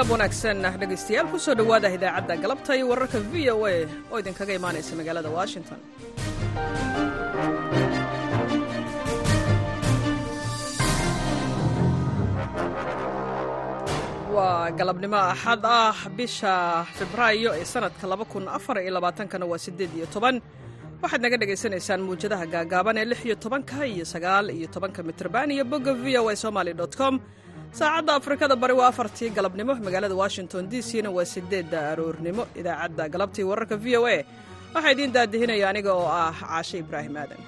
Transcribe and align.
galab 0.00 0.12
wanaagsan 0.16 0.64
dhegaystayaal 0.80 1.28
ku 1.32 1.36
soo 1.44 1.52
dhowaada 1.58 1.92
idaacadda 1.96 2.34
galabta 2.42 2.72
iyo 2.76 2.88
wararka 2.88 3.18
v 3.20 3.52
o 3.52 3.68
a 3.68 3.84
oo 4.10 4.16
idinkaga 4.22 4.56
imaanaysa 4.56 4.96
magaalada 4.96 5.28
washington. 5.38 5.76
Waa 14.34 14.70
galabnimo 14.78 15.18
axad 15.32 15.62
ah 15.66 15.96
bisha 16.16 16.54
febraayo 16.96 17.50
ee 17.60 17.64
sannadka 17.72 18.06
kana 19.32 19.44
waa 19.50 19.58
siddeed 19.58 19.90
iyo 19.98 20.06
toban. 20.14 20.36
Waxaad 21.02 21.20
naga 21.24 21.36
dhagaysanaysaan 21.42 22.00
muwjadaha 22.06 22.46
gaagaaban 22.54 22.96
ee 23.00 23.06
lix 23.10 23.20
iyo 23.26 23.34
tobanka 23.44 23.82
iyo 23.86 24.04
sagaal 24.12 24.46
iyo 24.54 24.68
tobanka 24.74 25.02
mitrban 25.02 25.50
iyo 25.50 25.64
bogga 25.64 25.92
v 26.02 26.16
o 26.22 26.28
a 26.30 26.36
somaly 26.36 26.72
com 27.00 27.14
saacadda 27.78 28.12
afrikada 28.20 28.54
bari 28.62 28.74
waa 28.80 28.88
afartii 28.92 29.30
galabnimo. 29.36 29.74
Magaalada 29.86 30.14
washington 30.22 30.62
d 30.70 30.82
c 30.88 31.02
na 31.02 31.10
waa 31.16 31.24
sideedda 31.34 31.78
aroornimo 31.92 32.42
idaacadda 32.60 33.04
galabtii 33.14 33.44
wararka 33.50 33.76
v 33.84 33.86
o 34.00 34.06
a. 34.06 34.16
Waxaa 34.74 34.92
idiin 34.94 35.12
daadihinaya 35.16 35.66
aniga 35.70 35.92
oo 36.00 36.08
ah 36.22 36.32
caashe 36.40 36.76
ibraahim 36.82 37.14
aadan. 37.22 37.40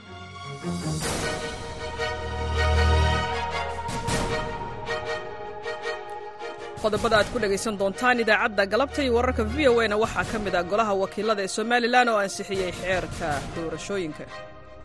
Qodobada 6.83 7.17
aad 7.19 7.29
ku 7.33 7.39
dhegaysan 7.43 7.75
doontaan 7.81 8.19
idaacadda 8.25 8.65
galabta 8.73 9.01
iyo 9.05 9.13
wararka 9.19 9.43
v 9.55 9.57
o 9.71 9.75
na 9.91 9.97
waxaa 10.03 10.25
ka 10.31 10.39
mid 10.45 10.55
ah 10.61 10.65
golaha 10.71 10.93
wakiilada 11.03 11.43
ee 11.47 11.51
somalilan 11.59 12.09
oo 12.13 12.19
ansixiyey 12.27 12.73
xeerka 12.81 13.29
doorashooyinka. 13.55 14.25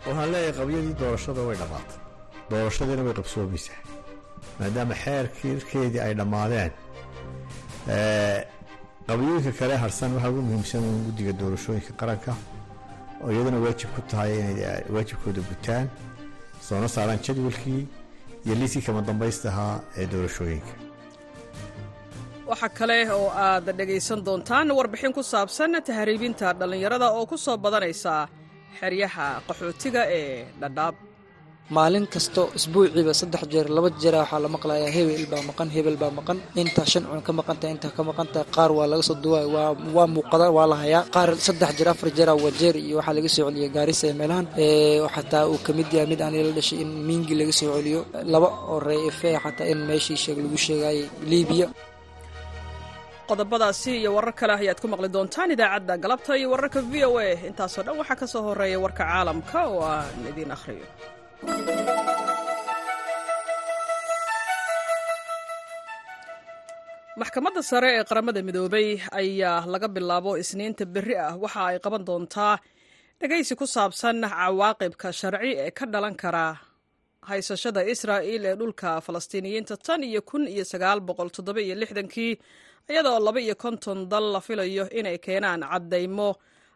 Waxaan 0.07 0.29
leeyahay 0.33 0.53
qabyadii 0.59 0.95
doorashada 1.01 1.41
way 1.47 1.55
dhammaatay 1.61 1.97
doorashadiina 2.51 3.01
way 3.07 3.15
qabsoomaysaa 3.19 3.79
maadaama 4.59 4.95
xeerkiirkeedii 5.03 6.01
ay 6.05 6.13
dhammaadeen. 6.19 6.71
Qabyooyinka 9.07 9.51
kale 9.59 9.75
harsan 9.83 10.09
waxaa 10.15 10.29
ugu 10.33 10.41
muhiimsan 10.47 10.83
in 10.89 10.97
guddiga 11.07 11.33
doorashooyinka 11.39 11.91
qaranka 11.99 12.31
oo 13.23 13.29
iyaduna 13.33 13.57
waajib 13.65 13.89
ku 13.95 14.01
tahay 14.11 14.31
inay 14.39 14.81
waajibkooda 14.95 15.41
gutaan 15.49 15.85
soona 16.67 16.87
saaraan 16.95 17.19
jadwalkii 17.25 17.81
iyo 18.45 18.55
liiskii 18.59 18.81
kama 18.87 19.01
dambaystahaa 19.07 19.73
ee 19.99 20.05
doorashooyinka. 20.13 20.73
Waxaa 22.49 22.69
kale 22.79 22.97
oo 23.19 23.29
aad 23.45 23.65
dhegaysan 23.79 24.19
doontaan 24.27 24.67
warbixin 24.77 25.13
ku 25.17 25.23
saabsan 25.31 25.71
tahriibinta 25.87 26.47
dhallinyarada 26.59 27.07
oo 27.17 27.25
ku 27.31 27.37
soo 27.45 27.57
badanaysa 27.65 28.13
xeryaha 28.79 29.27
qaxootiga 29.47 30.01
ee 30.19 30.45
dhadhaab 30.61 30.95
maalin 31.75 32.05
kasto 32.13 32.43
isbuuciiba 32.57 33.13
saddex 33.21 33.43
jeer 33.51 33.67
laba 33.75 33.89
jeera 34.01 34.19
waxaa 34.23 34.39
la 34.45 34.49
maqlayaa 34.55 34.91
hebel 34.97 35.25
baa 35.31 35.43
maqan 35.49 35.69
hebel 35.75 35.97
baa 36.01 36.11
maqan. 36.19 36.37
Intaa 36.61 36.85
shan 36.91 37.03
cun 37.09 37.21
ka 37.27 37.31
maqantahay 37.39 37.71
intaa 37.75 37.91
ka 37.97 38.01
maqantahay 38.09 38.47
qaar 38.55 38.71
waa 38.77 38.87
laga 38.91 39.03
soo 39.09 39.17
duwaay 39.23 39.47
waa 39.95 40.07
muuqada 40.15 40.47
waa 40.57 40.67
la 40.71 40.75
hayaa. 40.83 41.03
Qaar 41.15 41.29
saddex 41.47 41.71
jeer 41.77 41.89
afar 41.93 42.09
jeera 42.17 42.33
wajeer 42.43 42.75
iyo 42.85 42.95
waxaa 42.99 43.15
laga 43.17 43.29
soo 43.35 43.45
celiyay 43.49 43.69
gaarisa 43.75 44.05
ee 44.09 44.15
meelahan 44.19 44.45
xataa 45.15 45.43
uu 45.51 45.59
ka 45.65 45.71
mid 45.77 45.89
yahay 45.95 46.07
mid 46.11 46.21
aan 46.25 46.35
ila 46.39 46.51
dhashay 46.57 46.79
in 46.83 46.89
miingi 47.07 47.33
laga 47.39 47.51
soo 47.59 47.69
celiyo. 47.77 47.99
Laba 48.33 48.47
oo 48.71 48.77
reefe 48.87 49.29
xataa 49.43 49.67
in 49.71 49.79
meeshii 49.89 50.17
sheeg 50.23 50.37
lagu 50.43 50.57
sheegayay 50.65 50.99
liibiya. 51.29 51.67
Qodobadaasi 53.29 53.91
iyo 54.01 54.09
warar 54.15 54.31
kale 54.39 54.53
ayaad 54.61 54.79
ku 54.81 54.87
maqli 54.87 55.09
doontaan 55.15 55.51
idaacadda 55.55 55.93
galabta 56.03 56.31
iyo 56.39 56.47
wararka 56.53 56.79
v 56.91 56.93
o 57.11 57.19
a. 57.19 57.27
Intaasoo 57.49 57.83
dhan 57.85 57.95
waxaa 58.01 58.15
ka 58.21 58.25
soo 58.33 58.41
horreeya 58.47 58.77
warka 58.85 59.03
caalamka 59.03 59.59
oo 59.73 59.83
aan 59.83 60.23
idiin 60.31 60.51
akhriyo 60.55 60.87
maxkamadda 67.19 67.61
sare 67.69 67.89
ee 67.97 68.03
qaramada 68.09 68.41
midoobay 68.47 68.87
ayaa 69.21 69.65
laga 69.73 69.87
bilaabo 69.95 70.31
isniinta 70.43 70.83
berri 70.93 71.15
ah. 71.25 71.33
Waxa 71.43 71.61
ay 71.69 71.77
qaban 71.85 72.03
doontaa 72.07 72.55
dhegaysi 73.19 73.53
ku 73.59 73.65
saabsan 73.75 74.17
cawaaqibka 74.33 75.07
sharci 75.19 75.51
ee 75.65 75.71
ka 75.77 75.85
dhalan 75.93 76.15
kara 76.21 76.45
haysashada 77.29 77.81
israa'il 77.93 78.43
ee 78.51 78.55
dhulka 78.59 78.89
falastiiniyiinta 79.05 79.75
tan 79.85 80.01
iyo 80.09 80.21
kun 80.29 80.43
iyo 80.53 80.63
sagaal 80.71 80.99
boqol 81.07 81.29
toddoba 81.35 81.61
iyo 81.65 81.75
lixdankii 81.81 82.33
iyadoo 82.91 83.19
laba 83.27 83.39
iyo 83.45 83.55
konton 83.63 83.99
dal 84.11 84.25
la 84.33 84.39
filayo 84.47 84.83
inay 84.99 85.17
keenaan 85.25 85.61
caddaymo 85.71 86.29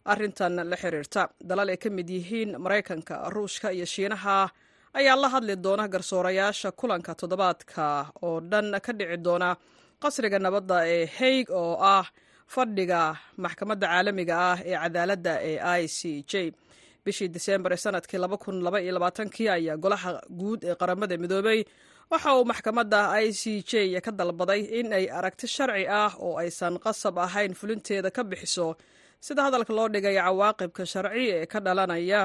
arrintan 0.06 0.56
la 0.70 0.76
xiriirta. 0.76 1.30
Dalal 1.50 1.70
ay 1.70 1.78
ka 1.78 1.90
mid 1.90 2.10
yihiin 2.10 2.58
maraykanka 2.58 3.30
ruushka 3.30 3.72
iyo 3.72 3.86
shiinaha 3.86 4.50
ayaa 4.94 5.16
la 5.16 5.30
hadli 5.30 5.56
doona 5.56 5.88
garsoorayaasha 5.88 6.72
kulanka 6.72 7.16
toddobaadka 7.16 8.12
oo 8.24 8.40
dhan 8.42 8.80
ka 8.86 8.92
dhici 8.94 9.18
doona 9.18 9.56
qasriga 10.02 10.40
nabadda 10.40 10.78
ee 10.88 11.06
haig 11.18 11.48
oo 11.50 11.78
ah 11.80 12.06
fadhiga 12.48 13.16
maxkamadda 13.38 13.88
caalamiga 13.88 14.36
ah 14.52 14.58
ee 14.66 14.76
cadaaladda 14.84 15.34
ee 15.50 15.58
i 15.60 15.88
c 15.88 16.24
j. 16.28 16.52
Bishii 17.06 17.30
diseembar 17.36 17.72
ee 17.74 17.78
sannadkii 17.78 18.20
kii 19.36 19.50
ayaa 19.50 19.78
golaha 19.78 20.22
guud 20.30 20.64
ee 20.64 20.76
qaramada 20.76 21.18
midoobay. 21.18 21.64
Waxa 22.12 22.36
uu 22.38 22.46
maxkamadda 22.46 23.00
i 23.24 23.32
c 23.34 23.64
j 23.70 24.02
ka 24.02 24.12
dalbaday 24.12 24.62
in 24.80 24.94
ay 24.94 25.06
aragti 25.10 25.48
sharci 25.48 25.88
ah 25.88 26.12
oo 26.20 26.36
aysan 26.42 26.76
qasab 26.86 27.18
ahayn 27.20 27.54
fulinteeda 27.54 28.12
ka 28.12 28.24
bixiso 28.24 28.76
sida 29.26 29.42
hadalka 29.48 29.74
loo 29.78 29.88
dhigay 29.94 30.16
cawaaqibka 30.22 30.84
sharci 30.94 31.26
ee 31.38 31.46
ka 31.52 31.60
dhalanaya 31.66 32.22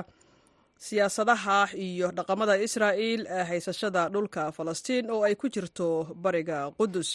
siyaasadaha 0.86 1.58
iyo 1.86 2.08
dhaqamada 2.18 2.54
israa'il 2.66 3.20
ee 3.36 3.44
haysashada 3.50 4.02
dhulka 4.14 4.42
falastiin 4.56 5.10
oo 5.14 5.22
ay 5.28 5.34
ku 5.40 5.46
jirto 5.54 5.88
bariga 6.24 6.58
qudus 6.78 7.08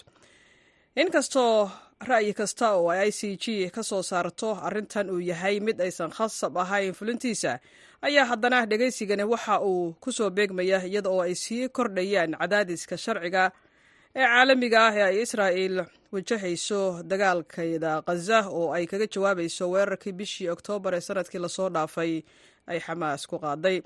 inkastoo 1.02 1.70
ra'yi 2.10 2.34
kasta 2.40 2.68
oo 2.78 2.90
ay 2.94 3.10
i 3.10 3.12
c 3.12 3.38
g 3.44 3.70
ka 3.76 3.84
soo 3.90 4.02
saarto 4.04 4.50
arrintan 4.68 5.10
uu 5.14 5.22
yahay 5.32 5.60
mid 5.60 5.78
aysan 5.86 6.10
khasab 6.18 6.58
ahayn 6.64 6.94
fulintiisa 7.00 7.60
ayaa 8.08 8.26
haddana 8.32 8.66
dhegaysigani 8.66 9.24
waxa 9.34 9.56
uu 9.62 9.94
ku 10.04 10.10
soo 10.12 10.30
beegmaya 10.30 10.82
iyada 10.90 11.10
oo 11.10 11.22
ay 11.22 11.36
sii 11.44 11.70
kordhayaan 11.70 12.34
cadaadiska 12.42 12.98
sharciga 12.98 13.44
ee 14.16 14.26
caalamiga 14.32 14.80
ah 14.88 14.94
ee 14.98 15.04
ay 15.10 15.18
israa'il 15.26 15.76
wajahayso 16.14 16.82
dagaalkeeda 17.12 17.92
khaza 18.08 18.38
oo 18.58 18.68
ay 18.76 18.86
kaga 18.92 19.08
jawaabayso 19.14 19.64
weerarkii 19.74 20.14
bishii 20.20 20.50
oktoobar 20.56 20.94
ee 20.98 21.04
sannadkii 21.08 21.42
la 21.44 21.50
soo 21.58 21.70
dhaafay 21.76 22.14
ay 22.72 22.80
xamaas 22.86 23.22
ku 23.30 23.36
qaaday. 23.46 23.78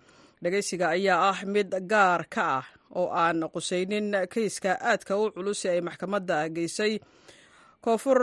Dhegaysiga 0.44 0.86
ayaa 0.96 1.30
ah 1.31 1.38
mid 1.53 1.69
gaar 1.91 2.22
ka 2.36 2.44
ah 2.59 2.66
oo 3.00 3.08
aan 3.24 3.40
qusaynin 3.53 4.08
kayska 4.34 4.72
aadka 4.90 5.13
u 5.22 5.31
culus 5.36 5.62
ee 5.66 5.72
ay 5.75 5.81
maxkamadda 5.88 6.38
geysay. 6.56 6.94
Koonfur 7.84 8.19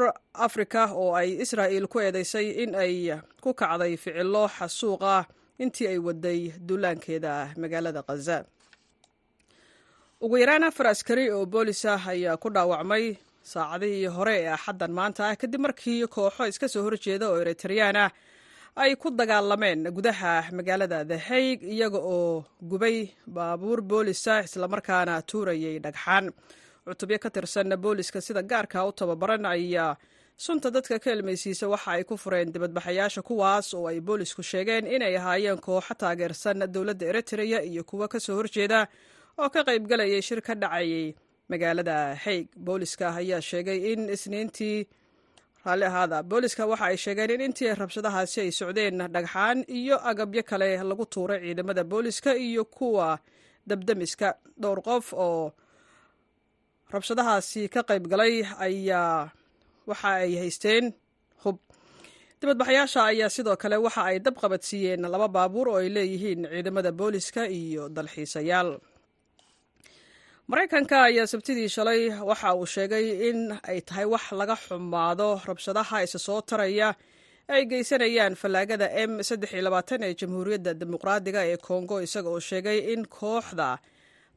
afrika 0.46 0.82
oo 1.02 1.14
ay 1.20 1.28
israa'il 1.44 1.86
ku 1.92 1.98
eedeysay 2.04 2.46
in 2.62 2.74
ay 2.74 2.94
ku 3.42 3.50
kacday 3.54 3.94
ficilo 4.02 4.42
xasuuq 4.56 5.02
ah 5.16 5.24
intii 5.62 5.86
ay 5.92 5.98
waday 6.06 6.40
duulaankeeda 6.66 7.32
magaalada 7.62 8.02
khaza 8.08 8.36
ugu 10.24 10.36
yaraan 10.42 10.64
afar 10.68 10.86
askari 10.92 11.24
oo 11.36 11.46
boolis 11.52 11.82
ah 11.92 12.02
ayaa 12.12 12.36
ku 12.42 12.48
dhaawacmay 12.54 13.04
saacadihii 13.52 14.06
hore 14.16 14.34
ee 14.42 14.48
axaddan 14.56 14.92
maanta 14.98 15.22
ah 15.30 15.36
kadib 15.42 15.60
markii 15.66 16.06
kooxo 16.16 16.44
iska 16.52 16.66
soo 16.74 16.82
horjeeda 16.86 17.26
oo 17.30 17.38
eritreyaan 17.42 17.96
ah 18.04 18.10
ay 18.82 18.92
ku 19.02 19.08
dagaalameen 19.10 19.80
gudaha 19.96 20.32
magaalada 20.58 20.98
the 21.10 21.18
haig 21.28 21.58
iyaga 21.74 21.98
oo 22.16 22.44
gubay 22.70 22.96
baabuur 23.36 23.80
boolisa 23.90 24.34
islamarkaana 24.46 25.14
tuurayay 25.30 25.76
dhagxaan. 25.84 26.26
Cutubyo 26.86 27.18
ka 27.24 27.30
tirsan 27.30 27.70
booliska 27.84 28.20
sida 28.26 28.42
gaarka 28.42 28.78
u 28.88 28.92
tababaran 28.92 29.46
ayaa 29.46 29.96
sunta 30.44 30.70
dadka 30.74 30.98
ka 31.04 31.10
ilmaysiisa 31.16 31.68
waxa 31.72 31.90
ay 31.98 32.02
ku 32.04 32.14
fureen 32.22 32.48
dibadbaxayaasha 32.54 33.22
kuwaas 33.28 33.74
oo 33.74 33.86
ay 33.90 33.98
boolisku 34.00 34.42
sheegeen 34.42 34.86
inay 34.86 35.14
ahaayeen 35.18 35.60
kooxo 35.66 35.94
taageersan 36.02 36.58
dowladda 36.74 37.04
eritreya 37.10 37.58
iyo 37.70 37.82
kuwo 37.90 38.08
ka 38.12 38.18
soo 38.20 38.34
horjeeda 38.38 38.80
oo 39.40 39.48
ka 39.54 39.60
qaybgalayay 39.68 40.22
shir 40.28 40.40
ka 40.46 40.54
dhacayay. 40.54 41.14
Magaalada 41.50 42.14
haig 42.24 42.46
booliska 42.66 43.06
ayaa 43.20 43.40
sheegay 43.48 43.78
in 43.92 44.08
isniintii 44.14 44.78
raalli 45.64 45.84
ahaada. 45.90 46.18
Booliska 46.30 46.62
waxa 46.70 46.86
ay 46.90 46.96
sheegeen 47.04 47.30
in 47.34 47.40
intii 47.46 47.74
rabshadahaasi 47.80 48.38
ay 48.44 48.50
socdeen 48.60 48.96
dhagxaan 49.14 49.58
iyo 49.78 49.96
agabyo 50.10 50.42
kale 50.50 50.68
lagu 50.90 51.04
tuuray 51.12 51.40
ciidamada 51.44 51.84
booliska 51.84 52.30
iyo 52.36 52.64
kuwa 52.64 53.18
dabdamiska. 53.68 54.28
Dhowr 54.62 54.80
qof 54.88 55.06
oo 55.12 55.52
rabshadahaasi 56.92 57.62
ka 57.74 57.80
qayb 57.88 58.04
galay 58.12 58.34
ayaa 58.66 59.30
waxa 59.88 60.10
ay 60.24 60.32
haysteen 60.42 60.84
hub. 61.44 61.58
Dibadbaxyaasha 62.40 63.00
ayaa 63.12 63.30
sidoo 63.36 63.56
kale 63.62 63.76
waxa 63.86 64.02
ay 64.10 64.18
dab 64.24 64.36
qabadsiiyeen 64.42 65.02
laba 65.12 65.28
baabuur 65.36 65.68
oo 65.72 65.78
ay 65.82 65.88
leeyihiin 65.96 66.40
ciidamada 66.52 66.90
booliska 66.92 67.42
iyo 67.60 67.88
dalxiisayaal 67.96 68.70
maraykanka 70.50 70.96
ayaa 71.08 71.26
sabtidii 71.32 71.68
shalay 71.68 72.02
waxa 72.30 72.54
uu 72.60 72.66
sheegay 72.74 73.06
in 73.30 73.40
ay 73.70 73.80
tahay 73.88 74.04
wax 74.12 74.24
laga 74.40 74.56
xumaado 74.64 75.28
rabshadaha 75.48 76.02
isa 76.06 76.18
soo 76.18 76.40
taraya 76.50 76.88
ay 77.54 77.62
geysanayaan 77.70 78.34
fallaagada 78.42 78.86
m 79.08 79.12
ee 79.22 80.14
jamhuuriyadda 80.20 80.72
dimuqraadiga 80.80 81.42
ee 81.52 81.56
kongo 81.68 81.96
isaga 82.06 82.28
oo 82.34 82.40
sheegay 82.50 82.78
in 82.92 83.02
kooxda 83.18 83.68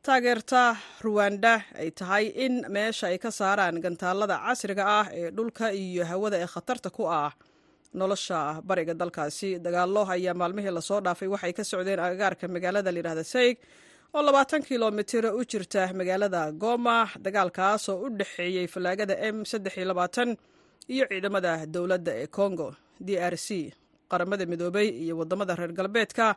taageerta 0.06 0.62
ruwanda 1.06 1.54
ay 1.82 1.90
tahay 2.00 2.26
in 2.46 2.54
meesha 2.76 3.06
ay 3.12 3.18
ka 3.26 3.32
saaraan 3.40 3.82
gantaalada 3.86 4.38
casriga 4.46 4.84
ah 5.00 5.06
ee 5.20 5.30
dhulka 5.38 5.68
iyo 5.84 6.04
hawada 6.12 6.38
ee 6.44 6.48
khatarta 6.54 6.90
ku 6.98 7.04
ah 7.22 7.32
nolosha 8.00 8.40
bariga 8.70 8.94
dalkaasi. 9.02 9.50
Dagaallo 9.66 10.02
ayaa 10.16 10.34
maalmihii 10.42 10.72
la 10.78 10.82
soo 10.90 11.00
dhaafay 11.06 11.28
waxay 11.34 11.54
ka 11.60 11.64
socdeen 11.72 12.00
agagaarka 12.06 12.46
magaalada 12.56 12.92
layidhahda 12.96 13.24
sayg 13.34 13.56
oo 14.14 14.22
labaatan 14.28 14.62
kilomitir 14.68 15.26
u 15.40 15.42
jirta 15.52 15.82
magaalada 16.00 16.42
goma 16.62 16.98
dagaalkaas 17.26 17.84
oo 17.90 17.98
u 18.06 18.10
dhexeeyey 18.18 18.68
fallaagada 18.74 19.16
m 19.34 19.38
iyo 20.94 21.06
ciidamada 21.10 21.52
dowladda 21.74 22.12
ee 22.22 22.28
congo. 22.38 22.68
D 23.06 23.10
r 23.34 23.36
c 23.38 23.74
qaramada 24.12 24.46
midoobay 24.52 24.88
iyo 25.04 25.14
waddamada 25.20 25.56
reer 25.60 25.74
galbeedka 25.74 26.36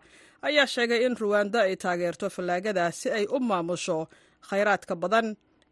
ayaa 0.49 0.67
sheegay 0.75 1.00
in 1.06 1.15
ruwanda 1.23 1.61
ay 1.69 1.76
taageerto 1.82 2.26
fallaagada 2.37 2.85
si 2.99 3.09
ay 3.19 3.25
u 3.37 3.38
maamusho 3.41 3.99
khayraadka 4.49 4.94
badan 5.03 5.26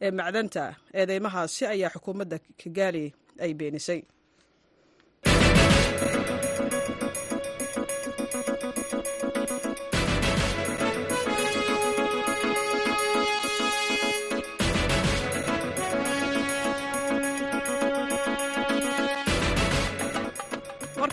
ee 0.04 0.10
macdanta 0.18 0.64
eedeymahaasi 0.98 1.62
ayaa 1.74 1.90
xukuumadda 1.94 2.36
kigaali 2.60 3.04
ay 3.44 3.52
beenisay 3.58 4.00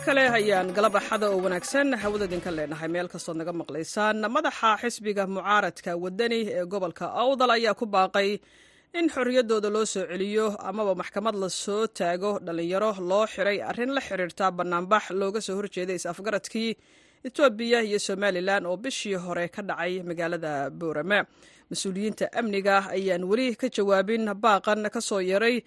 kale 0.05 0.23
ayaan 0.37 0.69
galab 0.75 0.95
axada 0.99 1.27
oo 1.31 1.39
wanaagsan. 1.45 1.87
Hawada 2.01 2.25
idinka 2.27 2.51
leenahay 2.57 2.89
meel 2.93 3.07
kastood 3.13 3.37
naga 3.39 3.53
maqlaysaan. 3.61 4.17
Madaxa 4.35 4.71
xisbiga 4.81 5.23
mucaaradka 5.33 5.91
wadani 6.03 6.39
ee 6.57 6.65
gobolka 6.71 7.05
awdal 7.23 7.51
ayaa 7.57 7.73
ku 7.79 7.85
baaqay 7.85 8.29
in 8.99 9.05
xorriyaddooda 9.15 9.69
loo 9.75 9.85
soo 9.93 10.03
celiyo 10.11 10.45
amaba 10.69 10.93
maxkamad 11.01 11.35
la 11.43 11.49
soo 11.49 11.87
taago 11.87 12.31
dhallinyaro 12.45 12.91
loo 13.09 13.25
xiray 13.33 13.57
arrin 13.69 13.91
la 13.95 14.01
xiriirta 14.07 14.45
bannaanbax 14.57 15.03
looga 15.19 15.39
soo 15.47 15.55
horjeeday 15.59 15.95
is-afgaradkii 15.99 16.69
etoobiya 17.27 17.79
iyo 17.87 17.99
somalilan 18.07 18.63
oo 18.69 18.77
bishii 18.83 19.15
hore 19.25 19.45
ka 19.55 19.61
dhacay 19.69 19.93
magaalada 20.09 20.51
boorame 20.79 21.19
mas'uuliyiinta 21.71 22.25
amniga 22.39 22.75
ayaan 22.97 23.23
weli 23.29 23.47
ka 23.61 23.67
jawaabin. 23.75 24.25
Baaqan 24.43 24.81
ka 24.95 25.01
soo 25.09 25.21
yaray 25.31 25.57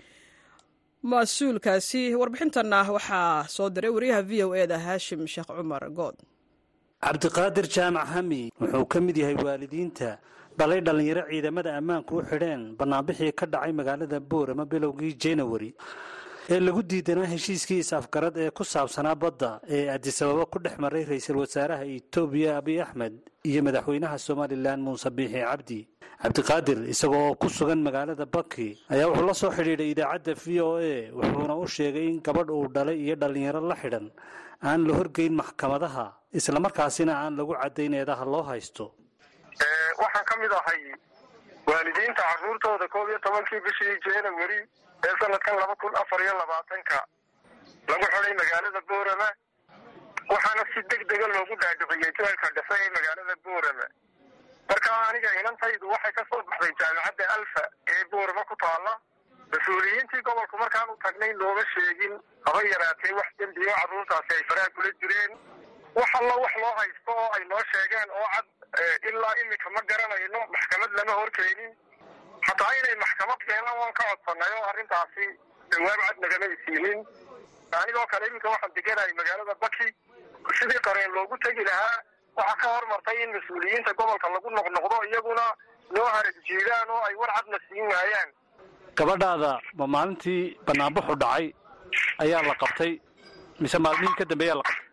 mas'uulkaasi 1.12 2.02
warbixintanna 2.20 2.78
waxaa 2.96 3.46
soo 3.56 3.68
diray 3.74 3.90
wariyaha 3.96 4.22
v 4.30 4.32
o 4.44 4.54
e 4.54 4.66
da 4.66 4.78
haashim 4.86 5.20
sheekh 5.34 5.46
cumar 5.58 5.84
good. 5.98 6.16
Cabdiqaadir 7.04 7.66
jaamac 7.76 8.06
hami 8.14 8.42
wuxuu 8.60 8.86
ka 8.92 8.98
mid 9.00 9.16
yahay 9.22 9.36
waalidiinta 9.46 10.18
dhalay 10.58 10.80
dhallinyaro 10.86 11.22
ciidamada 11.30 11.70
ammaanku 11.78 12.12
u 12.18 12.22
xidheen 12.30 12.62
bannaanbixii 12.78 13.32
ka 13.38 13.46
dhacay 13.46 13.72
magaalada 13.80 14.18
boorama 14.30 14.64
bilowgii 14.72 15.14
janawari 15.22 15.70
ee 16.54 16.60
lagu 16.66 16.82
diidanaa 16.90 17.28
heshiiskii 17.34 17.78
is-afgarad 17.84 18.34
ee 18.44 18.50
ku 18.50 18.64
saabsanaa 18.64 19.14
badda 19.22 19.50
ee 19.76 19.84
adisababa 19.96 20.44
ku 20.52 20.58
dhex 20.64 20.74
maray 20.84 21.04
ra'iisul 21.10 21.38
wasaaraha 21.42 21.84
etoobiya 21.96 22.50
abiy 22.60 22.80
axmed 22.86 23.14
iyo 23.48 23.60
madaxweynaha 23.66 24.18
somalilan 24.26 24.80
muuse 24.86 25.10
biixi 25.16 25.40
cabdi 25.48 25.80
cabdiqaadir 26.22 26.78
isaga 26.92 27.16
oo 27.26 27.34
ku 27.40 27.48
sugan 27.56 27.80
magaalada 27.86 28.26
baki 28.34 28.68
ayaa 28.92 29.08
wuxuu 29.10 29.26
la 29.28 29.34
soo 29.40 29.50
xidhiidhay 29.56 29.90
idaacadda 29.94 30.32
v 30.42 30.46
o 30.66 30.70
a 30.78 30.94
wuxuuna 31.18 31.54
u 31.62 31.66
sheegay 31.76 32.06
in 32.12 32.18
gabadh 32.26 32.50
uu 32.56 32.66
dhalay 32.74 32.96
iyo 33.04 33.14
dhallinyaro 33.22 33.60
la 33.70 33.76
xidhan. 33.82 34.06
Aan 34.68 34.80
la 34.88 34.92
horgeyn 34.98 35.34
maxkamadaha 35.40 36.06
islamarkaasina 36.38 37.12
aan 37.22 37.36
lagu 37.38 37.52
caddayn 37.62 37.92
eedaha 38.00 38.24
loo 38.32 38.42
haysto. 38.50 38.84
Waxaan 40.00 40.24
ka 40.28 40.34
mid 40.40 40.52
ahay 40.58 40.80
waalidiinta 41.68 42.22
carruurtooda 42.30 42.86
koob 42.94 43.08
iyo 43.10 43.18
tobankii 43.24 43.60
bishii 43.66 43.96
janawari 44.04 44.58
ee 45.06 45.14
sanadkan 45.20 45.54
laba 45.60 45.74
kun 45.80 45.92
afar 46.02 46.20
iyo 46.24 46.34
labaatanka. 46.40 46.98
Lagu 47.88 48.06
xidhay 48.12 48.34
magaalada 48.40 48.80
boorama 48.88 49.28
waxaana 50.32 50.64
si 50.74 50.80
deg 50.90 51.02
dega 51.10 51.26
loogu 51.34 51.54
dhaadhiciyey 51.62 52.12
jeelka 52.18 52.50
dhexe 52.56 52.74
ee 52.84 52.90
magaalada 52.96 53.36
boorama 53.44 53.86
markaa 54.70 55.00
aniga 55.08 55.30
inantaydu 55.40 55.90
waxay 55.94 56.12
ka 56.18 56.24
soo 56.30 56.42
baxday 56.50 56.72
jaamicadda 56.80 57.24
alfa 57.36 57.62
ee 57.94 58.04
boorama 58.14 58.44
ku 58.50 58.56
taalla 58.64 58.92
mas'uuliyiintii 59.54 60.22
gobolku 60.28 60.58
markaan 60.62 60.90
u 60.94 60.96
tagnay 61.04 61.32
looma 61.42 61.64
sheegin 61.74 62.14
haba 62.46 62.62
yaraatee 62.72 63.12
wax 63.20 63.28
dembiyo 63.42 63.72
carruurtaasi 63.80 64.34
ay 64.38 64.44
faraha 64.48 64.70
kula 64.78 64.90
jireen. 65.02 65.32
Wax 65.98 66.10
alla 66.20 66.34
wax 66.44 66.54
loo 66.62 66.72
haysto 66.78 67.12
oo 67.22 67.28
ay 67.36 67.44
noo 67.52 67.60
sheegeen 67.72 68.10
oo 68.20 68.26
cad 68.34 68.46
ilaa 69.10 69.34
imika 69.44 69.70
ma 69.76 69.80
garanayno 69.90 70.40
maxkamad 70.56 70.90
lama 70.98 71.12
horkeenin. 71.20 71.72
Hataa 72.48 72.72
inay 72.80 72.96
maxkamad 73.04 73.38
keenaan 73.46 73.78
waan 73.82 73.94
ka 74.00 74.04
codsanay 74.10 74.52
oo 74.58 74.66
arrintaasi 74.72 75.26
jawaab 75.76 76.00
cad 76.08 76.18
nagama 76.26 76.46
isiinin. 76.56 77.00
Anigoo 77.80 78.06
kale 78.14 78.26
iminka 78.32 78.50
waxaan 78.54 78.74
deganahay 78.80 79.12
magaalada 79.20 79.54
baki 79.64 79.88
sidii 80.60 80.80
qareen 80.86 81.10
loogu 81.16 81.38
tegi 81.44 81.64
lahaa 81.64 81.96
waxaa 82.36 82.56
ka 82.62 82.68
hormartay 82.74 83.22
in 83.22 83.30
mas'uuliyiinta 83.36 83.94
gobolka 84.00 84.28
lagu 84.34 84.50
noqnoqdo 84.50 84.96
iyaguna 85.10 85.44
noo 85.96 86.06
harag 86.14 86.36
jiidaan 86.48 86.90
oo 86.90 87.02
ay 87.08 87.14
war 87.14 87.30
cadna 87.36 87.58
siin 87.68 87.86
waayaan. 87.92 88.30
Gabadhaada 88.98 89.52
ma 89.78 89.86
maalintii 89.86 90.42
bannaanbaxu 90.66 91.14
dhacay 91.22 91.46
ayaa 92.24 92.42
la 92.48 92.54
qabtay 92.64 92.92
mise 93.60 93.78
maalmihii 93.78 94.14
ka 94.20 94.24
dambeeyaa 94.32 94.56
la 94.60 94.62
qabtay? 94.68 94.84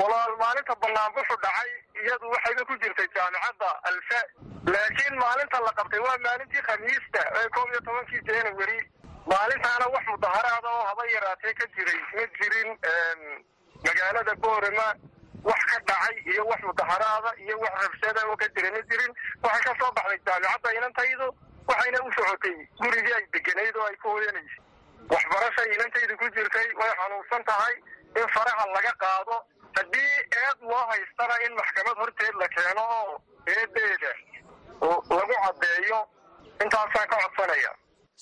Walaal 0.00 0.34
maalinta 0.42 0.74
banaanbuxu 0.82 1.36
dhacay 1.44 1.70
iyadu 2.04 2.30
waxayba 2.34 2.64
ku 2.70 2.74
jirtay 2.82 3.08
jaamicadda 3.16 3.68
alfa 3.90 4.20
laakiin 4.74 5.14
maalinta 5.22 5.60
la 5.66 5.72
qabtay 5.78 6.00
waa 6.06 6.18
maalintii 6.26 6.62
khamiista 6.68 7.20
ee 7.40 7.48
koob 7.56 7.68
iyo 7.72 7.80
tobankii 7.88 8.20
janawari 8.28 8.78
maalintaana 9.32 9.86
wax 9.94 10.04
mudaharaada 10.12 10.68
oo 10.78 10.84
haba 10.90 11.06
yaraatee 11.14 11.54
ka 11.60 11.66
jiray 11.76 12.00
ma 12.14 12.26
jirin 12.38 12.70
magaalada 13.86 14.34
boorama 14.44 14.86
wax 15.48 15.60
ka 15.70 15.78
dhacay 15.88 16.16
iyo 16.32 16.42
wax 16.50 16.60
mudaharaada 16.68 17.30
iyo 17.44 17.56
wax 17.64 17.74
rabshada 17.84 18.20
oo 18.30 18.36
ka 18.42 18.46
jira 18.54 18.68
ma 18.76 18.80
jirin 18.90 19.12
waxay 19.44 19.62
ka 19.68 19.72
soo 19.80 19.90
baxday 19.98 20.18
jaamicadda 20.28 20.68
inantaydu 20.78 21.26
waxayna 21.70 21.98
u 22.06 22.10
socotay 22.16 22.54
gurigii 22.82 23.14
ay 23.18 23.24
deganayd 23.36 23.76
oo 23.82 23.86
ay 23.90 23.96
ku 24.02 24.08
hoyanaysay 24.14 24.62
waxbarashay 25.14 25.68
inantaydu 25.76 26.14
ku 26.20 26.26
jirtay 26.36 26.66
way 26.80 26.92
xanuunsan 27.00 27.42
tahay 27.50 27.74
in 28.20 28.26
faraha 28.34 28.64
laga 28.74 28.92
qaado. 29.04 29.36
Haddii 29.76 30.12
eed 30.42 30.58
loo 30.70 30.84
haystana 30.90 31.34
in 31.46 31.52
maxkamad 31.58 31.96
horteed 32.02 32.34
la 32.42 32.46
keeno 32.54 32.82
oo 32.98 33.14
eedeeda 33.54 34.12
lagu 35.18 35.34
caddeeyo 35.44 35.98
intaasaan 36.64 37.08
ka 37.12 37.16
codsanaya. 37.22 37.72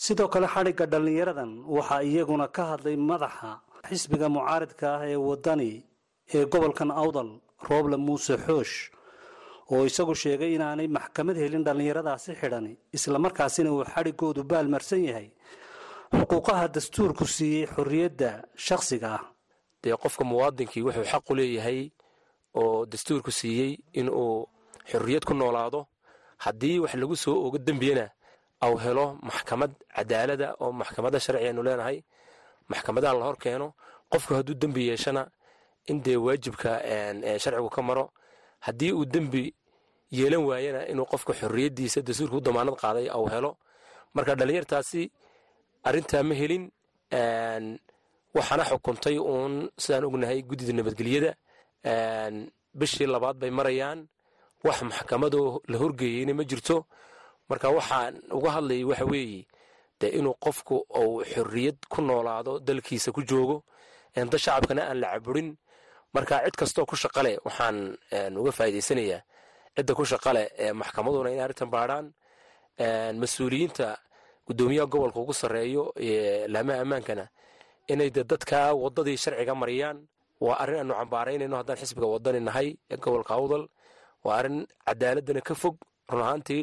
Sidoo 0.05 0.29
kale 0.35 0.47
xadhigga 0.55 0.87
dhallinyaradan 0.93 1.53
waxaa 1.77 2.03
iyaguna 2.11 2.49
ka 2.57 2.63
hadlay 2.73 2.97
madaxa 2.97 3.53
xisbiga 3.89 4.29
mucaaridka 4.37 4.87
ah 4.97 5.03
ee 5.13 5.17
waddani 5.29 5.73
ee 6.35 6.45
gobolkan 6.53 6.91
awdal 7.03 7.31
rooble 7.69 7.97
muuse 8.07 8.35
xoosh 8.47 8.75
oo 9.73 9.83
isagu 9.91 10.15
sheegay 10.23 10.51
inaanay 10.57 10.89
maxkamad 10.97 11.37
helin 11.43 11.65
dhallinyaradaasi 11.67 12.31
xidhan 12.41 12.67
islamarkaasina 12.97 13.69
uu 13.75 13.85
xadhiggoodu 13.93 14.41
baalmarsan 14.51 15.03
yahay. 15.09 15.29
Xuquuqaha 16.19 16.67
dastuurku 16.75 17.25
siiyey 17.37 17.67
xorriyadda 17.75 18.31
shakhsiga 18.67 19.09
ah. 19.19 19.23
Dee 19.83 19.97
qofka 20.03 20.25
muwaadinkii 20.31 20.83
wuxuu 20.87 21.05
xaq 21.13 21.25
u 21.31 21.35
leeyahay 21.39 21.81
oo 22.61 22.87
dastuurku 22.93 23.31
siiyey 23.41 23.71
inuu 24.01 24.47
xorriyad 24.91 25.25
ku 25.29 25.35
noolaado. 25.35 25.81
Haddii 26.45 26.79
wax 26.83 26.93
lagu 27.01 27.17
soo 27.25 27.37
ogo 27.47 27.59
dembiyana 27.67 28.07
au 28.65 28.75
helo 28.85 29.07
maxkamad 29.29 29.73
cadaalada 29.97 30.49
oo 30.63 30.73
maxkamadda 30.81 31.19
sharci 31.25 31.47
aynu 31.49 31.63
leenahay 31.67 31.99
maxkamadaha 32.69 33.15
la 33.19 33.25
hor 33.25 33.37
keeno 33.39 33.73
qofku 34.13 34.35
hadduu 34.35 34.55
dembi 34.55 34.89
yeeshana 34.89 35.23
in 35.91 36.03
dee 36.03 36.17
waajibka 36.17 36.71
sharcigu 37.43 37.71
ka 37.71 37.83
maro 37.83 38.11
haddii 38.61 38.93
uu 38.93 39.05
dembi 39.05 39.55
yeelan 40.11 40.45
waayana 40.49 40.89
inuu 40.89 41.07
qofka 41.07 41.33
xorriyaddiisa 41.41 42.03
dastuurka 42.03 42.37
u 42.37 42.41
damaanad 42.41 42.75
qaaday 42.77 43.09
au 43.11 43.27
helo. 43.29 43.57
Marka 44.15 44.35
dhallinyartaasi 44.35 45.11
arrintaa 45.85 46.23
ma 46.23 46.35
helin 46.35 46.65
waxaana 48.35 48.65
xukuntay 48.71 49.17
uun 49.19 49.55
sidaan 49.83 50.05
ognahay 50.09 50.43
guddida 50.49 50.73
nabadgelyada. 50.73 51.31
Bishii 52.79 53.07
labaad 53.07 53.37
bay 53.41 53.51
marayaan 53.51 54.01
wax 54.65 54.79
maxkamadoo 54.83 55.61
la 55.71 55.77
horgeeyeyna 55.79 56.33
ma 56.35 56.45
jirto. 56.51 56.77
Marka 57.49 57.69
waxaan 57.77 58.15
uga 58.39 58.51
hadlayay 58.57 58.85
waxa 58.91 59.05
weeye 59.13 59.47
dee 60.01 60.11
inuu 60.19 60.35
qofku 60.45 60.77
uu 61.01 61.23
xorriyad 61.33 61.79
ku 61.93 62.03
noolaado 62.03 62.53
dalkiisa 62.67 63.13
ku 63.13 63.23
joogo 63.31 63.57
da 64.15 64.39
shacabkana 64.39 64.83
aan 64.91 65.01
la 65.01 65.09
caburin. 65.15 65.57
Marka 66.15 66.37
cid 66.45 66.55
kastoo 66.61 66.87
ku 66.87 66.97
shaqale 66.97 67.39
waxaan 67.45 67.77
uga 68.41 68.53
faa'idaysanayaa 68.59 69.21
cidda 69.77 69.93
ku 69.99 70.05
shaqale 70.05 70.43
ee 70.59 70.73
maxkamaduna 70.73 71.31
inay 71.31 71.45
arrintan 71.45 71.71
baadhaan 71.75 72.07
mas'uuliyiinta 73.23 73.89
guddoomiyaha 74.47 74.87
gobolka 74.93 75.19
ugu 75.21 75.33
sarreeyo 75.35 75.85
laamaha 76.53 76.81
ammaankana 76.85 77.25
inay 77.93 78.11
de 78.11 78.23
dadka 78.25 78.75
waddadii 78.75 79.17
sharciga 79.17 79.55
mariyaan. 79.55 79.99
Waa 80.41 80.57
arrin 80.63 80.79
aanu 80.81 80.95
cambaaraynayno 81.01 81.57
haddaan 81.57 81.79
xisbiga 81.81 82.07
waddani 82.15 82.41
nahay 82.41 82.69
ee 82.91 82.97
gobolka 82.97 83.35
awdal. 83.35 83.65
Waa 84.25 84.37
arrin 84.39 84.67
cadaaladana 84.87 85.41
ka 85.49 85.55
fog 85.55 85.77
run 86.11 86.23
ahaantii 86.23 86.63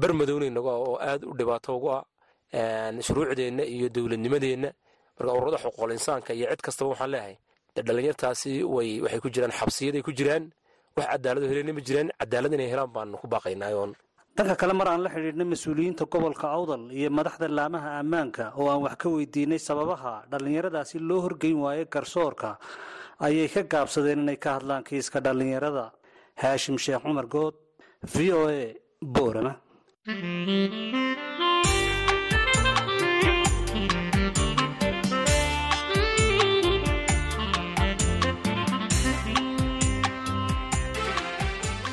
bermadownainaga 0.00 0.72
oo 0.84 0.96
aad 1.08 1.22
u 1.24 1.32
dhibaato 1.38 1.76
ugu 1.76 1.88
ah 1.98 2.04
shuruucdeenna 3.06 3.62
iyo 3.74 3.88
dowladnimadeenna 3.88 4.70
marka 5.18 5.32
ururada 5.38 5.58
xuquuqul 5.64 5.92
insaanka 5.98 6.30
iyo 6.34 6.46
cid 6.50 6.60
kastaba 6.66 6.90
waxaan 6.92 7.10
leeyahay 7.14 7.36
way 8.74 8.90
waxay 9.04 9.20
ku 9.24 9.28
jiraan 9.34 9.52
xabsiyaday 9.58 10.02
ku 10.02 10.12
jiraan. 10.18 10.44
Wax 10.96 11.06
cadaalado 11.12 11.46
helena 11.50 11.72
ma 11.76 11.80
jiraan 11.88 12.08
cadaalad 12.20 12.52
inay 12.56 12.68
helaan 12.72 12.90
baanu 12.94 13.16
ku 13.20 13.26
baaqaynaayoon 13.28 13.92
dhanka 14.36 14.54
kale 14.60 14.72
mar 14.80 14.88
aan 14.88 15.02
la 15.04 15.10
xidhiidhna 15.14 15.44
mas'uuliyiinta 15.52 16.04
gobolka 16.12 16.46
awdal 16.56 16.82
iyo 16.98 17.08
madaxda 17.18 17.46
laamaha 17.58 17.90
ammaanka 18.00 18.44
oo 18.58 18.68
aan 18.72 18.82
wax 18.86 18.94
ka 19.02 19.08
weydiinay 19.14 19.58
sababaha 19.68 20.12
dhallinyaradaasi 20.30 20.96
loo 21.08 21.20
horgeyn 21.24 21.56
waayo 21.64 21.84
garsoorka 21.94 22.50
ayay 23.26 23.48
ka 23.54 23.62
gaabsadeen 23.72 24.20
inay 24.24 24.36
ka 24.44 24.50
hadlaan 24.56 24.82
kiiska 24.88 25.18
dhallinyarada. 25.24 25.86
Haashim 26.42 26.76
sheekh 26.84 27.00
cumar 27.04 27.26
good 27.34 27.54
v 28.12 28.16
o 28.38 28.40
a 28.48 28.60
boorama 29.14 29.52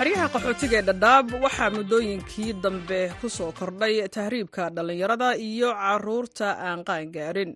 xeryaha 0.04 0.28
qaxootiga 0.36 0.78
ee 0.80 0.86
dhadhaab 0.90 1.28
waxaa 1.46 1.70
muddooyinkii 1.78 2.52
dambe 2.64 3.00
ku 3.22 3.28
soo 3.38 3.52
kordhay 3.60 3.94
tahriibka 4.16 4.64
dhallinyarada 4.76 5.30
iyo 5.50 5.70
carruurta 5.84 6.48
aan 6.68 6.80
qaangaarin 6.90 7.52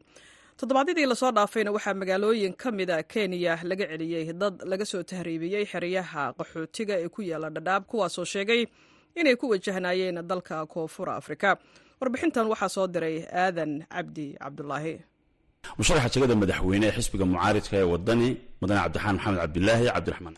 toddobaadyadii 0.59 1.05
la 1.11 1.15
soo 1.21 1.31
dhaafayna 1.37 1.71
waxaa 1.75 1.93
magaalooyin 2.01 2.53
ka 2.61 2.69
mida 2.77 2.97
kenya 3.11 3.53
laga 3.69 3.85
celiyey 3.91 4.25
dad 4.41 4.55
laga 4.71 4.85
soo 4.91 5.03
tahriibiyey 5.11 5.63
xeryaha 5.71 6.23
qaxootiga 6.39 6.95
ee 7.03 7.09
ku 7.15 7.21
yaalla 7.29 7.49
dhadhaab 7.55 7.83
kuwaasoo 7.91 8.25
sheegay 8.33 8.61
inay 9.19 9.35
ku 9.41 9.45
wajahnaayeen 9.53 10.17
dalka 10.31 10.55
koonfur 10.73 11.09
afrika. 11.19 11.49
Warbixintan 12.01 12.47
waxaa 12.51 12.69
soo 12.75 12.87
diray 12.93 13.17
aadan 13.43 13.71
cabdi 13.93 14.25
cabdulaahi 14.43 14.93
musharaxa 15.79 16.09
jegada 16.15 16.35
madaxweyne 16.41 16.85
ee 16.89 16.95
xisbiga 16.97 17.25
mucaaridka 17.31 17.75
ee 17.81 17.87
wadani 17.93 18.29
mudane 18.61 18.79
cabdixaan 18.83 19.15
maxamed 19.17 19.39
cabdilaahi 19.43 19.85
cabdiraxmaan 19.95 20.35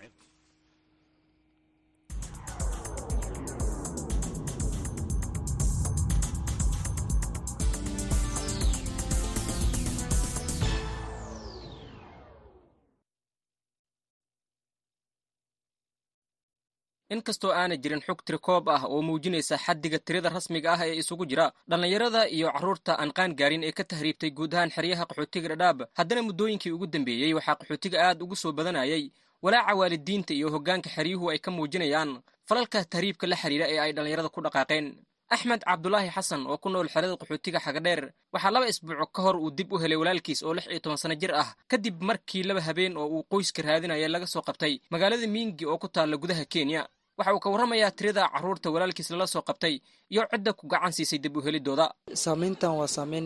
inkastoo 17.13 17.51
aanay 17.51 17.77
jirin 17.83 18.01
xog 18.05 18.19
tirikoob 18.25 18.69
ah 18.69 18.83
oo 18.85 19.01
muujinaysa 19.01 19.57
xaddiga 19.65 19.99
tirada 20.05 20.29
rasmiga 20.29 20.69
ah 20.73 20.81
ee 20.87 20.95
isugu 21.01 21.25
jira 21.25 21.45
dhallinyarada 21.69 22.21
iyo 22.35 22.47
carruurta 22.53 22.91
aan 23.01 23.11
qaan 23.17 23.31
gaarin 23.39 23.63
ee 23.63 23.71
ka 23.71 23.83
tahriibtay 23.83 24.29
guud 24.37 24.53
ahaan 24.53 24.69
xeryaha 24.75 25.03
qaxootiga 25.09 25.47
dhadhaab. 25.55 25.79
Haddana 25.97 26.21
muddooyinkii 26.27 26.71
ugu 26.75 26.87
dambeeyey 26.87 27.33
waxaa 27.37 27.55
qaxootiga 27.59 27.97
aad 28.07 28.21
ugu 28.21 28.35
soo 28.35 28.51
badanayay 28.57 29.03
walaaca 29.41 29.73
waalidiinta 29.79 30.33
iyo 30.33 30.47
hoggaanka 30.53 30.89
xeryuhu 30.95 31.29
ay 31.33 31.39
ka 31.39 31.49
muujinayaan 31.51 32.21
falalka 32.49 32.85
tahriibka 32.85 33.25
la 33.27 33.35
xidhiira 33.41 33.65
ee 33.73 33.79
ay 33.79 33.91
dhallinyarada 33.93 34.29
ku 34.29 34.41
dhaqaaqeen. 34.45 34.87
Axmed 35.35 35.61
cabdulaahi 35.61 36.09
xasan 36.15 36.41
oo 36.49 36.57
ku 36.57 36.69
nool 36.69 36.89
xerada 36.93 37.13
qaxootiga 37.21 37.59
xagadheer 37.65 38.01
waxaa 38.33 38.51
laba 38.53 38.65
isbuuco 38.69 39.05
ka 39.15 39.21
hor 39.25 39.35
uu 39.37 39.51
dib 39.57 39.73
u 39.73 39.77
helay 39.81 39.97
walaalkiis 40.01 40.41
oo 40.43 40.53
lix 40.53 40.65
iyo 40.69 40.79
toban 40.79 40.97
sano 40.97 41.15
jir 41.21 41.33
ah 41.41 41.49
kadib 41.71 42.01
markii 42.01 42.43
laba 42.49 42.61
habeen 42.67 42.97
oo 42.97 43.05
uu 43.15 43.23
qoyska 43.31 43.61
raadinaya 43.61 44.07
laga 44.09 44.27
soo 44.33 44.41
qabtay 44.41 44.73
magaalada 44.93 45.27
miingi 45.27 45.65
oo 45.65 45.77
ku 45.77 45.87
taalla 45.87 46.17
gudaha 46.17 46.45
kenya 46.53 46.81
waxa 47.19 47.31
uu 47.35 47.41
ka 47.43 47.49
warramayaa 47.53 47.91
tirada 47.97 48.23
carruurta 48.33 48.67
walaalkiis 48.73 49.09
lala 49.13 49.27
soo 49.33 49.43
qabtay 49.49 49.75
iyo 50.13 50.21
cidda 50.31 50.51
ku 50.59 50.63
gacan 50.71 50.91
siisay 50.97 51.19
dib 51.23 51.35
u 51.37 51.41
helidooda. 51.45 51.85
Saameyntan 52.23 52.73
waa 52.79 52.87
saameyn 52.95 53.25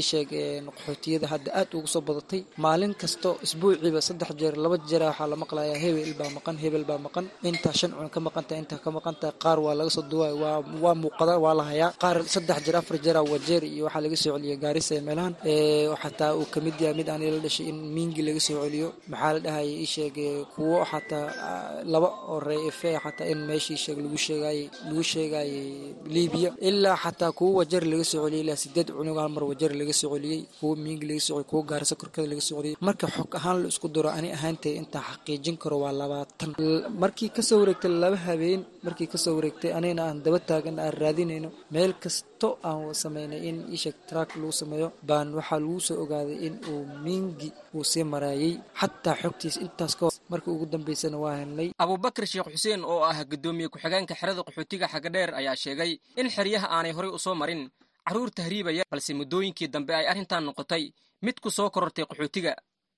isheeg 0.00 0.30
qaxootiyada 0.76 1.26
hadda 1.32 1.50
aad 1.60 1.70
ugu 1.78 1.88
soo 1.94 2.00
badatay. 2.08 2.40
Maalin 2.64 2.94
kasto 3.02 3.30
isbuuciiba 3.46 4.00
saddex 4.08 4.30
jeer 4.40 4.54
laba 4.64 4.76
jeera 4.90 5.06
waxaa 5.10 5.28
la 5.32 5.36
maqlayaa 5.42 5.78
hebel 5.84 6.12
baa 6.20 6.30
maqan 6.36 6.56
hebel 6.62 6.84
baa 6.90 6.98
maqan. 7.06 7.26
Intaa 7.50 7.74
shan 7.80 7.92
cun 7.98 8.08
ka 8.14 8.20
maqantahay 8.26 8.60
intaa 8.64 8.78
ka 8.84 8.90
maqantahay 8.96 9.34
qaar 9.42 9.58
waa 9.64 9.74
laga 9.78 9.90
soo 9.96 10.04
duwaay 10.10 10.34
waa 10.84 10.94
muuqada 11.02 11.34
waa 11.44 11.54
la 11.58 11.64
hayaa. 11.70 11.90
Qaar 12.02 12.16
saddex 12.34 12.58
jeer 12.66 12.76
afar 12.80 12.96
jeera 13.04 13.20
wajeer 13.32 13.62
iyo 13.74 13.82
waxaa 13.86 14.02
laga 14.04 14.16
soo 14.22 14.32
celiya 14.36 14.56
gaarisa 14.62 14.94
meelahan. 15.08 15.34
Xataa 16.02 16.32
uu 16.40 16.46
ka 16.52 16.58
mid 16.64 16.76
yahay 16.82 16.94
mid 17.00 17.08
aan 17.12 17.22
ila 17.28 17.38
dhashay 17.44 17.66
in 17.70 17.78
miingi 17.94 18.22
laga 18.26 18.40
soo 18.46 18.56
celiyo. 18.64 18.88
Maxaa 19.12 19.32
la 19.36 19.40
dhahaya 19.46 19.74
isheeg 19.86 20.16
kuwo 20.54 20.78
xataa 20.90 21.26
laba 21.92 22.08
oo 22.32 22.38
reefe 22.48 22.90
xataa 23.04 23.26
in 23.32 23.40
meeshii 23.48 23.78
lagu 24.04 25.02
sheegayay 25.12 25.50
libiya 26.14 26.50
ilaa 26.68 26.96
xataa 27.02 27.32
kuwo 27.38 27.50
wajar 27.60 27.82
laga 27.90 28.04
soo 28.10 28.20
celiyay 28.24 28.42
ilaa 28.44 28.56
sideed 28.62 28.88
cunug 28.96 29.18
hal 29.22 29.30
mar 29.34 29.44
wajar 29.50 29.70
laga 29.80 29.94
soo 30.00 30.10
celiyey 30.14 30.40
kuwo 30.58 30.72
miingi 30.82 31.06
laga 31.10 31.22
soo 31.28 31.42
kuwo 31.50 31.60
gaarisa 31.70 31.94
korkada 32.00 32.26
laga 32.32 32.42
soo 32.48 32.56
celiyey 32.58 32.76
marka 32.86 33.06
xog 33.14 33.30
ahaan 33.38 33.56
la 33.62 33.68
isku 33.72 33.88
daro 33.94 34.10
ani 34.18 34.28
ahaantay 34.36 34.74
intaan 34.80 35.04
xaqiijin 35.10 35.56
karo 35.62 35.76
waa 35.84 35.92
labaatan. 36.00 36.50
Markii 37.02 37.30
ka 37.36 37.42
soo 37.48 37.58
wareegtay 37.62 37.90
laba 38.02 38.16
habeen 38.26 38.60
markii 38.86 39.08
ka 39.12 39.18
soo 39.24 39.34
wareegtay 39.38 39.70
anigana 39.78 40.02
aan 40.08 40.18
daba 40.24 40.38
taagan 40.48 40.76
aan 40.84 40.94
raadinayno 41.02 41.48
meel 41.74 41.92
kasto 42.02 42.48
aan 42.68 42.80
sameynay 43.02 43.40
in 43.48 43.56
isheeg 43.76 43.96
track 44.08 44.30
lagu 44.40 44.52
sameeyo 44.60 44.88
baan 45.08 45.28
waxaa 45.38 45.58
lagu 45.64 45.78
soo 45.86 45.96
ogaaday 46.04 46.38
in 46.46 46.54
uu 46.72 46.82
miingi 47.04 47.48
uu 47.74 47.84
sii 47.84 48.04
maraayay. 48.04 48.52
Xataa 48.80 49.16
xogtiis 49.22 49.56
intaas 49.64 49.94
ka 49.98 50.04
markii 50.30 50.50
ugu 50.54 50.66
dambeysana 50.72 51.18
waa 51.18 51.36
helnay. 51.40 51.68
Abubakar 51.78 52.26
sheekh 52.26 52.48
xuseen 52.54 52.84
oo 52.84 53.00
ah 53.10 53.18
guddoomiye 53.30 53.68
ku-xigeenka 53.72 54.14
xerada 54.20 54.42
qaxootiga 54.46 54.86
xagadheer 54.92 55.30
ayaa 55.40 55.56
sheegay 55.62 55.92
in 56.20 56.28
xeryaha 56.30 56.66
aanay 56.76 56.92
horay 56.96 57.10
u 57.10 57.18
soo 57.18 57.34
marin. 57.34 57.62
Carruur 58.06 58.30
tahriibaya 58.30 58.82
balse 58.90 59.12
muddooyinkii 59.14 59.68
dambe 59.74 59.92
ay 59.94 60.06
arrintan 60.10 60.44
noqotay 60.44 60.84
mid 61.22 61.36
ku 61.40 61.50
soo 61.50 61.70
korortay 61.70 62.04
qaxootiga 62.10 62.52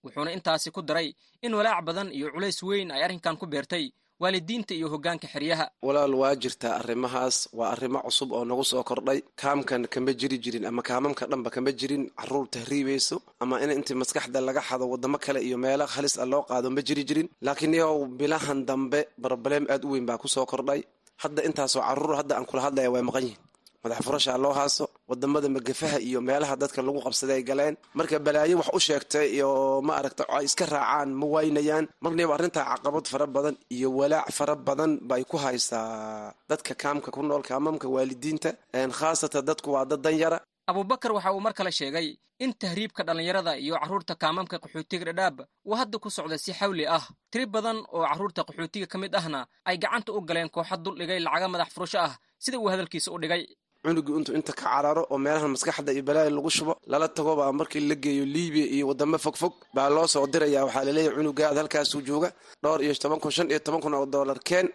wuxuuna 0.04 0.31
intaasi 0.37 0.71
ku 0.71 0.81
daray 0.83 1.09
in 1.43 1.54
walaac 1.54 1.85
badan 1.85 2.09
iyo 2.12 2.26
culays 2.33 2.62
weyn 2.62 2.90
ay 2.90 3.02
arrinkan 3.04 3.37
ku 3.37 3.47
beertay 3.47 3.85
waalidiinta 4.25 4.73
iyo 4.78 4.87
hoggaanka 4.93 5.26
xeryaha. 5.35 5.64
Walaal 5.87 6.14
waa 6.23 6.35
jirtaa 6.43 6.75
arrimahaas 6.81 7.37
waa 7.59 7.71
arrimo 7.75 7.99
cusub 8.07 8.31
oo 8.37 8.45
nagu 8.50 8.64
soo 8.71 8.83
kordhay. 8.90 9.19
Kaamkan 9.43 9.83
kama 9.93 10.12
jiri 10.21 10.37
jirin 10.45 10.64
ama 10.71 10.83
kaamamka 10.88 11.25
dhanba 11.31 11.50
kama 11.54 11.71
jirin. 11.81 12.02
Caruur 12.19 12.47
tahriibayso 12.54 13.16
ama 13.43 13.54
in 13.64 13.71
intii 13.78 13.95
maskaxda 14.00 14.40
laga 14.49 14.61
xado 14.69 14.85
wadamo 14.93 15.19
kale 15.25 15.40
iyo 15.49 15.57
meelo 15.64 15.85
halis 15.95 16.14
a 16.19 16.25
loo 16.33 16.43
qaado 16.49 16.69
ma 16.75 16.81
jiri 16.88 17.02
jirin. 17.09 17.28
Laakiin 17.47 17.75
yow 17.81 17.95
bilahan 18.19 18.61
dambe 18.69 19.00
broblem 19.23 19.64
aad 19.73 19.83
u 19.85 19.88
weyn 19.93 20.07
baa 20.09 20.19
ku 20.23 20.28
soo 20.35 20.47
kordhay. 20.52 20.81
Hadda 21.23 21.40
intaasoo 21.49 21.83
carruur 21.88 22.14
hadda 22.21 22.35
aan 22.38 22.47
kula 22.49 22.62
hadlaya 22.66 22.90
way 22.95 23.02
maqan 23.09 23.23
yihiin 23.28 23.40
madax 23.85 24.00
furashaa 24.07 24.38
loo 24.45 24.53
haaso 24.59 24.85
waddamada 25.11 25.49
magafaha 25.57 25.99
iyo 26.09 26.19
meelaha 26.29 26.55
dadka 26.62 26.81
lagu 26.87 27.00
qabsaday 27.07 27.37
ay 27.41 27.45
galeen. 27.50 27.75
Marka 27.99 28.17
balaayo 28.26 28.57
wax 28.61 28.69
u 28.76 28.81
sheegtay 28.87 29.26
iyo 29.37 29.49
ma 29.87 29.93
aragta 30.00 30.25
ay 30.37 30.45
iska 30.49 30.64
raacaan 30.75 31.11
ma 31.21 31.26
waynayaan. 31.35 31.85
Marniba 32.05 32.33
arrintaa 32.37 32.64
caqabad 32.73 33.07
fara 33.12 33.26
badan 33.37 33.57
iyo 33.76 33.88
walaac 33.99 34.29
fara 34.38 34.55
badan 34.67 34.93
bay 35.11 35.23
ku 35.31 35.37
haysaa 35.45 36.33
dadka 36.50 36.73
kaamka 36.83 37.09
ku 37.14 37.21
nool 37.29 37.43
kaamamka 37.50 37.87
waalidiinta 37.95 38.50
khaasatan 38.99 39.43
dadku 39.49 39.69
waa 39.75 39.85
dad 39.91 40.00
danyara. 40.07 40.38
Abubakar 40.71 41.12
waxa 41.17 41.31
uu 41.37 41.41
mar 41.45 41.53
kale 41.59 41.71
sheegay 41.79 42.09
in 42.45 42.53
tahriibka 42.61 43.03
dhallinyarada 43.07 43.53
iyo 43.64 43.75
carruurta 43.81 44.14
kaamamka 44.23 44.57
qaxootiga 44.62 45.05
dhadhaab 45.12 45.37
uu 45.69 45.75
hadda 45.81 45.97
ku 46.03 46.09
socda 46.17 46.37
si 46.45 46.53
xawli 46.59 46.85
ah. 46.97 47.05
Tiri 47.31 47.47
badan 47.55 47.79
oo 47.95 48.03
carruurta 48.09 48.41
qaxootiga 48.49 48.87
ka 48.93 48.97
mid 49.03 49.12
ahna 49.21 49.41
ay 49.69 49.76
gacanta 49.83 50.11
u 50.17 50.21
galeen 50.29 50.49
kooxa 50.55 50.76
dul 50.85 50.97
dhigay 51.00 51.21
lacaga 51.26 51.49
madax 51.53 51.69
furasho 51.76 51.99
ah 52.07 52.12
sida 52.45 52.57
uu 52.59 52.69
hadalkiisa 52.73 53.09
u 53.12 53.19
dhigay 53.23 53.43
cunugii 53.85 54.14
intuu 54.19 54.35
inta 54.38 54.53
ka 54.53 54.62
cararo 54.71 55.03
oo 55.12 55.19
meelahan 55.25 55.50
maskaxda 55.55 55.91
iyo 55.95 56.03
balaaya 56.09 56.31
lagu 56.37 56.50
shubo 56.57 56.73
lala 56.93 57.07
tagoba 57.17 57.45
markii 57.61 57.83
la 57.91 57.95
geeyo 58.05 58.25
libiya 58.35 58.67
iyo 58.76 58.85
wadamo 58.91 59.19
fogfog 59.25 59.55
baa 59.76 59.88
loo 59.95 60.07
soo 60.14 60.26
diraya. 60.33 60.61
Waxaa 60.67 60.85
la 60.88 60.93
leeyahay 60.97 61.17
cunugaad 61.19 61.57
halkaasuu 61.61 62.00
jooga 62.09 62.29
dhowr 62.62 62.81
iyo 62.85 62.95
toban 63.03 63.21
kun 63.23 63.31
shan 63.37 63.47
iyo 63.53 63.61
toban 63.67 63.81
kun 63.85 63.95
oo 63.99 64.07
dollar 64.14 64.38
keen. 64.49 64.67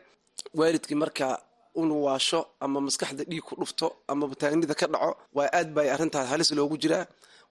Waalidkii 0.60 0.96
markaa 1.04 1.34
unu 1.82 1.96
waasho 2.06 2.40
ama 2.64 2.80
maskaxda 2.88 3.24
dhiig 3.30 3.44
ku 3.48 3.54
dhufto 3.60 3.88
ama 4.12 4.24
bataanida 4.32 4.76
ka 4.80 4.86
dhaco 4.94 5.12
waa 5.38 5.50
aad 5.58 5.70
bay 5.76 5.88
arrintaas 5.94 6.28
halis 6.32 6.50
loogu 6.58 6.76
jiraa 6.84 7.06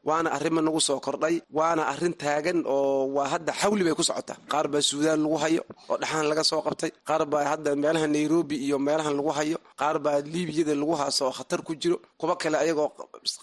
waana 0.09 0.29
arrima 0.37 0.61
nagu 0.67 0.81
soo 0.89 0.99
kordhay 1.07 1.37
waana 1.59 1.83
arrin 1.93 2.15
taagan 2.23 2.59
oo 2.75 3.07
waa 3.17 3.29
hadda 3.33 3.53
xawli 3.61 3.83
bay 3.87 3.95
ku 3.99 4.03
socotaa 4.09 4.37
qaar 4.53 4.67
baa 4.73 4.83
suudaan 4.89 5.21
lagu 5.25 5.37
hayo 5.45 5.63
oo 5.91 5.97
dhaxaan 6.03 6.27
laga 6.31 6.45
soo 6.51 6.61
qabtay. 6.67 6.91
Qaar 7.09 7.23
baa 7.33 7.45
hadda 7.53 7.71
meelaha 7.83 8.07
nairobi 8.15 8.57
iyo 8.67 8.77
meelahan 8.87 9.15
lagu 9.19 9.31
hayo. 9.39 9.57
Qaar 9.81 9.97
baa 10.05 10.19
liibiyada 10.33 10.75
lagu 10.81 10.95
haaso 11.01 11.23
oo 11.29 11.35
khatar 11.39 11.61
ku 11.67 11.73
jiro. 11.81 11.97
Kuwa 12.21 12.35
kale 12.43 12.57
ayagoo 12.65 12.89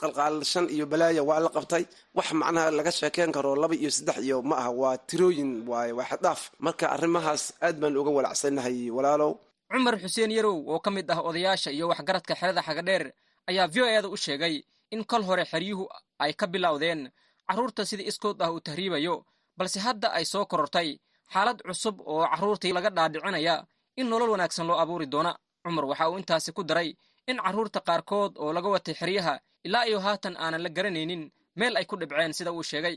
qalqaalashan 0.02 0.66
iyo 0.76 0.86
balaaya 0.92 1.22
waa 1.30 1.40
la 1.46 1.50
qabtay. 1.56 1.84
Wax 2.18 2.28
macnaha 2.42 2.72
laga 2.78 2.92
sheekeen 3.00 3.32
karo 3.36 3.52
laba 3.62 3.76
iyo 3.82 3.90
saddex 3.98 4.18
iyo 4.28 4.38
ma 4.50 4.56
aha 4.62 4.72
waa 4.82 4.98
tirooyin 5.10 5.52
waaye 5.70 5.92
waa 5.98 6.08
xaddaaf 6.12 6.42
marka 6.66 6.86
arrimahaas 6.96 7.44
aad 7.66 7.76
baan 7.82 7.96
uga 8.02 8.12
walacsanahay 8.18 8.78
walaalow. 8.98 9.32
Cumar 9.72 9.96
xuseen 10.04 10.32
yarow 10.38 10.56
oo 10.72 10.80
ka 10.86 10.90
mid 10.96 11.08
ah 11.14 11.20
odayaasha 11.30 11.70
iyo 11.78 11.86
waxgaradka 11.92 12.34
xerada 12.40 12.62
xagadheer 12.68 13.04
ayaa 13.50 13.68
v 13.74 13.76
o 13.82 13.86
eeda 13.94 14.08
u 14.10 14.18
sheegay 14.26 14.56
in 14.92 15.04
kol 15.06 15.24
hore 15.24 15.46
xeryuhu 15.46 15.88
ay 16.20 16.34
ka 16.34 16.48
bilowdeen 16.48 17.12
carruurta 17.48 17.86
sida 17.86 18.04
iskood 18.04 18.42
ah 18.42 18.51
uu 18.51 18.60
tahriibayo 18.60 19.25
balse 19.58 19.80
hadda 19.80 20.08
ay 20.18 20.25
soo 20.25 20.46
korortay 20.46 21.00
xaalad 21.34 21.60
cusub 21.68 22.00
oo 22.01 22.25
carruurtii 22.32 22.74
laga 22.74 22.89
dhaadhicinaya 22.89 23.65
in 23.98 24.08
nolol 24.10 24.30
wanaagsan 24.30 24.68
loo 24.68 24.77
abuuri 24.80 25.06
doona. 25.08 25.32
Cumar 25.63 25.86
waxa 25.86 26.10
uu 26.10 26.18
intaasi 26.18 26.51
ku 26.54 26.63
daray 26.63 26.89
in 27.27 27.38
carruurta 27.38 27.80
qaarkood 27.88 28.32
oo 28.38 28.54
laga 28.54 28.70
watay 28.70 28.94
xeryaha 28.94 29.39
ilaa 29.63 29.86
iyo 29.89 30.00
haatan 30.00 30.36
aanan 30.38 30.62
la 30.63 30.70
garanaynin 30.70 31.32
meel 31.60 31.74
ay 31.80 31.86
ku 31.88 31.96
dhibceen 31.96 32.34
sida 32.38 32.52
uu 32.52 32.64
sheegay. 32.70 32.96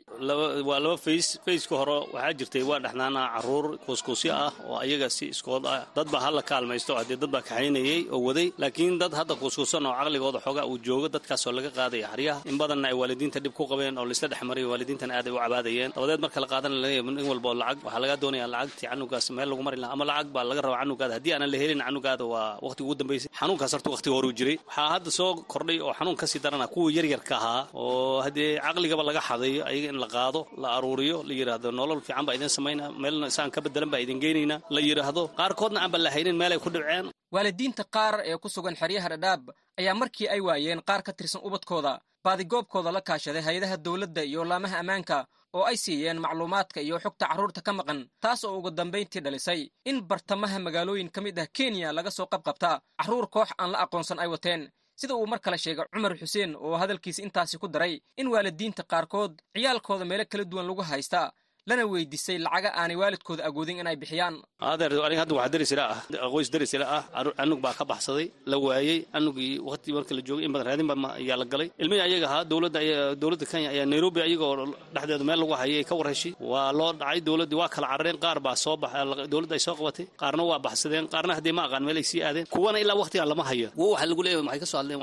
Waa 0.69 0.79
laba 0.85 0.97
fays 1.05 1.27
fayska 1.47 1.75
hore 1.81 1.97
waxaa 2.15 2.33
jirtay 2.38 2.62
waa 2.71 2.81
dhexnaanaa 2.85 3.27
carruur 3.35 3.67
kuuskuusyo 3.87 4.33
ah 4.45 4.50
oo 4.67 4.77
ayaga 4.85 5.09
si 5.17 5.27
iskood 5.35 5.62
ah 5.75 5.87
dad 5.97 6.09
baa 6.12 6.23
hala 6.27 6.43
kaalmaysto 6.50 6.93
haddee 6.99 7.19
dad 7.23 7.31
baa 7.35 7.43
kaxaynayey 7.49 8.00
oo 8.15 8.19
waday. 8.29 8.49
Laakiin 8.62 8.99
dad 9.03 9.12
hadda 9.19 9.35
kuuskuusan 9.43 9.87
oo 9.87 9.95
caqligooda 10.00 10.38
xooga 10.47 10.62
uu 10.71 10.79
joogo 10.87 11.07
dadkaasoo 11.15 11.53
laga 11.59 11.71
qaadaya 11.79 12.07
xaryaha 12.12 12.38
in 12.50 12.57
badanna 12.61 12.87
ay 12.91 12.97
waalidiinta 13.00 13.38
dhib 13.45 13.55
ku 13.59 13.65
qabeen 13.71 13.95
oo 14.00 14.05
laisla 14.11 14.27
dhex 14.33 14.43
mariyo 14.50 14.67
waalidiintana 14.73 15.12
aad 15.19 15.29
u 15.31 15.38
cabaadayeen. 15.43 15.91
Dabadeed 15.97 16.21
marka 16.25 16.38
la 16.45 16.49
qaadana 16.53 16.75
la 16.75 16.81
leeyahay 16.88 17.15
nin 17.17 17.27
walba 17.31 17.49
oo 17.53 17.57
lacag 17.62 17.79
waxaa 17.87 18.00
lagaa 18.05 18.19
doonaya 18.23 18.47
lacagtii 18.55 18.88
canugaas 18.91 19.27
meel 19.37 19.49
lagu 19.53 19.62
mari 19.67 19.79
lahaa 19.83 19.95
ama 19.97 20.05
lacag 20.11 20.29
baa 20.35 20.45
laga 20.50 20.61
rabaa 20.67 20.81
canugaada. 20.83 21.15
Haddii 21.19 21.33
aanan 21.35 21.50
la 21.55 21.59
helin 21.62 21.81
canugaada 21.87 22.25
waa 22.33 22.47
waqtiga 22.67 22.85
ugu 22.91 22.95
dambaysay 23.00 23.31
xanuunkaas 23.41 23.73
horta 23.75 23.88
waqtiga 23.95 24.15
horuu 24.19 24.35
jiray. 24.38 24.57
Waxaa 24.67 24.88
hadda 24.95 25.11
soo 25.19 25.31
kordhay 25.53 25.79
oo 25.87 25.93
xanuun 25.99 26.17
ka 26.21 26.27
sii 26.31 26.41
darana 26.45 26.67
kuwa 26.75 26.88
yaryarka 26.99 27.35
ahaa 27.41 27.62
oo 27.83 28.19
haddee 28.27 28.48
caqligaba 28.67 29.02
laga 29.09 29.21
xadayo 29.28 29.61
ayaga 29.71 29.88
in 29.93 29.99
la 30.02 30.09
qaado 30.14 30.40
la 30.62 30.69
aruuriyo 30.76 31.17
la 31.28 31.33
yidhaahdo 31.38 31.69
nolol 31.78 32.00
fiican 32.07 32.25
baa 32.26 32.35
idin 32.38 32.49
samaynaa 32.57 32.90
meelna 33.02 33.26
isaan 33.33 33.50
ka 33.55 33.61
bedelan 33.64 33.90
baa 33.93 34.00
idin 34.05 34.19
geynaynaa 34.25 34.59
la 34.75 34.81
yidhaahdo 34.88 35.23
qaarkoodna 35.38 35.78
aanba 35.85 35.99
la 36.05 36.11
haynin 36.14 36.37
meel 36.40 36.52
ay 36.55 36.61
ku 36.64 36.71
dhibceen. 36.75 37.07
Waalidiinta 37.35 37.83
qaar 37.95 38.14
ee 38.31 38.37
ku 38.43 38.49
sugan 38.55 38.76
xeryaha 38.81 39.09
dhadhaab 39.12 39.43
ayaa 39.81 39.95
markii 40.00 40.28
ay 40.35 40.40
waayeen 40.49 40.81
qaar 40.88 41.00
ka 41.07 41.12
tirsan 41.19 41.40
ubadkooda 41.49 41.93
baadigoobkooda 42.25 42.90
la 42.97 43.00
kaashaday 43.09 43.43
hay'adaha 43.49 43.76
dowladda 43.87 44.23
iyo 44.31 44.43
laamaha 44.50 44.76
ammaanka 44.83 45.17
oo 45.57 45.64
ay 45.71 45.76
siiyeen 45.85 46.19
macluumaadka 46.25 46.78
iyo 46.87 46.97
xogta 47.05 47.25
carruurta 47.31 47.61
ka 47.67 47.73
maqan 47.78 48.00
taas 48.23 48.40
oo 48.47 48.55
ugu 48.59 48.71
dambayntii 48.78 49.21
dhalisay 49.25 49.61
in 49.90 49.97
bartamaha 50.11 50.57
magaalooyin 50.67 51.11
ka 51.14 51.21
mid 51.25 51.37
ah 51.43 51.47
kenya 51.57 51.88
laga 51.97 52.11
soo 52.17 52.26
qabqabta 52.33 52.71
carruur 53.00 53.26
koox 53.35 53.49
aan 53.61 53.71
la 53.73 53.78
aqoonsan 53.85 54.19
ay 54.23 54.28
wateen 54.35 54.62
sida 55.00 55.14
uu 55.21 55.26
mar 55.33 55.40
kale 55.45 55.59
sheegay 55.64 55.87
cumar 55.95 56.12
xuseen 56.21 56.50
oo 56.67 56.76
hadalkiisa 56.83 57.21
intaasi 57.26 57.59
ku 57.62 57.67
daray 57.75 57.95
in 58.21 58.26
waalidiinta 58.35 58.83
qaarkood 58.93 59.33
ciyaalkooda 59.55 60.05
meelo 60.11 60.25
kala 60.33 60.45
duwan 60.50 60.67
lagu 60.71 60.83
haystaa 60.90 61.26
lana 61.69 61.85
weydiisay 61.93 62.37
lacaga 62.47 62.71
aanay 62.81 62.97
waalidkooda 63.03 63.43
agoodin 63.49 63.77
inay 63.83 63.97
bixiyaan. 64.03 64.35
Adeer 64.71 64.93
aniga 65.07 65.21
hadda 65.23 65.35
waxaa 65.39 65.53
darisila 65.55 65.85
ah. 65.95 65.99
Qoys 66.35 66.49
darisila 66.55 66.87
ah. 66.97 67.03
Anug 67.43 67.61
baa 67.65 67.75
ka 67.79 67.85
baxsaday 67.91 68.27
la 68.51 68.57
waayey 68.65 68.99
anugii 69.19 69.53
waqti 69.69 69.89
marka 69.97 70.13
la 70.19 70.23
joogay 70.29 70.45
in 70.47 70.53
badan 70.55 70.67
raadin 70.69 70.87
baa 70.91 71.11
ayaa 71.21 71.37
la 71.41 71.45
galay. 71.53 71.69
Ilmihii 71.83 72.03
ayaga 72.09 72.27
ahaa 72.31 72.45
dowladda 72.51 72.81
dowladda 73.23 73.47
kenya 73.51 73.69
ayaa 73.75 73.87
nairobi 73.93 74.21
ayagoo 74.27 74.53
dhexdeeda 74.95 75.25
meel 75.29 75.39
lagu 75.43 75.53
hayay 75.63 75.83
ka 75.89 75.95
war 75.99 76.09
heshay 76.13 76.33
waa 76.53 76.71
loo 76.79 76.91
dhacay 77.01 77.21
dowladdii 77.29 77.59
waa 77.61 77.69
kala 77.75 77.87
carareen 77.93 78.19
qaar 78.25 78.39
baa 78.47 78.57
soo 78.65 78.77
bax 78.83 78.93
dowladda 79.33 79.55
ay 79.59 79.63
soo 79.67 79.75
qabatay. 79.81 80.05
Qaarna 80.21 80.43
waa 80.51 80.59
baxsadeen 80.67 81.05
qaarna 81.15 81.33
haddii 81.39 81.55
ma 81.59 81.63
aqaan 81.67 81.83
meel 81.89 81.97
ay 82.03 82.07
sii 82.11 82.21
aadeen. 82.29 82.47
Kuwana 82.55 82.79
ilaa 82.83 82.97
waqtigan 83.03 83.29
lama 83.33 83.45
hayo. 83.51 83.69
Wo 83.81 83.85
waxaa 83.93 84.09
lagu 84.11 84.23
leeyahay 84.27 84.45
waxay 84.49 84.61
ka 84.63 84.67
soo 84.73 84.79
hadleen? 84.81 84.99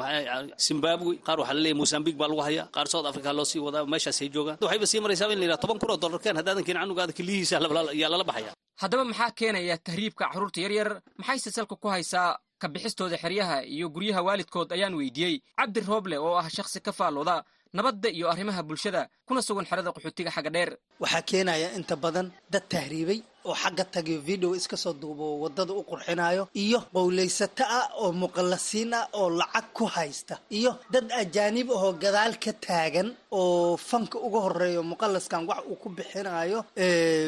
Zimbabwe 0.67 1.11
qaar 1.27 1.37
waxaa 1.41 1.53
la 1.57 1.61
leeyahay 1.63 1.79
mozambique 1.81 2.17
baa 2.21 2.27
lagu 2.31 2.41
hayaa. 2.47 2.65
Qaar 2.75 2.87
south 2.93 3.05
africa 3.11 3.29
loo 3.37 3.45
sii 3.51 3.59
wadaa 3.65 3.83
meeshaasay 3.93 4.27
joogaan. 4.35 4.57
Waxayba 4.65 4.85
sii 4.91 4.99
maraysaa 5.05 5.31
in 5.33 5.39
la 5.41 5.45
yidhaha 5.45 5.61
toban 5.63 5.77
kun 5.81 5.91
oo 5.93 5.97
dollar 6.03 6.19
keen 6.23 6.35
haddaadan 6.61 6.81
canugaada 6.81 7.13
keliyihiisa 7.17 7.53
yaa 8.01 8.09
lala 8.13 8.23
baxaya. 8.29 8.51
Haddaba 8.81 9.03
maxaa 9.09 9.31
keenaya 9.39 9.75
tahriibka 9.87 10.23
carruurta 10.31 10.59
yaryar? 10.65 10.89
Maxayse 11.19 11.49
salka 11.57 11.75
ku 11.75 11.87
haysaa 11.93 12.37
ka 12.61 12.67
bixistooda 12.73 13.17
xeryaha 13.23 13.57
iyo 13.75 13.89
guryaha 13.95 14.21
waalidkood 14.27 14.69
ayaan 14.75 14.93
weydiiyey. 14.99 15.35
Cabdi 15.59 15.79
rooble 15.89 16.17
oo 16.17 16.35
ah 16.41 16.47
shakhsi 16.49 16.79
ka 16.85 16.91
faallooda 16.91 17.43
nabadda 17.73 18.09
iyo 18.17 18.25
arrimaha 18.31 18.61
bulshada 18.63 19.01
kuna 19.27 19.41
sugan 19.41 19.65
xerada 19.69 19.91
qaxootiga 19.95 20.31
xagga 20.35 20.49
dheer. 20.55 20.71
Waxaa 20.99 21.21
keenaya 21.29 21.67
inta 21.77 21.95
badan 21.95 22.27
dad 22.53 22.63
tahriibay 22.73 23.19
oo 23.49 23.55
xagga 23.61 23.83
tagayo 23.93 24.19
video 24.29 24.49
iska 24.59 24.77
soo 24.83 24.93
duubo 25.01 25.25
waddada 25.43 25.73
u 25.79 25.83
qurxinayo 25.91 26.43
iyo 26.63 26.79
qowlaysato 26.95 27.63
ah 27.79 27.85
oo 28.03 28.11
muqallasiin 28.23 28.91
ah 28.99 29.05
oo 29.19 29.29
lacag 29.39 29.65
ku 29.77 29.83
haysta 29.95 30.35
iyo 30.59 30.71
dad 30.93 31.07
ajaanib 31.21 31.67
ahoo 31.77 31.93
gadaal 32.03 32.33
ka 32.43 32.51
taagan 32.65 33.09
oo 33.39 33.77
fanka 33.89 34.17
uga 34.27 34.39
horeeyo 34.45 34.81
muqallaskan 34.91 35.41
wax 35.49 35.61
uu 35.71 35.77
ku 35.83 35.87
bixinayo 35.97 36.59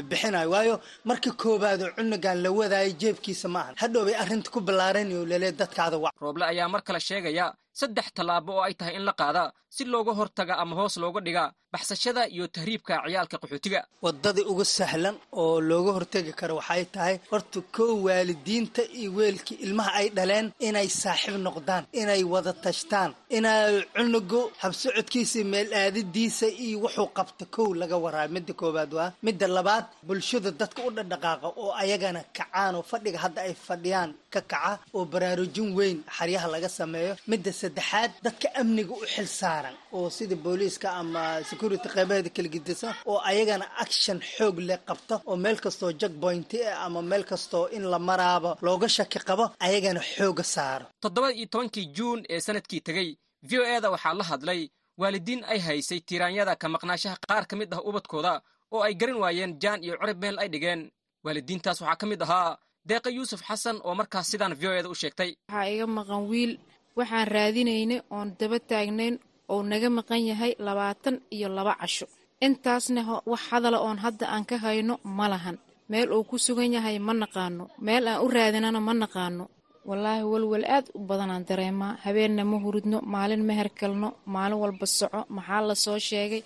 bixinayo 0.10 0.49
waayo 0.53 0.75
marka 1.10 1.30
koowaad 1.41 1.82
oo 1.86 1.91
cunugan 1.97 2.38
la 2.43 2.49
wadaayo 2.60 2.91
jeebkiisa 3.01 3.47
maahan 3.56 3.75
hadhow 3.82 4.03
bay 4.08 4.15
arrinta 4.23 4.49
ku 4.53 4.60
ballaaranayo 4.67 5.21
lelee 5.32 5.51
dadkaada 5.62 5.97
wac 6.03 6.15
rooble 6.23 6.43
ayaa 6.51 6.67
mar 6.73 6.82
kale 6.88 6.99
sheegaya 7.10 7.45
saddex 7.80 8.08
tallaabo 8.17 8.51
oo 8.58 8.63
ay 8.67 8.73
tahay 8.80 8.95
in 8.97 9.06
la 9.10 9.13
qaada 9.21 9.43
si 9.75 9.84
looga 9.93 10.12
hortaga 10.19 10.53
ama 10.62 10.73
hoos 10.80 10.95
looga 11.03 11.19
dhiga 11.25 11.43
baxsashada 11.73 12.21
iyo 12.36 12.45
tahriibka 12.56 12.93
ciyaalka 13.06 13.38
qaxootiga. 13.41 13.80
Waddada 14.06 14.41
uga 14.51 14.65
sahlan 14.77 15.15
oo 15.41 15.60
looga 15.69 15.91
hortegi 16.08 16.34
karo 16.39 16.56
waxay 16.60 16.86
tahay 16.96 17.15
horta 17.32 17.60
kow 17.76 17.93
waalidiinta 18.08 18.82
iyo 19.00 19.12
weelkii 19.17 19.58
ilmaha 19.65 19.91
ay 20.00 20.08
dhaleen 20.17 20.48
inay 20.67 20.88
saaxiib 21.02 21.36
noqdaan 21.48 21.84
inay 22.02 22.24
wada 22.34 22.54
tashtaan 22.65 23.12
inay 23.38 23.74
cunugu 23.96 24.41
habsocodkiisa 24.62 25.39
meel 25.52 25.70
aadidiisa 25.82 26.48
iyo 26.65 26.78
wuxuu 26.84 27.10
qabta 27.17 27.46
kow 27.56 27.67
laga 27.82 27.98
waraayo 28.04 28.30
midda 28.36 28.54
koowaad 28.62 28.91
waa 28.98 29.10
midda 29.26 29.48
labaad 29.58 29.86
bulshada 30.08 30.52
dadka 30.60 30.80
u 30.88 30.91
dhadhaqaaqa 30.98 31.48
oo 31.62 31.72
ayagana 31.82 32.22
kacaan 32.38 32.74
oo 32.80 32.84
fadhiga 32.91 33.20
hadda 33.26 33.41
ay 33.48 33.54
fadhiyaan 33.67 34.12
ka 34.34 34.41
kaca 34.52 34.80
oo 34.96 35.04
baraarujin 35.13 35.70
weyn 35.78 35.98
xaryaha 36.17 36.48
laga 36.54 36.70
sameeyo. 36.80 37.13
Midda 37.32 37.52
saddexaad 37.62 38.12
dadka 38.26 38.48
amniga 38.62 38.93
u 39.02 39.06
xil 39.13 39.28
saaran 39.39 39.76
oo 39.98 40.10
sida 40.17 40.36
booliiska 40.46 40.88
ama 41.02 41.24
security 41.50 41.88
qeybaheeda 41.96 42.30
kala 42.36 42.50
gedisan 42.56 42.93
oo 43.12 43.20
ayagana 43.30 43.65
action 43.84 44.17
xoog 44.36 44.58
leh 44.67 44.80
qabta 44.89 45.15
oo 45.30 45.36
meel 45.43 45.58
kastoo 45.65 45.91
ah 46.03 46.86
ama 46.86 47.01
meel 47.01 47.23
kastoo 47.31 47.65
in 47.77 47.83
la 47.91 47.99
maraaba 47.99 48.57
looga 48.62 48.88
shaki 48.97 49.19
qabo 49.27 49.45
ayagana 49.60 50.01
xooga 50.13 50.43
saaro. 50.43 50.86
Toddoba 51.01 51.29
iyo 51.33 51.45
tobankii 51.51 51.86
juun 51.95 52.19
ee 52.29 52.39
sannadkii 52.45 52.81
tegey 52.88 53.10
v 53.49 53.51
o 53.60 53.63
e 53.63 53.81
da 53.83 53.89
waxaa 53.93 54.13
la 54.19 54.23
hadlay 54.31 54.62
waalidiin 55.01 55.41
ay 55.51 55.60
haysay 55.67 55.99
tiiraanyada 56.07 56.55
ka 56.62 56.67
maqnaashaha 56.73 57.17
qaar 57.27 57.43
ka 57.49 57.55
mid 57.60 57.73
ah 57.73 57.81
ubadkooda 57.89 58.33
oo 58.73 58.81
ay 58.88 58.93
garan 58.99 59.19
waayeen 59.23 59.53
jaan 59.62 59.83
iyo 59.83 59.93
curib 60.01 60.17
meel 60.23 60.38
ay 60.39 60.49
dhigeen. 60.53 60.81
Waalidiintaas 61.25 61.81
waxaa 61.81 61.99
ka 62.01 62.05
mid 62.12 62.21
ahaa 62.25 62.57
deeqa 62.89 63.10
yuusuf 63.17 63.41
xasan 63.47 63.77
oo 63.88 63.93
markaas 63.99 64.27
sidaan 64.31 64.53
v 64.60 64.63
o 64.67 64.71
e 64.79 64.81
da 64.83 64.89
u 64.89 64.95
sheegtay. 65.01 65.31
Waxaa 65.49 65.67
iga 65.73 65.86
maqan 65.97 66.23
wiil 66.31 66.53
waxaan 66.97 67.27
raadinaynay 67.36 67.99
oon 68.15 68.27
daba 68.39 68.57
taagnayn 68.69 69.15
ou 69.51 69.60
naga 69.71 69.89
maqan 69.97 70.21
yahay 70.29 70.51
labaatan 70.67 71.15
iyo 71.36 71.47
laba 71.57 71.73
casho. 71.81 72.05
Intaasna 72.45 73.01
wax 73.31 73.41
hadala 73.49 73.77
oon 73.86 73.97
hadda 74.03 74.25
aan 74.33 74.45
ka 74.49 74.55
hayno 74.63 74.93
ma 75.17 75.25
lahan 75.33 75.57
meel 75.91 76.10
uu 76.15 76.23
ku 76.30 76.36
sugan 76.45 76.73
yahay 76.76 76.97
ma 77.08 77.13
naqaano. 77.21 77.63
Meel 77.86 78.06
aan 78.12 78.21
u 78.26 78.28
raadinana 78.36 78.80
ma 78.88 78.93
naqaano. 79.04 79.45
Wallaahi 79.89 80.23
walwal 80.32 80.65
aad 80.76 80.86
u 80.97 81.00
badanaan 81.10 81.43
dareemaa 81.50 81.93
habeenna 82.06 82.43
ma 82.52 82.58
hurudno 82.63 82.97
maalin 83.13 83.43
ma 83.47 83.54
herkalno 83.60 84.10
maalin 84.34 84.60
walba 84.63 84.86
soco 85.00 85.21
maxaa 85.36 85.62
la 85.69 85.76
soo 85.86 86.00
sheegay? 86.10 86.41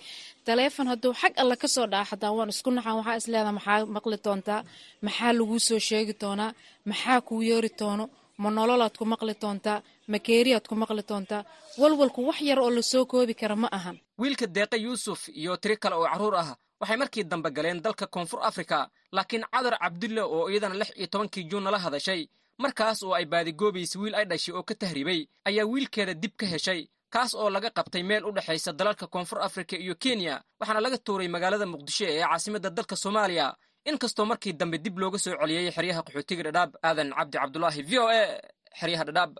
Taleefon 0.46 0.86
hadduu 0.90 1.12
xag 1.20 1.32
alle 1.42 1.56
ka 1.62 1.68
soo 1.74 1.86
dhaca 1.92 2.08
xataa 2.10 2.32
waan 2.36 2.50
isku 2.54 2.70
naxan 2.76 2.96
waxaa 3.00 3.18
isleedaha 3.20 3.52
maxaa 3.58 3.78
maqli 3.96 4.16
doontaa? 4.24 4.60
Maxaa 5.06 5.32
laguu 5.38 5.58
soo 5.68 5.80
sheegi 5.88 6.14
doonaa? 6.22 6.50
Maxaa 6.88 7.18
kuu 7.28 7.40
yeeri 7.48 7.70
doono 7.80 8.04
ma 8.38 8.50
nololaad 8.50 8.94
ku 8.98 9.04
maqli 9.04 9.34
doontaa 9.42 9.82
ma 10.08 10.18
keeriyaad 10.18 10.66
ku 10.68 10.74
maqli 10.74 11.02
doontaa 11.08 11.44
walwalku 11.78 12.26
wax 12.28 12.40
yar 12.40 12.58
oo 12.60 12.70
la 12.70 12.82
soo 12.82 13.04
koobi 13.06 13.34
kara 13.34 13.56
ma 13.56 13.68
ahan. 13.72 13.96
Wiilka 14.18 14.46
deeqa 14.46 14.76
yuusuf 14.76 15.28
iyo 15.28 15.56
tiri 15.56 15.76
kale 15.76 15.94
oo 15.96 16.06
carruur 16.06 16.36
ah 16.36 16.56
waxay 16.80 16.96
markii 16.96 17.24
dambe 17.24 17.50
galeen 17.50 17.80
dalka 17.82 18.06
koonfur 18.06 18.40
afrika 18.42 18.88
laakiin 19.12 19.44
cadar 19.52 19.78
cabdulle 19.78 20.22
oo 20.22 20.48
iyadana 20.50 20.74
lix 20.80 20.90
iyo 20.96 21.06
tobankii 21.06 21.44
juun 21.50 21.62
nala 21.64 21.78
hadashay 21.78 22.28
markaas 22.58 23.02
oo 23.02 23.14
ay 23.14 23.24
baadigoobaysa 23.24 23.98
wiil 24.00 24.14
ay 24.14 24.24
dhashay 24.24 24.54
oo 24.54 24.62
ka 24.62 24.74
tahriibay 24.74 25.20
ayaa 25.44 25.66
wiilkeeda 25.66 26.14
dib 26.14 26.32
ka 26.36 26.46
heshay 26.46 26.88
kaas 27.10 27.34
oo 27.34 27.50
laga 27.50 27.70
qabtay 27.70 28.02
meel 28.02 28.24
u 28.24 28.32
dhexaysa 28.32 28.72
dalalka 28.72 29.06
koonfur 29.06 29.38
afrika 29.42 29.76
iyo 29.76 29.94
kenya 29.94 30.42
waxaana 30.60 30.80
laga 30.80 30.98
tuuray 30.98 31.28
magaalada 31.28 31.66
muqdisho 31.66 32.04
ee 32.08 32.20
caasimadda 32.24 32.70
dalka 32.70 32.96
soomaaliya 32.96 33.46
inkastoo 33.90 34.24
markii 34.30 34.52
dambe 34.60 34.76
dib 34.84 34.96
looga 35.02 35.18
soo 35.24 35.34
celiyey 35.40 35.70
xeryaha 35.76 36.00
qaxootiga 36.06 36.42
dhadhaab 36.46 36.70
aadan 36.88 37.08
cabdi 37.18 37.36
cabdulaahi 37.42 37.82
v 37.90 37.92
o 37.98 38.06
e 38.20 38.22
xeryaha 38.80 39.04
dhadhaab 39.08 39.32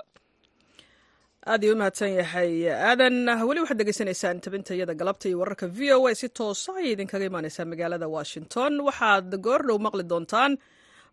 aad 1.52 1.62
ii 1.64 1.72
u 1.74 1.76
yahay 2.20 2.52
aadan 2.90 3.16
weli 3.48 3.60
waxaad 3.62 3.78
degeysanaysaan 3.82 4.36
tabinta 4.44 4.72
iyada 4.76 4.94
galabta 5.00 5.26
iyo 5.28 5.38
wararka 5.42 5.66
v 5.78 5.80
o 5.96 6.06
a. 6.08 6.14
Si 6.20 6.28
toosa 6.38 6.70
ayay 6.78 6.92
idinkaga 6.94 7.24
imaaneysaa 7.30 7.64
magaalada 7.72 8.06
washington. 8.16 8.72
Waxaad 8.88 9.30
goordhow 9.46 9.78
maqli 9.86 10.02
doontaan 10.12 10.52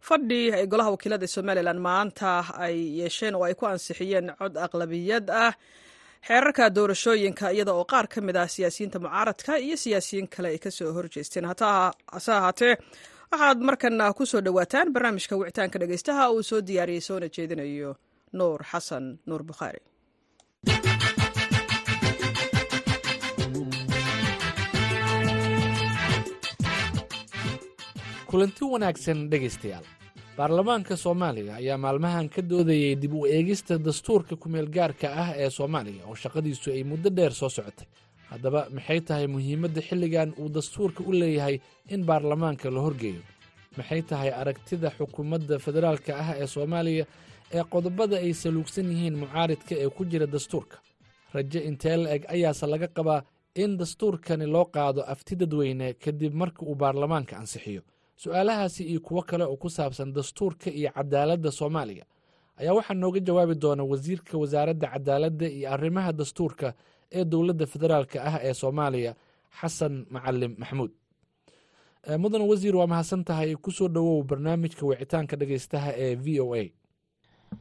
fadhi 0.08 0.42
ay 0.58 0.66
golaha 0.72 0.90
wakiilada 0.96 1.28
somalilan 1.36 1.80
maanta 1.88 2.32
ay 2.66 2.76
yeesheen 3.00 3.36
oo 3.38 3.44
ay 3.48 3.54
ku 3.60 3.66
ansixiyeen 3.72 4.28
cod 4.40 4.54
aqlabiyad 4.66 5.26
ah 5.44 5.54
xeerarka 6.28 6.64
doorashooyinka 6.78 7.46
iyada 7.56 7.74
oo 7.80 7.86
qaar 7.92 8.06
ka 8.14 8.20
mid 8.28 8.36
ah 8.44 8.48
siyaasiyiinta 8.56 8.98
mucaaradka 9.04 9.52
iyo 9.66 9.76
siyaasiyiin 9.84 10.28
kale 10.34 10.48
ay 10.54 10.60
ka 10.66 10.70
soo 10.78 10.90
horjeesteen. 10.98 11.46
Hase 12.14 12.32
ahaatee 12.40 12.74
waxaad 13.32 13.60
markana 13.70 14.06
ku 14.18 14.24
soo 14.32 14.42
dhowaataan 14.46 14.94
barnaamijka 14.94 15.40
wicitaanka 15.42 15.78
dhegeystaha 15.82 16.24
uu 16.34 16.44
soo 16.50 16.62
diyaariyey 16.70 17.04
soona 17.08 17.28
jeedinayo 17.36 17.92
nuur 18.40 18.60
xasan 18.72 19.06
nuur 19.30 19.42
bukhaari 19.50 19.82
kulanti 28.30 28.64
wanaagsan 28.74 29.20
dhegaystayaal 29.32 29.86
baarlamaanka 30.38 30.96
soomaaliya 31.04 31.56
ayaa 31.62 31.78
maalmahan 31.86 32.30
ka 32.30 32.42
doodayay 32.50 32.96
dib 33.02 33.14
u 33.14 33.26
eegista 33.26 33.78
dastuurka 33.88 34.36
kumeel 34.36 34.68
gaarka 34.76 35.08
ah 35.24 35.30
ee 35.44 35.50
soomaaliya 35.50 36.04
oo 36.10 36.16
shaqadiisu 36.24 36.68
ay 36.76 36.84
muddo 36.92 37.10
dheer 37.18 37.34
soo 37.34 37.50
socotay 37.50 37.88
haddaba 38.32 38.62
maxay 38.76 39.00
tahay 39.08 39.28
muhiimadda 39.36 39.82
xilligan 39.88 40.30
uu 40.42 40.50
dastuurka 40.56 41.02
u 41.04 41.12
leeyahay 41.22 41.56
in 41.94 42.02
baarlamaanka 42.10 42.68
la 42.76 42.80
horgeeyo? 42.86 43.22
Maxay 43.78 44.02
tahay 44.10 44.30
aragtida 44.42 44.90
xukuumadda 44.98 45.56
federaalka 45.66 46.12
ah 46.24 46.30
ee 46.42 46.48
soomaaliya 46.56 47.06
ee 47.58 47.64
qodobada 47.74 48.16
ay 48.26 48.34
saluugsan 48.44 48.88
yihiin 48.94 49.16
mucaaridka 49.22 49.74
ee 49.84 49.90
ku 49.98 50.02
jira 50.12 50.28
dastuurka? 50.36 50.78
Raje 51.34 51.60
intee 51.70 51.98
la 52.04 52.10
eg 52.16 52.24
ayaase 52.36 52.66
laga 52.74 52.88
qabaa 52.98 53.22
in 53.64 53.72
dastuurkani 53.82 54.46
loo 54.56 54.66
qaado 54.76 55.02
afti 55.14 55.34
dadweyne 55.42 55.88
kadib 56.04 56.34
marka 56.42 56.62
uu 56.70 56.76
baarlamaanka 56.82 57.34
ansixiyo. 57.42 57.82
Su'aalahaasi 58.22 58.82
iyo 58.92 59.00
kuwo 59.08 59.22
kale 59.30 59.44
oo 59.46 59.58
ku 59.64 59.70
saabsan 59.70 60.10
dastuurka 60.18 60.70
iyo 60.80 60.90
cadaaladda 60.98 61.52
soomaaliya. 61.60 62.06
Ayaa 62.60 62.74
waxaa 62.78 62.94
nooga 63.02 63.20
jawaabi 63.28 63.56
doona 63.64 63.84
wasiirka 63.92 64.34
wasaaradda 64.42 64.88
cadaaladda 64.94 65.48
iyo 65.58 65.68
arrimaha 65.76 66.12
dastuurka 66.20 66.68
ee 67.12 67.24
dowladda 67.26 67.66
federaalka 67.74 68.18
ah 68.30 68.36
ee 68.48 68.54
soomaaliya 68.54 69.14
xasan 69.62 70.06
macalim 70.10 70.56
maxamuud. 70.62 70.92
Mudan 72.24 72.42
wasiir 72.50 72.76
waa 72.76 72.88
mahadsan 72.88 73.24
tahay 73.26 73.56
ku 73.56 73.72
soo 73.72 73.88
dhowow 73.88 74.24
barnaamijka 74.24 74.86
wicitaanka 74.90 75.36
dhegeystaha 75.42 75.92
ee 76.06 76.16
v 76.16 76.40
o 76.46 76.56
a. 76.56 76.64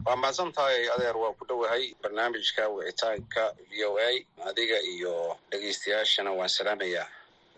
Waa 0.07 0.17
mahadsan 0.17 0.53
tahay 0.53 0.89
adeer 0.95 1.17
waa 1.23 1.33
ku 1.39 1.45
dhowahay 1.49 1.85
barnaamijka 2.03 2.69
wicitaanka 2.77 3.45
v 3.71 3.85
o 3.89 3.99
a 3.99 4.09
adiga 4.51 4.79
iyo 4.95 5.15
dhegeystayaashana 5.51 6.31
waan 6.39 6.49
salaamayaa. 6.49 7.07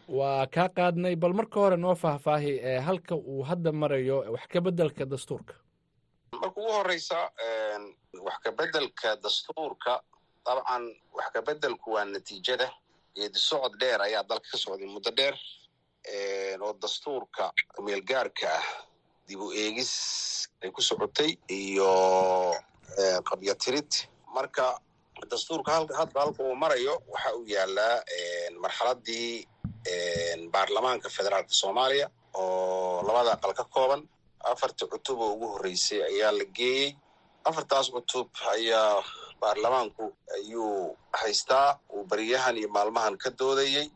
Waa 0.08 0.46
kaa 0.46 0.68
qaadnay 0.68 1.16
bal 1.16 1.32
marka 1.40 1.60
hore 1.60 1.76
noo 1.76 1.94
faahfaahi 1.94 2.52
ee 2.70 2.78
halka 2.88 3.14
uu 3.14 3.42
hadda 3.48 3.72
marayo 3.72 4.16
wax 4.34 4.46
ka 4.52 4.60
beddelka 4.60 5.04
dastuurka. 5.12 5.54
Marka 6.32 6.60
ugu 6.60 6.72
horeysa 6.76 7.18
wax 8.26 8.36
ka 8.44 8.50
beddelka 8.58 9.16
dastuurka 9.24 9.92
dabcan 10.46 10.84
wax 11.16 11.28
ka 11.34 11.40
beddelku 11.42 11.88
waa 11.94 12.04
natiijada. 12.04 12.68
Geedi 13.14 13.38
socod 13.38 13.74
dheer 13.80 14.00
ayaa 14.00 14.22
dalka 14.28 14.48
ka 14.52 14.58
socday 14.58 14.86
muddo 14.86 15.10
dheer. 15.10 15.34
Oo 16.62 16.72
dastuurka 16.82 17.52
meelgaarka 17.84 18.48
ah 18.48 18.66
dib 19.28 19.40
u 19.40 19.52
eegis 19.52 19.92
ay 20.62 20.70
ku 20.70 20.80
socotay 20.82 21.36
iyo 21.48 21.90
qabyatirid 23.28 23.90
marka 24.34 24.78
dastuurka 25.30 25.70
hadda 25.76 26.20
halka 26.20 26.42
uu 26.42 26.54
marayo 26.56 26.94
waxa 27.12 27.30
uu 27.36 27.44
yaalaa 27.46 27.96
marxaladii 28.62 29.46
baarlamaanka 30.52 31.08
federaalka 31.16 31.52
soomaaliya 31.60 32.06
oo 32.34 33.02
labada 33.06 33.32
aqal 33.36 33.52
ka 33.54 33.64
kooban 33.64 34.02
afarta 34.52 34.86
cutub 34.86 35.18
oo 35.20 35.32
ugu 35.34 35.46
horreysay 35.54 36.00
ayaa 36.10 36.32
la 36.38 36.44
geeyey. 36.44 36.96
Afartaas 37.44 37.90
cutub 37.94 38.28
ayaa 38.56 39.04
baarlamaanku 39.40 40.04
ayuu 40.36 40.96
haystaa 41.20 41.68
uu 41.94 42.04
beriyahan 42.10 42.56
iyo 42.60 42.68
maalmahan 42.76 43.16
ka 43.22 43.30
doodayey 43.38 43.86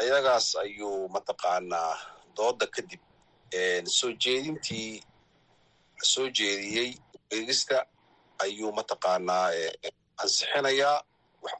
ayagaas 0.00 0.46
ayuu 0.64 1.08
mataqaanaa 1.14 1.92
dooda 2.36 2.66
kadib. 2.74 3.00
Soo 3.98 4.12
jeedintii 4.24 4.92
soo 6.12 6.26
jeediyey 6.38 6.90
eegista 7.34 7.76
ayuu 8.44 8.70
mataqaanaa 8.78 9.46
ansixinayaa 10.22 10.96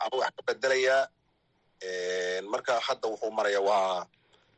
ama 0.04 0.16
wax 0.20 0.32
ka 0.36 0.42
bedelayaa. 0.48 1.02
Marka 2.52 2.72
hadda 2.86 3.06
wuxuu 3.12 3.30
maraya 3.38 3.60
waa 3.68 4.06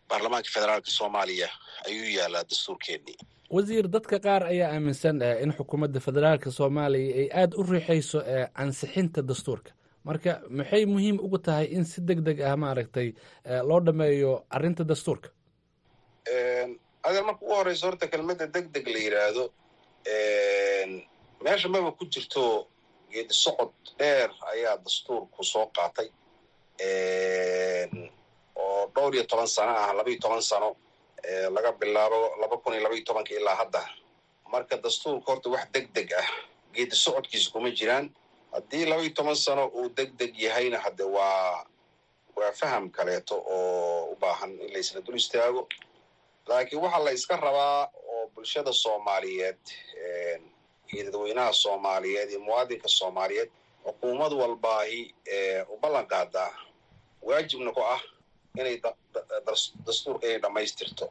baarlamaanka 0.09 0.51
federaalka 0.55 0.91
soomaaliya 0.99 1.49
ayuu 1.87 2.09
yaalaa 2.19 2.45
dastuurkeennii 2.51 3.19
wasiir 3.55 3.87
dadka 3.95 4.19
qaar 4.27 4.43
ayaa 4.53 4.71
aaminsan 4.75 5.21
in 5.45 5.53
xukuumadda 5.59 6.01
federaalka 6.07 6.51
soomaaliya 6.59 7.15
ay 7.23 7.29
aada 7.41 7.55
u 7.57 7.63
riixayso 7.73 8.19
ansixinta 8.63 9.21
dastuurka. 9.31 9.71
Marka 10.09 10.33
maxay 10.59 10.85
muhiim 10.87 11.19
ugu 11.27 11.39
tahay 11.47 11.67
in 11.77 11.85
si 11.85 12.01
deg 12.09 12.21
deg 12.27 12.39
ah 12.41 12.57
maaragtay 12.57 13.09
loo 13.69 13.81
dhameeyo 13.87 14.33
arrinta 14.57 14.85
dastuurka? 14.91 15.29
Adeer 17.07 17.25
marka 17.29 17.43
ugu 17.45 17.55
horeyso 17.59 17.85
horta 17.89 18.07
kelmadda 18.13 18.47
deg 18.55 18.67
deg 18.75 18.87
la 18.95 18.99
yidhaahdo 19.05 19.45
meesha 21.45 21.69
maba 21.69 21.91
ku 21.99 22.05
jirto 22.13 22.43
geedi 23.13 23.35
socod 23.45 23.73
dheer 23.99 24.31
ayaa 24.53 24.75
dastuurku 24.85 25.45
soo 25.53 25.67
qaatay. 25.77 26.09
Oo 28.63 28.91
dhowr 28.95 29.15
iyo 29.15 29.25
toban 29.31 29.47
sano 29.47 29.73
ah 29.85 29.93
laba 29.97 30.11
iyo 30.11 30.21
toban 30.25 30.43
sano 30.51 30.69
laga 31.51 31.73
bilaabo 31.73 32.37
laba 32.41 32.57
kun 32.59 32.73
iyo 32.75 32.83
laba 32.83 32.95
iyo 32.95 33.05
tobanka 33.05 33.35
ilaa 33.35 33.55
hadda. 33.55 33.83
Marka 34.53 34.77
dastuurka 34.77 35.33
horta 35.33 35.49
wax 35.51 35.67
deg 35.73 35.93
deg 35.95 36.13
ah 36.13 36.29
geedi 36.75 36.97
socodkiisa 36.97 37.51
kuma 37.53 37.71
jiraan. 37.71 38.11
Haddii 38.53 38.85
laba 38.87 39.03
iyo 39.03 39.13
toban 39.15 39.37
sano 39.37 39.67
uu 39.69 39.89
deg 39.89 40.17
deg 40.19 40.33
yahayna 40.39 40.79
hadde 40.79 41.03
waa 41.05 41.65
waa 42.37 42.53
faham 42.53 42.91
kaleeto 42.91 43.37
oo 43.37 44.13
u 44.13 44.17
baahan 44.21 44.51
in 44.61 44.73
laysla 44.73 45.01
dul 45.01 45.17
istaago. 45.17 45.69
Laakiin 46.47 46.81
waxaa 46.83 47.05
la 47.05 47.11
iska 47.13 47.37
rabaa 47.37 47.89
oo 48.13 48.29
bulshada 48.35 48.73
soomaaliyeed 48.73 49.61
iyo 50.93 51.05
dadweynaha 51.05 51.53
soomaaliyeed 51.53 52.31
iyo 52.31 52.41
muwaadinka 52.41 52.89
soomaaliyeed 52.89 53.51
xukuumad 53.85 54.33
walbaahi 54.33 55.15
u 55.73 55.77
ballan 55.81 56.07
qaadaa 56.07 56.51
waajibna 57.23 57.73
ku 57.73 57.81
ah 57.81 58.01
inay 58.61 58.77
dastuurka 59.87 60.27
inay 60.27 60.39
dhammaystirto 60.45 61.07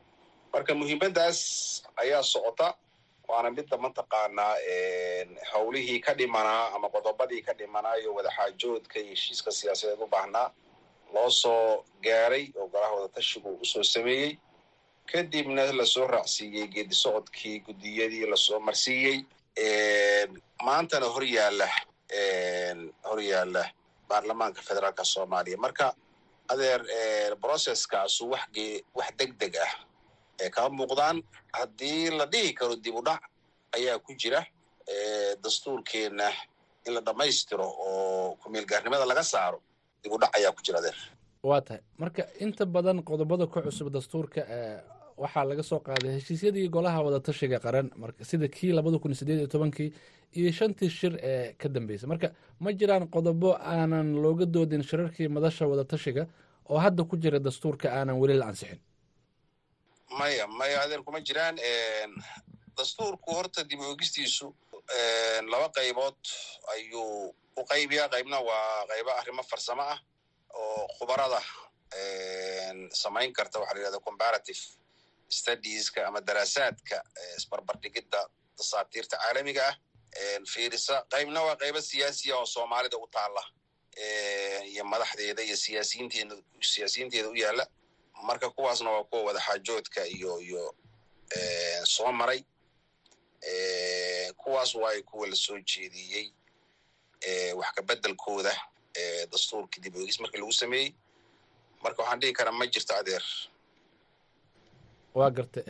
marka 0.53 0.73
muhiimaddaas 0.79 1.39
ayaa 2.01 2.23
socota 2.33 2.67
waana 3.29 3.49
midda 3.55 3.77
mataqaanaa 3.85 4.55
howlihii 5.53 5.99
ka 6.05 6.13
dhimanaa 6.19 6.65
ama 6.75 6.87
qodobadii 6.95 7.41
ka 7.47 7.53
dhimanaa 7.59 7.95
iyo 8.01 8.11
wadaxaajoodka 8.17 8.95
iyo 8.99 9.09
heshiiska 9.15 9.51
siyaasadeed 9.57 10.01
u 10.01 10.07
baahnaa 10.07 10.47
loo 11.13 11.29
soo 11.29 11.83
gaaray 12.05 12.45
oo 12.59 12.67
golaha 12.73 12.93
wadatashigu 12.95 13.49
u 13.61 13.65
soo 13.65 13.83
sameeyey. 13.83 14.31
Kadibna 15.11 15.63
la 15.79 15.85
soo 15.85 16.07
raacsiiyey 16.07 16.67
geedi 16.73 16.95
socodkii 16.95 17.59
guddiyadii 17.65 18.25
la 18.31 18.37
soo 18.37 18.59
marsiiyey. 18.59 19.17
Maantana 20.67 21.05
hor 21.13 21.23
yaalla 21.35 21.67
hor 23.09 23.19
yaalla 23.31 23.63
baarlamaanka 24.09 24.61
federaalka 24.67 25.03
soomaaliya. 25.13 25.57
Marka 25.57 25.93
adeer 26.51 26.81
processkaasu 27.43 28.23
wax 28.33 28.43
wax 28.97 29.09
deg 29.19 29.31
deg 29.41 29.55
ah. 29.65 29.73
Ee 30.41 30.49
kama 30.49 30.69
muuqdaan 30.79 31.17
haddii 31.57 32.09
la 32.19 32.25
dhihi 32.33 32.53
karo 32.59 32.75
dib 32.75 32.95
u 32.95 33.01
dhac 33.07 33.21
ayaa 33.77 33.97
ku 34.05 34.11
jira 34.21 34.41
dastuurkeenna 35.43 36.27
in 36.87 36.93
la 36.93 37.01
dhammaystiro 37.07 37.65
oo 37.87 38.35
kumeelgaarnimada 38.43 39.05
laga 39.05 39.23
saaro 39.23 39.59
dib 40.03 40.11
u 40.13 40.17
dhac 40.21 40.31
ayaa 40.37 40.51
ku 40.51 40.61
jira 40.65 40.79
adeer. 40.79 40.97
Waa 41.43 41.61
tahay. 41.61 41.81
Marka 41.97 42.23
inta 42.39 42.65
badan 42.65 43.03
qodobada 43.03 43.45
ku 43.47 43.61
cusub 43.61 43.89
dastuurka 43.93 44.41
waxaa 45.17 45.45
laga 45.49 45.63
soo 45.63 45.79
qaaday 45.79 46.11
heshiisyadii 46.17 46.67
golaha 46.75 46.99
wadatashiga 47.05 47.59
qaran. 47.65 47.87
Marka 48.01 48.23
sida 48.25 48.47
kii 48.47 48.71
labada 48.77 48.97
kun 48.99 49.13
sideed 49.15 49.39
iyo 49.39 49.47
tobankii 49.47 49.89
iyo 50.39 50.51
shantii 50.51 50.89
shir 50.89 51.13
ee 51.21 51.53
ka 51.61 51.67
dambeysay. 51.69 52.07
Marka 52.09 52.27
ma 52.59 52.71
jiraan 52.73 53.07
qodobo 53.15 53.49
aanan 53.73 54.07
looga 54.23 54.45
doodin 54.45 54.83
shirarkii 54.83 55.27
madasha 55.27 55.67
wadatashiga 55.67 56.23
oo 56.69 56.77
hadda 56.79 57.03
ku 57.03 57.17
jira 57.17 57.39
dastuurka 57.39 57.87
aanan 57.97 58.17
weli 58.21 58.33
la 58.39 58.45
ansixin. 58.51 58.79
Maya 60.19 60.47
maya 60.47 60.81
adeer 60.83 61.01
kuma 61.03 61.19
jiraan 61.21 61.55
dastuurku 62.77 63.29
horta 63.37 63.63
dib 63.63 63.79
u 63.79 63.91
egistiisu 63.95 64.47
laba 65.51 65.67
qaybood 65.77 66.19
ayuu 66.73 67.33
u 67.59 67.61
qaybiyaa. 67.71 68.09
Qaybna 68.13 68.37
waa 68.47 68.85
qaybo 68.91 69.11
arrimo 69.19 69.43
farsamo 69.51 69.81
ah 69.93 69.99
oo 70.53 70.87
khubarada 70.99 71.39
samayn 73.01 73.31
karta. 73.33 73.59
Waxaa 73.59 73.73
la 73.75 73.79
yidhahda 73.79 73.99
comparative 74.07 74.59
studieska 75.29 76.07
ama 76.07 76.19
daraasaadka 76.27 76.97
isbarbardhigidda 77.37 78.19
dasaatiirta 78.57 79.15
caalamiga 79.23 79.63
ah 79.69 79.75
fiirisa 80.51 80.95
qaybna 81.11 81.41
waa 81.47 81.55
qaybo 81.61 81.81
siyaasiya 81.81 82.35
oo 82.37 82.45
soomaalida 82.45 82.97
u 82.97 83.07
taalla. 83.07 83.43
Iyo 84.71 84.83
madaxdeeda 84.91 85.41
iyo 85.43 85.57
siyaasiyiinteeda 85.57 86.35
siyaasiyiinteeda 86.61 87.29
u 87.29 87.35
yaalla. 87.35 87.65
Marka 88.23 88.49
kuwaasna 88.49 88.89
waa 88.91 89.03
kuwa 89.03 89.21
wadaxaajoodka 89.23 90.05
iyo 90.15 90.39
iyo 90.41 90.75
soo 91.83 92.11
maray. 92.11 92.43
Kuwaas 94.37 94.75
waay 94.75 95.01
kuwa 95.01 95.27
la 95.27 95.35
soo 95.35 95.59
jeediyey 95.59 96.33
wax 97.55 97.71
ka 97.75 97.81
beddelkooda 97.81 98.53
dastuurka 99.31 99.81
dib 99.81 99.95
oegis 99.95 100.19
markii 100.19 100.37
lagu 100.39 100.53
sameeyey. 100.53 100.93
Marka 101.83 102.01
waxaan 102.03 102.19
dhihi 102.19 102.33
karaa 102.33 102.51
ma 102.51 102.65
jirto 102.67 102.95
adeer 102.95 103.23
waa 105.19 105.29
gartay 105.37 105.63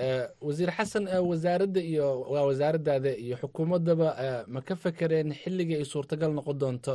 wasiir 0.48 0.72
xasan 0.78 1.06
wasaaradda 1.30 1.82
iyo 1.92 2.08
waa 2.34 2.44
wasaaraddaada 2.50 3.12
iyo 3.26 3.36
xukuumaddaba 3.42 4.08
ma 4.54 4.62
ka 4.68 4.76
fekereen 4.84 5.30
xilligii 5.42 5.76
ay 5.82 5.86
suurtagal 5.94 6.32
noqon 6.38 6.58
doonto 6.62 6.94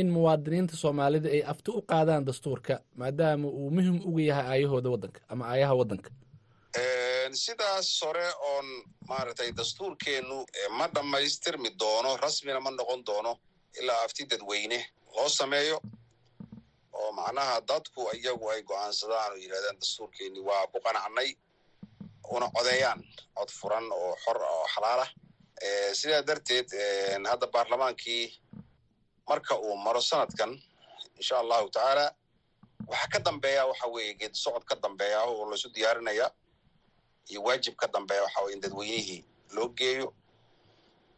in 0.00 0.08
muwaadiniinta 0.14 0.74
soomaalida 0.82 1.28
ay 1.36 1.42
afti 1.52 1.70
u 1.70 1.80
qaadaan 1.90 2.24
dastuurka 2.28 2.74
maadaama 3.00 3.48
uu 3.48 3.70
muhiim 3.76 3.98
uga 4.08 4.22
yahay 4.30 4.46
aayahooda 4.52 4.88
waddanka 4.94 5.20
ama 5.32 5.44
aayaha 5.52 5.74
waddanka. 5.80 6.10
Sidaas 7.44 7.88
hore 8.04 8.26
oon 8.50 8.66
maaragtay 9.08 9.50
dastuurkeennu 9.58 10.38
ma 10.78 10.86
dhammaystirmi 10.94 11.70
doono 11.80 12.16
rasmina 12.24 12.60
ma 12.60 12.70
noqon 12.70 13.00
doono 13.08 13.32
ilaa 13.80 14.02
afti 14.04 14.22
dadweyne. 14.30 14.78
Loo 15.16 15.28
sameeyo 15.28 15.76
oo 17.00 17.12
macnaha 17.18 17.60
dadku 17.68 18.00
iyagu 18.18 18.46
ay 18.54 18.62
go'aansadaan 18.70 19.30
oo 19.32 19.36
yidhahdaan 19.42 19.76
dastuurkeenni 19.80 20.40
waa 20.48 20.66
ku 20.72 20.78
qanacnay 20.86 21.28
una 22.30 22.48
codeeyaan 22.50 23.00
cod 23.34 23.50
furan 23.50 23.86
oo 23.92 24.16
xor 24.24 24.38
oo 24.42 24.66
xalaalah 24.74 25.08
sidaa 26.00 26.22
darteed 26.28 26.68
hadda 27.30 27.46
baarlamaankii 27.54 28.24
marka 29.28 29.54
uu 29.58 29.76
maro 29.76 30.00
sanadkan 30.00 30.50
insha 31.18 31.38
allahu 31.42 31.70
tacaala 31.70 32.06
waxa 32.90 33.08
ka 33.12 33.18
dambeeya 33.26 33.62
waxa 33.70 33.86
weeye 33.94 34.14
geedi 34.20 34.34
socod 34.44 34.64
ka 34.64 34.74
dambeeya 34.84 35.18
oo 35.24 35.50
laisu 35.50 35.68
diyaarinaya 35.74 36.26
iyo 37.30 37.40
waajib 37.46 37.74
ka 37.76 37.86
dambeeya 37.94 38.22
waxa 38.26 38.40
weye 38.44 38.54
in 38.54 38.60
dadweynihii 38.64 39.20
loo 39.56 39.68
geeyo 39.78 40.06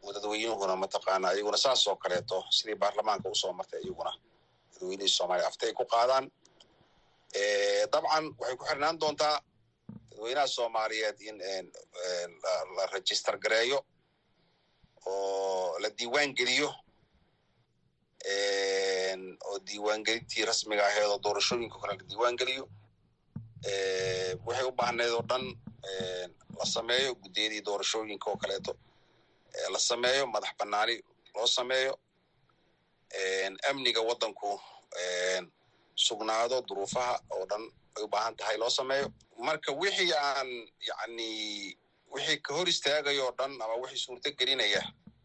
oo 0.04 0.12
dadweynuhuna 0.12 0.76
mataqaana 0.82 1.32
iyaguna 1.34 1.56
saas 1.64 1.86
oo 1.86 1.96
kaleeto 1.96 2.44
sidii 2.56 2.74
baarlamaanka 2.82 3.28
u 3.28 3.34
soo 3.34 3.52
martay 3.52 3.80
iyaguna 3.84 4.12
dadweynihii 4.72 5.08
soomaaliya 5.16 5.48
afta 5.48 5.66
ay 5.66 5.72
ku 5.72 5.84
qaadaan. 5.94 6.26
Dabcan 7.92 8.24
waxay 8.38 8.56
ku 8.56 8.64
xirnaan 8.68 8.98
doontaa 9.00 9.36
dadweynaha 9.88 10.46
soomaaliyeed 10.46 11.20
in 11.20 11.38
la 12.76 12.86
register 12.92 13.38
gareeyo 13.38 13.78
oo 15.06 15.78
la 15.82 15.88
diiwaan 15.98 16.34
geliyo 16.38 16.68
oo 19.48 19.58
diiwaangelintii 19.66 20.44
rasmiga 20.44 20.86
aheed 20.86 21.04
oo 21.10 21.18
doorashooyinka 21.24 21.78
kale 21.78 21.92
la 21.96 22.04
diiwaan 22.08 22.36
geliyo. 22.36 22.64
Waxay 24.46 24.66
u 24.68 24.72
baahneed 24.72 25.10
oo 25.12 25.22
dhan 25.30 25.44
la 26.58 26.64
sameeyo 26.66 27.14
guddiyadii 27.14 27.60
doorashooyinka 27.66 28.30
oo 28.30 28.36
kaleeto. 28.36 28.72
La 29.72 29.78
sameeyo 29.78 30.26
madax 30.26 30.52
banaani 30.58 31.02
loo 31.34 31.46
sameeyo. 31.46 31.98
Amniga 33.70 34.00
waddanku 34.00 34.60
sugnaado 35.94 36.62
duruufaha 36.62 37.20
oo 37.30 37.46
dhan 37.46 37.64
ay 37.96 38.02
u 38.04 38.08
baahan 38.08 38.36
tahay 38.36 38.56
loo 38.58 38.70
sameeyo. 38.70 39.06
Marka 39.46 39.72
wixii 39.72 40.12
aan 40.12 40.48
yacni 40.88 41.28
wixii 42.14 42.38
ka 42.46 42.54
hor 42.54 42.68
istaagayo 42.68 43.30
dhan 43.38 43.52
ama 43.64 43.74
wixii 43.82 43.98
suurto 44.04 44.30
gelinaya 44.38 44.82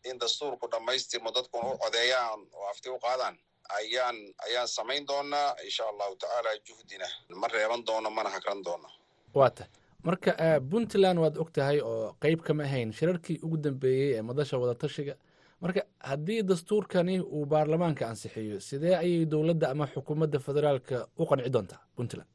in 0.09 0.17
dastuurku 0.19 0.67
dhammaystirmo 0.71 1.31
dadkuna 1.31 1.73
u 1.73 1.77
codeeyaan 1.77 2.39
oo 2.53 2.65
afti 2.71 2.89
u 2.89 2.99
qaadaan 2.99 3.35
ayaan 3.79 4.15
ayaan 4.47 4.67
samayn 4.67 5.05
doonaa 5.07 5.55
insha 5.65 5.83
allahu 5.91 6.15
tacaala 6.15 6.49
juhdina. 6.67 7.07
Ma 7.41 7.47
reeban 7.47 7.83
doono 7.85 8.09
mana 8.09 8.29
hagran 8.29 8.63
doono. 8.65 8.89
Waa 9.33 9.49
ta. 9.49 9.65
Marka 10.03 10.31
puntland 10.71 11.19
waad 11.19 11.37
og 11.37 11.51
tahay 11.53 11.79
oo 11.81 12.15
qeyb 12.21 12.41
kama 12.41 12.63
ahayn 12.63 12.93
shirarkii 12.93 13.39
ugu 13.43 13.57
dambeeyey 13.57 14.15
ee 14.17 14.21
madasha 14.21 14.57
wadatashiga 14.57 15.15
marka 15.61 15.81
haddii 15.99 16.41
dastuurkani 16.43 17.19
uu 17.21 17.45
baarlamaanka 17.45 18.07
ansixiyo 18.07 18.59
sidee 18.59 18.95
ayay 18.95 19.25
dowladda 19.25 19.69
ama 19.69 19.87
xukuumadda 19.93 20.39
federaalka 20.39 21.07
u 21.17 21.25
qanci 21.25 21.49
doontaa 21.55 21.81
puntland 21.95 22.27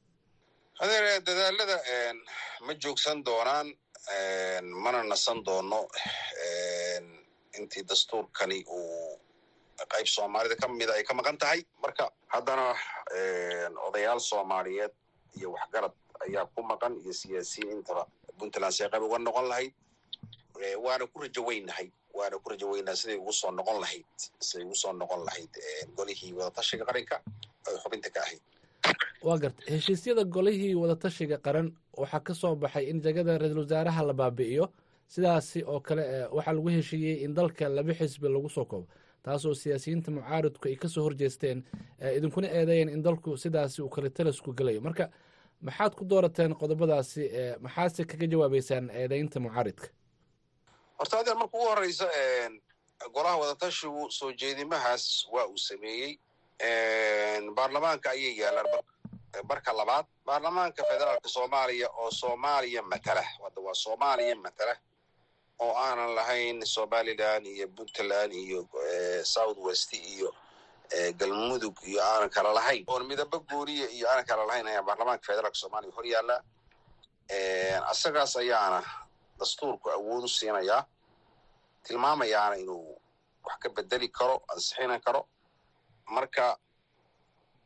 hadeer 0.81 1.21
dadaalada 1.27 1.77
ma 2.67 2.73
joogsan 2.83 3.25
doonaan 3.27 3.69
mana 4.85 5.03
nasan 5.11 5.45
doono 5.47 5.81
intii 7.59 7.85
dastuurkani 7.89 8.59
uu 8.69 9.21
qayb 9.93 10.07
soomaalida 10.07 10.57
ka 10.57 10.69
mida 10.69 10.93
ay 10.95 11.05
ka 11.05 11.15
maqan 11.15 11.39
tahay 11.39 11.61
marka 11.83 12.11
haddana 12.35 12.67
odayaal 13.89 14.21
soomaaliyeed 14.21 14.93
iyo 15.39 15.49
waxgarad 15.57 15.93
ayaa 16.27 16.47
ku 16.55 16.63
maqan 16.63 16.93
iyo 17.03 17.13
siyaasiyiin 17.13 17.73
intaba 17.79 18.07
puntland 18.39 18.73
see 18.75 18.89
qayb 18.93 19.03
uga 19.03 19.19
noqon 19.19 19.47
lahayd 19.49 19.73
waana 20.85 21.07
ku 21.07 21.19
rajo 21.23 21.43
weynahay 21.49 21.89
waana 22.15 22.37
ku 22.43 22.49
rajo 22.51 22.67
weynahay 22.73 22.97
siday 22.97 23.17
ugu 23.23 23.33
soo 23.33 23.51
noqon 23.51 23.81
lahayd 23.85 24.07
siday 24.41 24.65
ugu 24.67 24.75
soo 24.83 24.93
noqon 24.93 25.25
lahayd 25.29 25.53
golihii 25.97 26.33
wadatashiga 26.39 26.85
qaranka 26.89 27.17
ay 27.67 27.75
xubinta 27.83 28.11
ka 28.11 28.21
ahayd 28.27 28.43
waa 29.23 29.39
garta 29.39 29.63
heshiisyada 29.73 30.25
golihii 30.25 30.75
wadatashiga 30.75 31.39
qaran 31.39 31.73
waxaa 31.97 32.21
ka 32.21 32.35
soo 32.35 32.55
baxay 32.57 32.85
in 32.91 33.01
jagada 33.03 33.39
ra'iisul 33.39 33.59
wasaaraha 33.65 34.03
la 34.07 34.13
baabi'iyo. 34.13 34.69
Sidaasi 35.09 35.63
oo 35.67 35.81
kale 35.81 36.03
waxaa 36.33 36.53
lagu 36.53 36.69
heshiiyey 36.69 37.25
in 37.25 37.35
dalka 37.35 37.69
laba 37.69 37.93
xisbi 37.95 38.29
lagu 38.29 38.49
soo 38.51 38.65
koobo 38.65 38.87
taasoo 39.23 39.55
siyaasiyiinta 39.55 40.11
mucaaridku 40.11 40.69
ay 40.69 40.77
ka 40.77 40.89
soo 40.89 41.03
horjeesteen 41.07 41.65
idinkuna 42.17 42.49
eedeeyeen 42.49 42.89
in 42.89 43.03
dalku 43.03 43.37
sidaasi 43.37 43.83
uu 43.83 43.89
kale 43.89 44.11
talasku 44.11 44.53
gelayo 44.53 44.81
marka 44.81 45.09
maxaad 45.61 45.95
ku 45.97 46.05
doorateen 46.05 46.53
qodobadaasi 46.61 47.23
maxaase 47.65 48.05
kaga 48.05 48.27
jawaabeysaan 48.27 48.91
eedeynta 48.91 49.41
mucaaridka? 49.41 49.89
Horta 50.99 51.19
adeer 51.21 51.37
marka 51.37 51.57
ugu 51.57 51.67
horeysa 51.69 52.07
golaha 53.15 53.37
wadatashigu 53.41 54.11
soo 54.11 54.33
jeedimahaas 54.33 55.05
waa 55.33 55.47
uu 55.47 55.57
sameeyey. 55.69 56.13
Baarlamaanka 57.57 58.11
ayay 58.11 58.35
yaalaan 58.41 58.67
marka 59.51 59.73
labaad 59.79 60.07
baarlamaanka 60.27 60.83
federaalka 60.91 61.29
soomaaliya 61.37 61.89
oo 62.01 62.11
soomaaliya 62.21 62.83
matala 62.93 63.23
hadda 63.23 63.61
waa 63.67 63.75
soomaaliya 63.85 64.37
matala 64.45 64.75
oo 65.65 65.73
aanan 65.85 66.11
lahayn 66.19 66.59
somalilan 66.77 67.47
iyo 67.47 67.67
puntland 67.77 68.33
iyo 68.45 68.61
south 69.35 69.59
west 69.67 69.93
iyo 69.93 70.29
galmudug 71.21 71.77
iyo 71.91 72.01
aanan 72.11 72.31
kala 72.37 72.51
lahayn. 72.59 72.85
Oon 72.93 73.03
midaba 73.11 73.39
gooniya 73.51 73.87
iyo 73.97 74.07
aanan 74.11 74.27
kala 74.29 74.43
lahayn 74.49 74.67
ayaa 74.71 74.83
baarlamaanka 74.89 75.25
federaalka 75.29 75.59
soomaaliya 75.63 75.93
hor 75.97 76.07
yaallaa 76.15 76.41
asagaas 77.93 78.33
ayaana 78.43 78.81
dastuurku 79.41 79.87
awood 79.97 80.25
u 80.25 80.29
siinayaa 80.39 80.83
tilmaamayaana 81.87 82.57
inuu 82.63 83.01
wax 83.47 83.57
ka 83.63 83.69
bedeli 83.77 84.09
karo 84.19 84.37
ansixina 84.53 84.97
karo. 85.07 85.23
Marka 86.15 86.47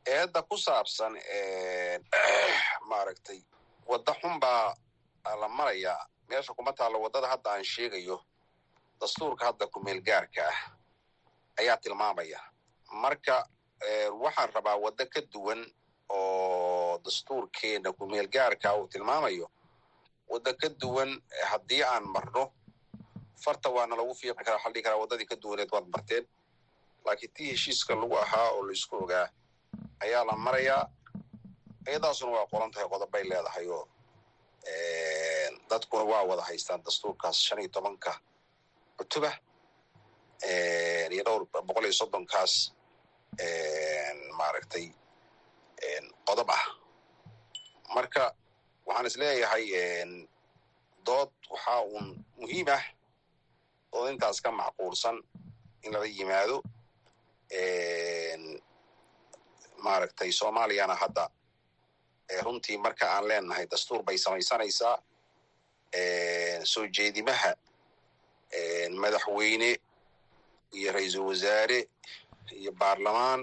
eedda 0.07 0.43
ku 0.43 0.57
saabsan 0.57 1.19
maaragtay 2.91 3.41
wadda 3.87 4.13
xun 4.21 4.41
baa 4.41 4.75
la 5.41 5.49
marayaa 5.49 6.07
meesha 6.29 6.55
kuma 6.55 6.73
taallo 6.73 7.01
waddada 7.01 7.29
hadda 7.29 7.51
aan 7.51 7.65
sheegayo 7.65 8.21
dastuurka 9.01 9.45
hadda 9.47 9.67
kumeel 9.67 10.01
gaarka 10.03 10.43
ah 10.49 10.59
ayaa 11.61 11.77
tilmaamaya. 11.77 12.41
Marka 12.93 13.49
waxaan 14.21 14.53
rabaa 14.55 14.77
waddo 14.77 15.07
ka 15.07 15.21
duwan 15.33 15.67
oo 16.09 16.99
dastuurkeena 17.05 17.93
kumeel 17.93 18.29
gaarka 18.29 18.75
uu 18.77 18.89
tilmaamayo 18.89 19.51
waddo 20.29 20.55
ka 20.55 20.69
duwan 20.81 21.23
haddii 21.51 21.83
aan 21.83 22.05
marno 22.05 22.53
farta 23.45 23.69
waana 23.71 23.97
lagu 23.97 24.15
fiiqi 24.15 24.45
karaa 24.45 24.57
waxaa 24.57 24.69
la 24.69 24.73
dhihi 24.73 24.83
karaa 24.83 24.99
waddadii 25.03 25.27
ka 25.27 25.37
duwaneed 25.37 25.71
waad 25.73 25.87
marteen 25.95 26.29
laakiin 27.05 27.33
tii 27.35 27.51
heshiiska 27.51 27.95
lagu 27.95 28.17
ahaa 28.17 28.51
oo 28.51 28.63
la 28.67 28.73
isku 28.73 28.97
ogaa 28.97 29.29
ayaa 30.05 30.25
la 30.29 30.33
marayaa 30.47 30.83
iyadaasuna 31.89 32.33
waa 32.37 32.47
qoran 32.53 32.71
tahay 32.73 32.89
qodobbay 32.93 33.25
leedahay 33.31 33.67
oo 33.77 33.85
dadkuna 35.71 36.05
waa 36.11 36.23
wada 36.31 36.43
haystaan 36.49 36.83
dastuurkaas 36.87 37.37
shan 37.47 37.59
iyo 37.63 37.69
tobanka 37.77 38.13
cutuba 38.99 39.31
iyo 41.15 41.23
dhowr 41.27 41.43
boqol 41.67 41.85
iyo 41.89 41.93
soddonkaas 42.01 42.55
maaragtay 44.39 44.87
qodob 46.27 46.51
ah. 46.59 46.65
Marka 47.95 48.25
waxaan 48.87 49.07
is 49.07 49.17
leeyahay 49.17 49.65
dood 51.07 51.31
waxaa 51.53 51.81
uun 51.91 52.07
muhiim 52.41 52.69
ah 52.77 52.85
dood 53.93 54.09
intaas 54.13 54.39
ka 54.45 54.51
macquulsan 54.61 55.17
in 55.85 55.93
lala 55.93 56.07
yimaado 56.17 56.57
maaragtay 59.85 60.31
soomaaliyana 60.33 60.95
hadda 61.03 61.25
runtii 62.45 62.79
marka 62.85 63.07
aan 63.15 63.25
leenahay 63.29 63.67
dastuur 63.71 64.03
bay 64.07 64.19
samaysanaysaa. 64.19 64.97
Soo 66.73 66.87
jeedimaha 66.97 67.51
madaxweyne 69.03 69.71
iyo 70.79 70.93
ra'iisul 70.93 71.25
wasaare 71.31 71.79
iyo 72.61 72.73
baarlamaan 72.81 73.41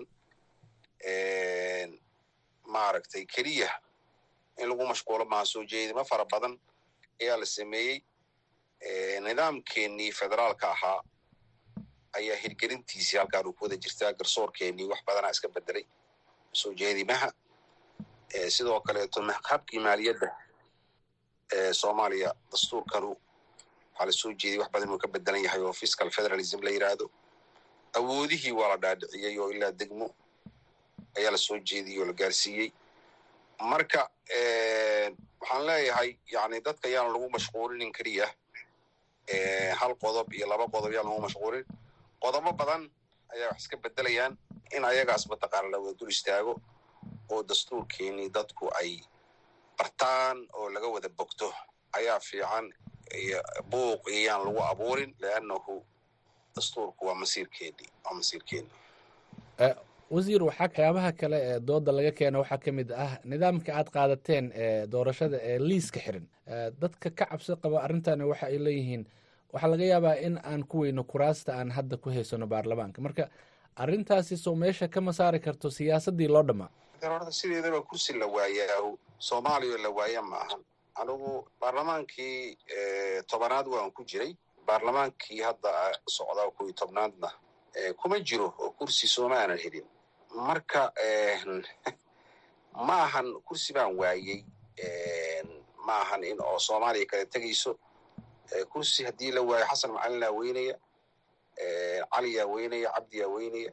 maaragtay 2.73 3.25
keliya 3.25 3.69
in 4.57 4.69
lagu 4.69 4.85
mashquulo 4.87 5.25
maha 5.25 5.45
soo 5.45 5.63
jeedimo 5.71 6.03
fara 6.05 6.25
badan 6.25 6.53
ayaa 7.21 7.37
la 7.41 7.45
sameeyey. 7.45 7.97
Nidaamkeenii 9.25 10.11
federaalka 10.11 10.67
ahaa 10.71 11.01
ayaa 12.17 12.35
hirgelintiisii 12.43 13.17
halkaan 13.17 13.47
uu 13.47 13.53
ku 13.53 13.63
wada 13.65 13.77
jirtaa 13.83 14.13
garsoorkeenii 14.13 14.87
wax 14.91 14.99
badanaa 15.07 15.29
iska 15.35 15.49
bedelay 15.55 15.85
soo 16.61 16.73
jeedimaha 16.79 17.27
sidoo 18.55 18.79
kaleeto 18.87 19.19
habkii 19.49 19.79
maaliyadda 19.85 20.27
soomaaliya 21.81 22.29
dastuurkanu 22.51 23.09
waxaa 23.93 24.05
la 24.05 24.11
soo 24.21 24.31
jeediyey 24.39 24.59
wax 24.61 24.69
badan 24.73 24.89
uu 24.93 24.97
ka 25.03 25.07
bedelan 25.13 25.43
yahay 25.45 25.61
oo 25.61 25.73
fiscal 25.81 26.09
federalism 26.17 26.59
la 26.65 26.69
yidhaahdo 26.75 27.05
awoodihii 27.97 28.51
waa 28.59 28.69
la 28.71 28.77
dhaadhiciyey 28.83 29.35
oo 29.39 29.49
ilaa 29.55 29.71
degmo 29.79 30.07
ayaa 31.17 31.31
la 31.31 31.37
soo 31.37 31.57
jeediyey 31.69 31.99
oo 32.01 32.05
la 32.05 32.13
gaarsiiyey. 32.13 32.69
Marka 33.71 34.01
waxaan 34.01 35.15
waxaan 35.39 35.65
leeyahay 35.67 36.09
yani 36.33 36.57
dadka 36.65 36.87
yaan 36.95 37.13
lagu 37.13 37.29
mashquulinin 37.35 37.91
keliya 37.97 38.27
hal 39.79 39.93
qodob 40.03 40.33
iyo 40.33 40.47
laba 40.51 40.65
qodob 40.73 40.91
yaan 40.95 41.07
lagu 41.09 41.21
mashquulin. 41.25 41.65
Qodobo 42.23 42.51
badan 42.59 42.83
ayaa 43.33 43.49
wax 43.51 43.57
iska 43.61 43.77
bedelayaan 43.83 44.33
in 44.75 44.83
ayagaas 44.85 45.23
mataqaana 45.31 45.69
la 45.73 45.77
wada 45.83 45.97
dul 45.99 46.09
istaago 46.15 46.53
oo 47.33 47.43
dastuurkeenii 47.49 48.29
dadku 48.37 48.65
ay 48.81 48.91
bartaan 49.77 50.37
oo 50.53 50.69
laga 50.69 50.87
wada 50.95 51.09
bogto. 51.17 51.47
Ayaa 51.97 52.19
fiican 52.19 52.65
buuq 53.71 54.01
iyaan 54.17 54.41
lagu 54.45 54.59
abuurin 54.71 55.11
leannahu 55.21 55.75
dastuurku 56.55 57.05
waa 57.07 57.15
masiirkeennii 57.21 57.89
waa 58.05 58.13
masiirkeennii 58.19 58.71
wasiir 60.13 60.43
waxaa 60.43 60.63
waxyaabaha 60.67 61.11
kale 61.19 61.37
ee 61.49 61.59
dooda 61.67 61.91
laga 61.97 62.11
keena 62.17 62.39
waxaa 62.41 62.57
ka 62.63 62.71
mid 62.71 62.89
ah 62.91 63.11
nidaamka 63.31 63.71
aad 63.79 63.89
qaadateen 63.95 64.45
ee 64.63 64.87
doorashada 64.93 65.37
ee 65.49 65.57
liiska 65.69 65.99
xiran 66.05 66.25
dadka 66.81 67.09
ka 67.17 67.25
cabsi 67.29 67.51
qaba 67.63 67.77
arrintani 67.85 68.23
waxa 68.31 68.45
ay 68.51 68.57
leeyihiin 68.65 69.03
waxaa 69.53 69.69
laga 69.73 69.83
yaabaa 69.91 70.15
in 70.27 70.35
aan 70.49 70.61
ku 70.71 70.77
weyno 70.83 71.03
kuraasta 71.11 71.51
aan 71.59 71.69
hadda 71.77 71.97
ku 71.97 72.09
haysano 72.15 72.45
baarlamaanka. 72.53 73.01
Marka 73.05 73.23
arrintaasi 73.75 74.37
soo 74.37 74.55
meesha 74.55 74.87
kama 74.87 75.13
saari 75.13 75.39
karto 75.39 75.71
siyaasaddii 75.71 76.27
loo 76.27 76.43
dhammaa 76.43 76.69
horta 77.09 77.31
sideedaba 77.31 77.81
kursi 77.81 78.13
la 78.13 78.25
waayaa 78.25 78.97
soomaaliya 79.17 79.77
la 79.77 79.89
waaya 79.89 80.21
ma 80.21 80.37
ahan. 80.37 80.65
Anigu 80.95 81.47
baarlamaankii 81.59 82.57
tobanaad 83.27 83.67
waan 83.67 83.91
ku 83.91 84.03
jiray. 84.03 84.35
Baarlamaankii 84.65 85.41
hadda 85.41 85.69
socda 86.07 86.51
kuwii 86.57 86.73
tobnaadna 86.73 87.31
kuma 87.97 88.19
jiro 88.19 88.53
oo 88.59 88.71
kursi 88.71 89.07
sooma 89.07 89.35
aanan 89.39 89.57
helin. 89.57 89.85
Marka 90.35 90.93
ma 92.87 93.03
ahan 93.03 93.33
kursi 93.45 93.73
baan 93.73 93.97
waayey 93.97 94.43
ma 95.85 96.01
ahan 96.01 96.23
in 96.23 96.41
oo 96.41 96.59
soomaaliya 96.59 97.05
kala 97.05 97.25
tegayso 97.25 97.79
kursi 98.69 99.03
haddii 99.03 99.31
la 99.31 99.41
waayo 99.41 99.65
xasan 99.65 99.91
macalinaa 99.91 100.31
weynaya 100.31 100.75
caliyaa 102.13 102.45
weynaya 102.53 102.89
cabdiyaa 102.95 103.27
weynaya 103.35 103.71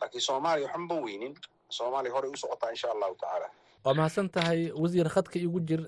laakiin 0.00 0.20
soomaaliya 0.28 0.68
waxma 0.68 0.94
weynin. 1.06 1.34
Soomaaliya 1.78 2.12
horey 2.14 2.30
u 2.30 2.36
socotaa 2.36 2.70
insha 2.70 2.88
allahu 2.94 3.14
tacaala. 3.20 3.48
Waa 3.84 3.94
mahadsan 3.94 4.28
tahay 4.34 4.60
wasiir 4.82 5.08
khadka 5.14 5.38
igu 5.38 5.60
jir 5.68 5.82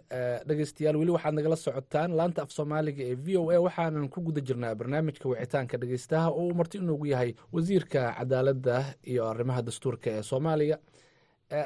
dhegeystayaal. 0.49 0.97
Weli 1.01 1.11
waxaad 1.17 1.35
nagala 1.39 1.57
socotaan 1.57 2.11
laanta 2.19 2.43
af 2.43 2.51
soomaaliga 2.57 3.03
ee 3.11 3.15
v 3.25 3.37
o 3.41 3.51
a. 3.51 3.59
Waxaanan 3.67 4.09
ku 4.15 4.21
guda 4.21 4.41
jirnaa 4.49 4.75
barnaamijka 4.81 5.29
wicitaanka 5.29 5.77
dhegeystaha 5.83 6.29
oo 6.31 6.45
uu 6.49 6.55
marti 6.55 6.79
inoogu 6.79 7.07
yahay 7.13 7.35
wasiirka 7.53 8.03
cadaaladda 8.19 8.77
iyo 9.11 9.23
arrimaha 9.33 9.63
dastuurka 9.63 10.09
ee 10.17 10.23
soomaaliya 10.31 10.77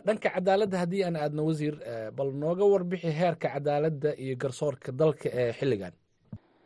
dhanka 0.06 0.28
cadaaladda 0.36 0.78
haddii 0.82 1.02
aan 1.04 1.16
aadno 1.16 1.42
wasiir 1.48 1.74
bal 2.16 2.30
nooga 2.42 2.64
warbixi 2.72 3.10
heerka 3.20 3.48
cadaaladda 3.54 4.10
iyo 4.24 4.36
garsoorka 4.42 4.92
dalka 4.92 5.28
ee 5.40 5.52
xilligan 5.58 5.92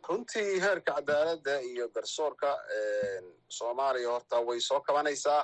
runtii 0.09 0.59
heerka 0.63 0.93
cadaaladda 0.95 1.55
iyo 1.69 1.85
garsoorka 1.95 2.49
soomaaliya 3.57 4.09
horta 4.13 4.37
way 4.47 4.59
soo 4.69 4.81
kabanaysaa. 4.87 5.41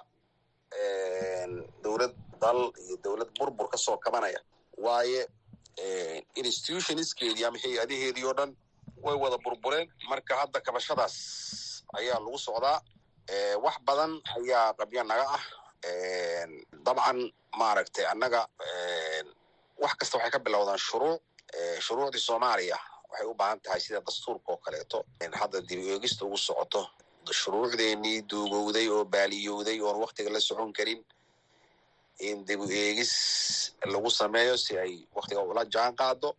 Dowlad 1.84 2.14
dal 2.42 2.60
iyo 2.86 2.96
dowlad 3.04 3.30
burbur 3.40 3.68
ka 3.70 3.78
soo 3.78 3.98
kabanaya. 3.98 4.40
Waaye 4.78 5.22
institutionskeedii 6.36 7.46
ama 7.46 7.58
hay'adaheedii 7.64 8.26
oo 8.30 8.34
dhan 8.38 8.52
way 9.06 9.16
wada 9.24 9.38
burbureen. 9.46 9.88
Marka 10.10 10.34
hadda 10.42 10.60
kabashadaas 10.62 11.16
ayaa 12.00 12.20
lagu 12.20 12.38
socdaa. 12.48 12.80
Wax 13.64 13.78
badan 13.88 14.12
ayaa 14.38 14.74
qabyo 14.80 15.04
naga 15.04 15.26
ah. 15.38 15.44
Dabcan 16.86 17.20
maaragtay 17.60 18.06
annaga 18.14 18.42
wax 19.82 19.94
kasta 20.00 20.18
waxay 20.18 20.32
ka 20.32 20.40
bilowdaan 20.46 20.78
shuruuc. 20.88 21.22
Shuruucdii 21.86 22.20
soomaaliya 22.28 22.78
waxay 23.16 23.28
u 23.32 23.34
baahan 23.34 23.60
tahay 23.64 23.80
sida 23.80 24.02
dastuurka 24.02 24.52
oo 24.52 24.58
kaleeto 24.66 25.06
hadda 25.40 25.62
dib 25.70 25.80
eegista 25.80 26.26
ugu 26.26 26.38
socoto 26.38 26.82
shuruucdeenii 27.32 28.22
duugowday 28.30 28.88
oo 28.90 29.06
baaliyowday 29.06 29.80
oon 29.82 29.98
waktiga 30.04 30.30
la 30.30 30.40
socon 30.40 30.74
karin 30.74 31.02
in 32.20 32.46
dib 32.48 32.60
u 32.62 32.68
eegis 32.70 33.14
lagu 33.86 34.10
sameeyo 34.10 34.58
si 34.58 34.78
ay 34.78 34.94
waktiga 35.16 35.42
ula 35.42 35.66
jaan 35.74 35.96
qaado 35.96 36.30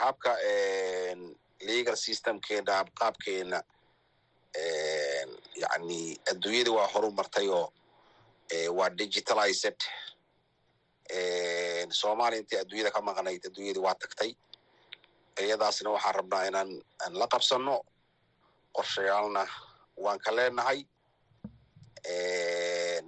habka 0.00 0.32
legal 1.68 1.96
systemkeena 1.96 2.72
abqaabkeena 2.82 3.58
yani 5.62 6.18
adduunyadii 6.30 6.74
waa 6.78 6.86
horu 6.92 7.10
martay 7.12 7.48
oo 7.48 7.72
waa 8.78 8.90
digitalized. 8.90 9.80
Soomaaliya 12.00 12.40
intii 12.40 12.58
adduunyada 12.62 12.90
ka 12.90 13.00
maqnayd 13.00 13.42
adduunyadii 13.46 13.80
waa 13.86 13.94
tagtay 13.94 14.30
iyadaasna 15.44 15.90
waxaan 15.94 16.14
rabnaa 16.18 16.44
inaan 16.48 16.70
aan 17.04 17.12
la 17.20 17.26
qabsanno. 17.32 17.76
Qorshayaalna 18.76 19.42
waan 20.04 20.18
ka 20.24 20.30
leenahay. 20.36 20.80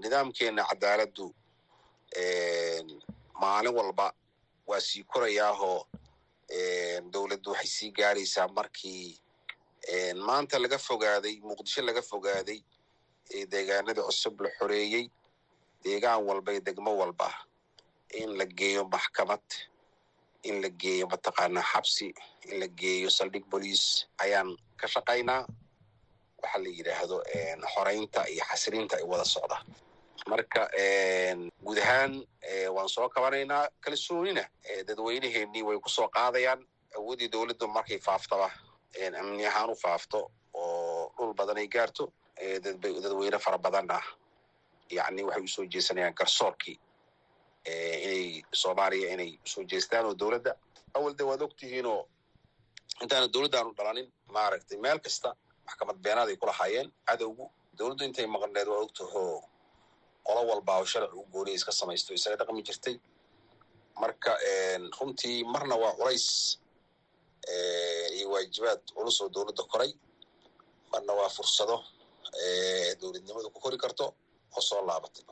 Nidaamkeena 0.02 0.62
cadaaladdu 0.70 1.26
maalin 3.40 3.74
walba 3.78 4.06
waa 4.68 4.80
sii 4.88 5.04
korayaahoo 5.12 5.80
dowladdu 7.12 7.50
waxay 7.52 7.66
sii 7.76 7.90
gaaraysaa 7.98 8.48
markii 8.48 9.06
maanta 10.26 10.56
laga 10.62 10.78
fogaaday 10.88 11.34
muqdisho 11.48 11.82
laga 11.86 12.02
fogaaday 12.10 12.60
ee 13.34 13.46
deegaanadii 13.52 14.02
cusub 14.08 14.40
la 14.44 14.50
xoreeyey. 14.58 15.04
Deegaan 15.84 16.20
walba 16.28 16.52
iyo 16.52 16.60
degmo 16.66 16.92
walba 17.00 17.28
in 18.20 18.30
la 18.38 18.44
geeyo 18.58 18.84
maxkamad 18.94 19.44
in 20.48 20.62
la 20.62 20.68
geeyo 20.82 21.06
mataqaanaa 21.12 21.62
xabsi 21.72 22.06
in 22.50 22.60
la 22.60 22.66
geeyo 22.80 23.10
saldhig 23.10 23.44
boliis 23.50 24.06
ayaan 24.24 24.56
ka 24.80 24.86
shaqaynaa 24.94 25.42
waxaa 26.42 26.62
la 26.64 26.68
yidhaahdo 26.76 27.16
xoraynta 27.74 28.20
iyo 28.32 28.44
xasilinta 28.50 28.96
ay 28.96 29.02
wada 29.10 29.24
socda. 29.24 29.56
Marka 30.30 30.62
guud 31.64 31.78
ahaan 31.78 32.12
waan 32.74 32.88
soo 32.88 33.08
kabanaynaa 33.08 33.68
kalsoonina. 33.84 34.44
Dadweyneheenii 34.86 35.62
way 35.62 35.78
ku 35.80 35.88
soo 35.88 36.08
qaadayaan. 36.08 36.60
Awooddii 36.96 37.28
dowladdu 37.32 37.66
markay 37.68 37.98
faaftaba 37.98 38.50
amni 39.20 39.46
ahaan 39.46 39.70
u 39.70 39.74
faafto 39.76 40.30
oo 40.54 41.12
dhul 41.16 41.34
badan 41.34 41.56
ay 41.58 41.68
gaarto 41.68 42.12
dadweyne 43.02 43.38
fara 43.38 43.58
badan 43.58 43.90
ah. 43.90 44.04
Yacni 44.90 45.22
waxay 45.22 45.44
u 45.44 45.48
soo 45.48 45.64
jeesanayaan 45.72 46.14
garsoorkii 46.14 46.76
inay 47.66 48.42
soomaaliya 48.62 49.08
inay 49.14 49.30
u 49.44 49.48
soo 49.52 49.64
jeestaan 49.70 50.06
oo 50.06 50.14
dowladda 50.20 50.52
awal 50.96 51.14
de 51.18 51.24
waad 51.28 51.42
ogtihiinoo 51.46 52.00
intaana 53.02 53.26
dowladdaanu 53.34 53.70
dhalanin 53.78 54.08
maaragtay 54.34 54.78
meel 54.84 54.98
kasta 55.04 55.28
maxkamad 55.66 55.96
beenaad 56.04 56.28
ay 56.32 56.36
ku 56.36 56.46
lahaayeen 56.50 56.88
cadowgu 57.08 57.44
dowladdu 57.78 58.04
intay 58.08 58.26
maqneed 58.34 58.68
waa 58.72 58.80
ogtahoo 58.86 59.42
qolo 60.26 60.40
walba 60.50 60.72
oo 60.80 60.84
sharci 60.92 61.16
u 61.20 61.24
gooniya 61.32 61.56
iska 61.58 61.72
samaysto 61.80 62.10
isaga 62.14 62.36
dhaqmi 62.40 62.62
jirtay 62.68 62.96
marka 64.02 64.32
runtii 64.98 65.44
marna 65.52 65.74
waa 65.82 65.92
culays 65.98 66.26
iyo 68.16 68.26
waajibaad 68.32 68.80
culus 68.96 69.20
oo 69.20 69.28
dowladda 69.34 69.62
koray 69.72 69.92
marna 70.92 71.12
waa 71.18 71.28
fursado 71.36 71.76
dowladnimadu 73.00 73.48
ku 73.54 73.60
kori 73.64 73.78
karto 73.84 74.04
oo 74.56 74.60
soo 74.68 74.82
laabatay 74.88 75.24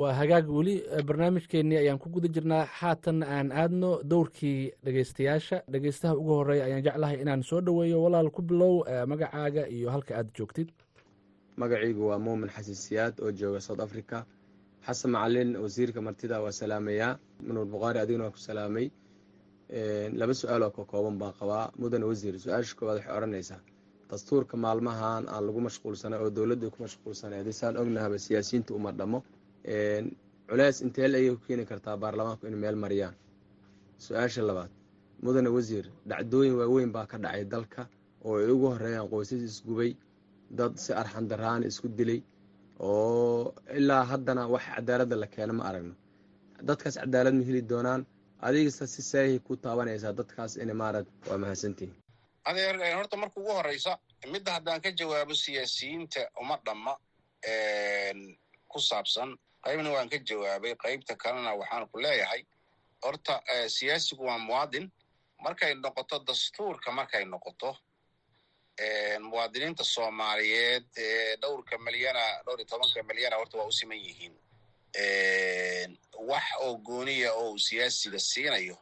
waa 0.00 0.12
hagaag 0.20 0.46
weli 0.56 0.74
barnaamijkeennii 1.08 1.76
ayaan 1.82 1.98
ku 1.98 2.08
guda 2.14 2.28
jirnaa. 2.34 2.64
Haatan 2.80 3.22
aan 3.22 3.48
aadno 3.52 3.90
dowrkii 4.10 4.72
dhegeystayaasha 4.84 5.62
dhegeystaha 5.72 6.14
ugu 6.20 6.32
horreeya 6.38 6.64
ayaan 6.64 6.82
jeclahay 6.86 7.20
inaan 7.22 7.42
soo 7.42 7.60
dhoweeyo 7.60 8.02
walaal 8.04 8.30
ku 8.30 8.42
bilow 8.42 8.84
magacaaga 9.06 9.66
iyo 9.68 9.90
halka 9.90 10.16
aad 10.18 10.28
joogtid. 10.36 10.68
Magacaygu 11.56 12.06
waa 12.08 12.18
muumin 12.18 12.48
xasan 12.50 12.74
siyaad 12.74 13.20
oo 13.20 13.32
jooga 13.32 13.60
south 13.60 13.80
africa. 13.80 14.24
Xasan 14.86 15.10
macalin 15.10 15.56
wasiirka 15.56 16.00
martida 16.00 16.40
waa 16.42 16.52
salaamayaa 16.52 17.18
manuur 17.46 17.66
bukhaari 17.66 17.98
adiguna 18.00 18.24
waa 18.24 18.30
ku 18.30 18.38
salaamay. 18.38 18.90
Laba 20.18 20.34
su'aal 20.34 20.62
oo 20.62 20.70
ka 20.70 20.84
kooban 20.84 21.18
baan 21.18 21.32
qabaa. 21.40 21.70
Mudane 21.78 22.04
wasiir 22.04 22.38
su'aasha 22.40 22.74
koowaad 22.76 22.98
waxay 22.98 23.16
odhanaysaa 23.16 23.60
dastuurka 24.10 24.56
maalmahan 24.56 25.28
aan 25.28 25.44
lagu 25.46 25.60
mashquulsanay 25.60 26.18
oo 26.24 26.30
dowladda 26.30 26.70
ku 26.70 26.82
mashquulsanay 26.82 27.38
haddii 27.38 27.52
saan 27.60 27.76
ognahaba 27.76 28.18
siyaasiyiinta 28.18 28.74
uma 28.74 28.92
dhamo 28.92 29.22
culeys 29.64 30.80
inteel 30.84 31.14
ayay 31.14 31.30
ku 31.36 31.42
keeni 31.46 31.64
kartaa 31.66 31.96
baarlamaanku 31.96 32.46
in 32.46 32.56
meel 32.56 32.76
mariyaan? 32.76 33.14
Su'aasha 33.98 34.42
labaad 34.42 34.70
mudane 35.22 35.48
wasiir 35.56 35.86
dhacdooyin 36.08 36.54
waaweyn 36.60 36.92
baa 36.92 37.06
ka 37.06 37.18
dhacay 37.18 37.44
dalka 37.44 37.88
oo 38.24 38.36
ay 38.38 38.50
ugu 38.54 38.66
horeeyaan 38.72 39.08
qoysas 39.12 39.42
isgubay 39.50 39.96
dad 40.50 40.72
si 40.78 40.92
arxan 40.92 41.28
daraan 41.28 41.62
isku 41.68 41.88
dilay 41.88 42.20
oo 42.80 43.54
ilaa 43.78 44.04
haddana 44.10 44.42
wax 44.48 44.64
cadaaladda 44.76 45.16
la 45.16 45.26
keeno 45.26 45.52
ma 45.52 45.64
aragno. 45.68 45.94
Dadkaas 46.68 46.96
cadaalad 47.02 47.34
ma 47.34 47.44
heli 47.48 47.62
doonaan? 47.62 48.02
Adigasta 48.46 48.86
si 48.86 49.02
saahi 49.02 49.38
ku 49.46 49.56
taabanaysaa 49.56 50.12
dadkaas 50.20 50.56
in 50.56 50.72
maarad 50.80 51.06
waa 51.28 51.38
mahadsantihin 51.42 51.92
adeer 52.48 52.76
horta 52.98 53.16
marka 53.16 53.36
ugu 53.40 53.52
horeysa 53.58 53.92
midda 54.32 54.50
haddaan 54.56 54.80
ka 54.80 54.90
jawaabo 54.98 55.34
siyaasiyiinta 55.34 56.20
uma 56.40 56.56
dhamma 56.66 56.92
ku 58.72 58.78
saabsan 58.80 59.36
qaybna 59.64 59.90
waan 59.94 60.08
ka 60.12 60.18
jawaabay 60.28 60.74
qaybta 60.84 61.14
kalena 61.22 61.52
waxaan 61.60 61.86
ku 61.90 61.98
leeyahay 62.04 62.42
horta 63.04 63.34
siyaasigu 63.76 64.24
waa 64.28 64.38
muwaadin. 64.38 64.86
Markay 65.44 65.74
noqoto 65.74 66.16
dastuurka 66.26 66.90
markay 66.92 67.24
noqoto 67.24 67.70
muwaadiniinta 69.20 69.84
soomaaliyeed 69.84 70.84
dhowrka 71.40 71.78
milyana 71.78 72.24
dhowr 72.44 72.58
iyo 72.60 72.66
tobanka 72.70 73.02
milyana 73.08 73.36
horta 73.36 73.56
waa 73.58 73.66
u 73.68 73.72
siman 73.72 73.98
yihiin. 74.06 74.34
Wax 76.30 76.44
oo 76.64 76.74
gooniya 76.86 77.32
oo 77.34 77.58
siyaasiga 77.58 78.18
siinayo 78.18 78.76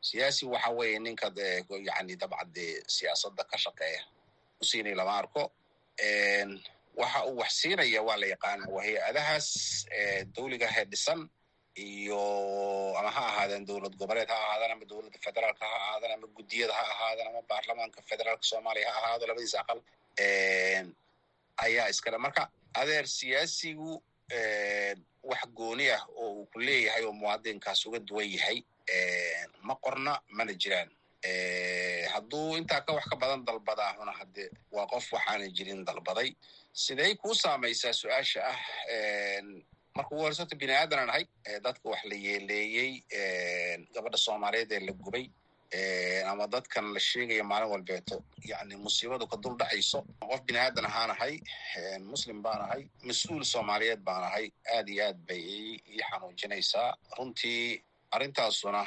siyaasi 0.00 0.46
waxa 0.46 0.70
weeye 0.70 0.98
ninka 0.98 1.26
yani 1.88 2.16
dabcan 2.16 2.48
dee 2.54 2.82
siyaasadda 2.94 3.44
ka 3.50 3.56
shaqeeya 3.64 4.02
u 4.60 4.64
siinay 4.64 4.94
lama 4.94 5.14
arko 5.20 5.42
waxa 7.00 7.20
uu 7.28 7.36
wax 7.40 7.50
siinaya 7.60 8.00
waa 8.08 8.16
la 8.22 8.26
yaqaana 8.34 8.64
waa 8.74 8.82
hay'adahaas 8.86 9.48
dawligahe 10.36 10.84
dhisan 10.92 11.20
iyo 11.74 12.20
ama 12.98 13.10
ha 13.16 13.22
ahaadeen 13.30 13.64
dowlad 13.68 13.94
goboleed 14.00 14.28
ha 14.28 14.36
ahaadaan 14.44 14.72
ama 14.76 14.84
dowladda 14.90 15.18
federaalka 15.26 15.64
ha 15.72 15.76
ahaadaan 15.84 16.12
ama 16.16 16.26
guddiyada 16.36 16.74
ha 16.78 16.82
ahaadaan 16.94 17.28
ama 17.32 17.42
baarlamaanka 17.50 17.98
federaalka 18.10 18.42
soomaaliya 18.50 18.90
ha 18.92 18.98
ahaado 19.06 19.24
labadiisa 19.30 19.58
aqal 19.62 19.80
ayaa 21.64 21.88
iskale. 21.92 22.18
Marka 22.18 22.42
adeer 22.80 23.06
siyaasigu 23.18 24.02
wax 25.30 25.42
gooni 25.58 25.86
ah 25.96 26.02
oo 26.16 26.28
uu 26.32 26.46
ku 26.52 26.58
leeyahay 26.66 27.04
oo 27.08 27.12
muwaadinkaas 27.20 27.86
uga 27.86 27.98
duwan 28.08 28.28
yahay 28.36 28.58
ma 29.66 29.74
qorna 29.84 30.12
mana 30.36 30.52
jiraan. 30.62 30.90
Hadduu 32.12 32.56
intaa 32.60 32.80
ka 32.86 32.92
wax 32.96 33.04
ka 33.10 33.16
badan 33.16 33.44
dalbadaahuna 33.48 34.12
hadde 34.20 34.44
waa 34.74 34.86
qof 34.92 35.06
waxaana 35.12 35.48
jirin 35.56 35.84
dalbaday 35.88 36.30
sidey 36.72 37.14
kuu 37.16 37.34
saamaysaa 37.34 37.92
su'aasha 37.92 38.40
ah? 38.46 38.58
Marka 39.96 40.14
ugu 40.14 40.22
horeysa 40.24 40.42
horta 40.42 40.56
bini 40.56 40.72
aadanaan 40.72 41.10
ahay 41.10 41.24
dadka 41.64 41.88
wax 41.92 42.02
la 42.10 42.16
yeeleeyey 42.26 42.92
gabadha 43.94 44.16
soomaaliyeed 44.26 44.72
ee 44.72 44.80
la 44.86 44.92
gubay 44.92 45.26
ama 46.30 46.46
dadkan 46.54 46.86
la 46.94 47.00
sheegaya 47.00 47.44
maalin 47.44 47.68
walbeeto 47.72 48.16
yani 48.50 48.76
musiibadu 48.76 49.26
ka 49.26 49.36
dul 49.36 49.56
dhacayso. 49.60 50.00
Qof 50.20 50.40
bini 50.46 50.58
aadan 50.58 50.84
ahaan 50.90 51.10
ahay 51.10 51.34
muslim 52.00 52.42
baan 52.42 52.60
ahay 52.66 52.82
mas'uul 53.08 53.44
soomaaliyeed 53.52 54.00
baan 54.08 54.24
ahay 54.28 54.46
aad 54.76 54.88
iyo 54.88 55.04
aad 55.08 55.18
bay 55.28 55.44
ii 55.92 56.00
xanuujinaysaa. 56.10 56.96
Runtii 57.18 57.82
arrintaasuna 58.10 58.86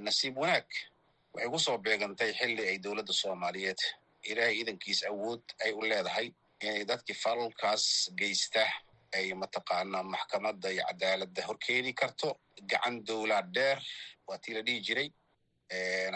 nasiib 0.00 0.36
wanaag 0.36 0.68
waxay 1.34 1.48
ku 1.52 1.58
soo 1.58 1.78
beegantay 1.78 2.32
xilli 2.38 2.68
ay 2.68 2.78
dowladda 2.84 3.12
soomaaliyeed 3.12 3.80
ilaahay 4.30 4.60
idankiis 4.60 5.00
awood 5.10 5.42
ay 5.64 5.72
u 5.72 5.80
leedahay 5.82 6.28
inay 6.62 6.84
dadkii 6.90 7.14
falalkaas 7.24 7.84
geysta 8.18 8.64
ay 9.16 9.26
mataqaanaa 9.42 10.02
maxkamadda 10.14 10.68
iyo 10.74 10.84
cadaaladda 10.90 11.42
horkeeni 11.48 11.92
karto. 12.00 12.28
Gacan 12.70 13.04
dowlad 13.06 13.46
dheer 13.54 13.78
waa 14.26 14.38
tii 14.42 14.54
la 14.54 14.62
dhihi 14.66 14.80
jiray. 14.86 15.08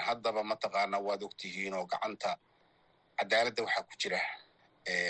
Haddaba 0.07 0.42
mataqaanaa 0.53 1.01
waad 1.07 1.22
ogtihiin 1.22 1.74
oo 1.74 1.86
gacanta 1.92 2.30
cadaaladda 3.18 3.62
waxaa 3.66 3.82
ku 3.88 3.94
jira 4.03 4.20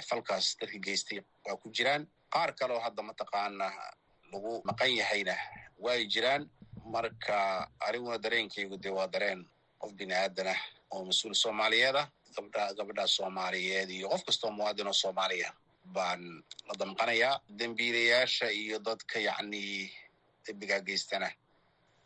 falkaas 0.08 0.46
dadka 0.60 0.78
geystay 0.86 1.20
waa 1.46 1.56
ku 1.62 1.68
jiraan. 1.76 2.02
Qaar 2.32 2.50
kaleoo 2.58 2.80
hadda 2.80 3.02
mataqaanaa 3.02 3.72
lagu 4.32 4.52
maqan 4.68 4.90
yahayna 5.00 5.34
way 5.84 6.06
jiraan. 6.06 6.42
Marka 6.94 7.36
aniguna 7.86 8.18
dareenkaygu 8.24 8.76
dee 8.82 8.90
waa 8.98 9.06
dareen 9.14 9.40
qof 9.80 9.92
bini 9.98 10.14
aadan 10.14 10.46
ah 10.54 10.60
oo 10.90 11.04
mas'uul 11.04 11.34
soomaaliyeed 11.34 11.96
ah 12.02 12.08
gabdha 12.36 12.64
gabadha 12.78 13.04
soomaaliyeed 13.16 13.90
iyo 13.98 14.08
qof 14.12 14.22
kastoo 14.28 14.50
muwaadin 14.56 14.86
oo 14.86 14.92
soomaaliya 15.02 15.50
baan 15.96 16.22
la 16.68 16.74
damqanayaa 16.80 17.34
dembiilayaasha 17.58 18.46
iyo 18.62 18.76
dadka 18.86 19.16
yacni 19.28 19.62
dembigaa 20.46 20.80
geystana 20.88 21.28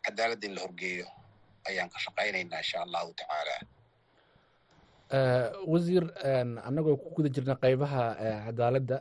cadaaladda 0.05 0.47
in 0.49 0.55
la 0.57 0.61
horgeeyo 0.65 1.07
ayaan 1.69 1.89
ka 1.95 1.99
shaqaynaynaa 2.05 2.59
insha 2.63 2.79
allahu 2.87 3.11
tacaala 3.21 3.57
wasiir 5.73 6.05
annagoo 6.69 6.97
ku 7.03 7.09
guda 7.17 7.29
jirna 7.35 7.55
qeybaha 7.63 8.03
cadaaladda. 8.47 8.97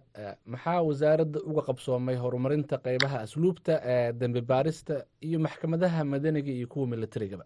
Maxaa 0.54 0.82
wasaaradda 0.88 1.40
uga 1.50 1.62
qabsoomay 1.70 2.16
horumarinta 2.24 2.76
qeybaha 2.86 3.18
asluubta 3.26 3.74
dembi 4.22 4.42
baarista 4.52 4.96
iyo 5.28 5.38
maxkamadaha 5.46 6.00
madaniga 6.14 6.52
iyo 6.58 6.68
kuwa 6.72 6.88
militarigaba 6.94 7.46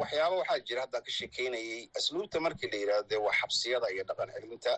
waxyaaba 0.00 0.34
waxaa 0.40 0.60
jira 0.66 0.80
haddaan 0.84 1.02
ka 1.06 1.10
shekeynayay 1.18 1.88
asluubta 1.98 2.40
markii 2.40 2.70
la 2.72 2.76
yidhahdo 2.82 3.16
waa 3.24 3.32
xabsiyada 3.40 3.86
iyo 3.94 4.04
dhaqan 4.08 4.30
celinta. 4.34 4.72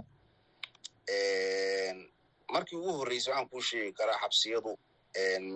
Markii 2.55 2.77
ugu 2.79 2.93
horreysay 2.99 3.33
waxaan 3.33 3.49
kuu 3.51 3.61
sheegi 3.69 3.93
karaa 3.99 4.19
xabsiyadu 4.23 4.73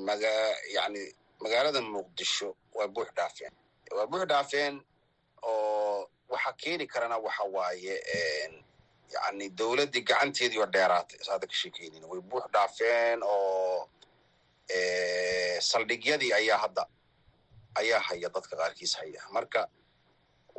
maga 0.07 0.33
yani 0.77 1.03
magaalada 1.43 1.81
muqdisho 1.81 2.49
waa 2.77 2.89
buux 2.95 3.09
dhaafeen 3.17 3.53
waa 3.97 4.07
buux 4.11 4.25
dhaafeen 4.31 4.75
oo 5.43 6.09
waxa 6.33 6.53
keeni 6.61 6.87
karana 6.87 7.17
waxa 7.19 7.45
waaye 7.55 7.95
yani 9.15 9.45
dowladdii 9.59 10.03
gacanteedii 10.09 10.59
oo 10.63 10.67
dheeraatay. 10.75 11.19
Is 11.21 11.29
ka 11.29 11.47
sheekeynin 11.61 12.05
way 12.11 12.21
buux 12.21 12.45
dhaafeen 12.55 13.21
oo 13.23 13.89
saldhigyadii 15.61 16.33
ayaa 16.33 16.59
hadda 16.59 16.85
ayaa 17.81 18.01
haya 18.09 18.29
dadka 18.35 18.55
qaarkiis 18.61 18.95
haya. 18.99 19.21
Marka 19.35 19.63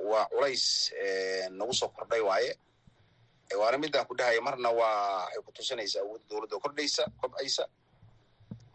waa 0.10 0.26
culays 0.32 0.66
nagu 1.58 1.74
soo 1.74 1.90
kordhay 1.96 2.22
waaye. 2.30 2.52
Waana 3.60 3.78
midaan 3.78 4.06
ku 4.10 4.14
dhahaya 4.20 4.42
marna 4.42 4.70
waa 4.70 5.26
waxay 5.26 5.42
ku 5.46 5.52
tusinaysaa 5.58 6.02
awoodda 6.04 6.26
dowladda 6.30 6.58
kordhaysa 6.64 7.04
kobcaysa. 7.22 7.64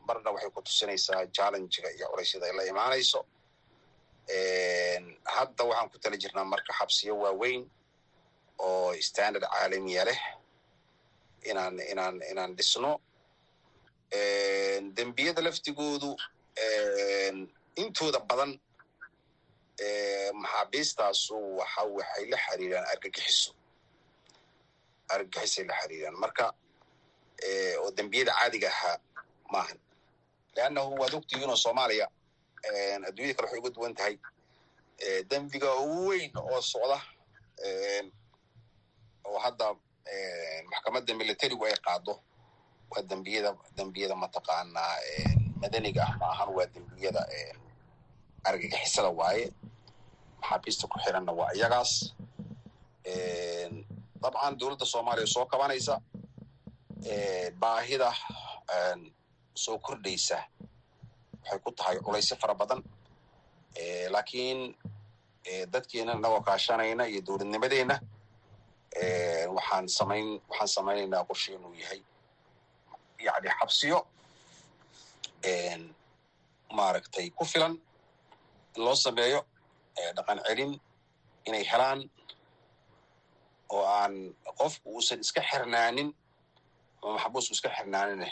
Marna 0.06 0.30
waxay 0.34 0.50
ku 0.54 0.60
tusinaysaa 0.62 1.26
challengiga 1.36 1.88
iyo 1.96 2.06
culaysyada 2.12 2.46
ay 2.48 2.54
la 2.58 2.64
imaanayso. 2.72 3.20
Hadda 5.34 5.62
waxaan 5.68 5.88
ku 5.92 5.98
tala 6.02 6.16
jirnaa 6.22 6.44
marka 6.52 6.72
xabsiyo 6.78 7.14
waaweyn 7.22 7.62
oo 8.58 8.94
standard 9.08 9.44
caalamiya 9.52 10.04
leh. 10.08 10.20
Inaan 11.50 11.76
inaan 11.92 12.16
inaan 12.30 12.52
dhisno. 12.58 12.92
Dembiyada 14.96 15.42
laftigoodu 15.46 16.10
intooda 17.82 18.20
badan 18.28 18.52
maxaabiistaasu 20.42 21.36
waxa 21.58 21.82
waxay 21.96 22.24
la 22.32 22.36
xiriiraan 22.44 22.86
argagixiso. 22.92 23.50
Argagixisay 25.14 25.64
la 25.68 25.74
xiriiraan. 25.80 26.16
Marka 26.22 26.46
oo 27.82 27.90
dembiyada 27.96 28.32
caadiga 28.38 28.68
ahaa 28.74 28.96
maahan. 29.52 29.78
Leannahu 30.56 30.90
waad 31.00 31.14
ogtihiin 31.18 31.50
oo 31.50 31.56
soomaaliya 31.64 32.06
adduunyada 33.08 33.34
kale 33.36 33.46
waxay 33.46 33.58
uga 33.60 33.70
duwan 33.74 33.94
tahay. 33.98 34.14
Dembiga 35.30 35.70
weyn 36.06 36.32
oo 36.36 36.60
socda 36.72 36.98
oo 39.28 39.38
hadda 39.44 39.66
maxkamadda 40.70 41.12
militarigu 41.20 41.64
ay 41.66 41.76
qaado 41.86 42.14
waa 42.90 43.02
dembiyada 43.10 43.50
dembiyada 43.76 44.14
mataqaanaa 44.22 44.96
madaniga 45.60 46.02
ah 46.08 46.14
ma 46.20 46.26
ahan 46.34 46.48
waa 46.56 46.66
dembiyada 46.74 47.22
argagixisada 48.48 49.08
waaye 49.20 49.46
maxaabiista 50.40 50.84
ku 50.92 50.96
xiranna 51.04 51.32
waa 51.38 51.52
iyagaas 51.56 51.92
dabcan 54.22 54.52
dowladda 54.60 54.86
soomaaliya 54.92 55.26
soo 55.34 55.46
kabanaysa 55.52 55.94
baahida 57.60 58.08
soo 59.64 59.78
kordhaysa 59.86 60.38
waxay 61.42 61.58
ku 61.64 61.70
tahay 61.78 61.96
culaysyo 62.04 62.36
fara 62.42 62.54
badan 62.60 62.80
laakiin 64.14 64.60
dadkeena 65.72 66.12
inagoo 66.18 66.40
kaashanayna 66.48 67.04
iyo 67.12 67.20
dowladnimadeenna 67.26 67.96
waxaan 69.56 69.86
samayn 69.98 70.28
waxaan 70.48 70.68
samaynaynaa 70.76 71.24
qorshe 71.28 71.50
inuu 71.56 71.74
yahay 71.82 72.00
yani 73.26 73.48
xabsiyo 73.60 73.98
maaragtay 76.76 77.30
ku 77.38 77.44
filan 77.44 77.74
loo 78.76 78.94
sameeyo 79.04 79.40
dhaqan 80.16 80.38
celin 80.46 80.72
inay 81.48 81.64
helaan 81.72 82.00
oo 83.74 83.84
aan 83.98 84.14
qofku 84.58 84.86
uusan 84.94 85.20
iska 85.24 85.40
xirnaanin 85.50 86.08
ama 87.02 87.12
maxbuusku 87.18 87.52
iska 87.56 87.68
xirnaanine 87.76 88.28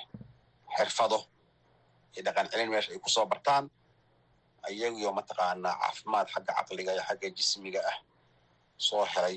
xirfado 0.76 1.18
iyo 2.14 2.22
dhaqan 2.26 2.46
celin 2.50 2.70
meesha 2.70 2.90
ay 2.92 2.98
ku 3.04 3.10
soo 3.10 3.26
bartaan 3.32 3.64
iyagiyo 4.72 5.10
mataqaanaa 5.18 5.74
caafimaad 5.80 6.26
xagga 6.34 6.52
caqliga 6.58 6.92
iyo 6.94 7.02
xagga 7.08 7.28
jismiga 7.36 7.80
ah 7.90 7.98
soo 8.86 9.04
helay 9.12 9.36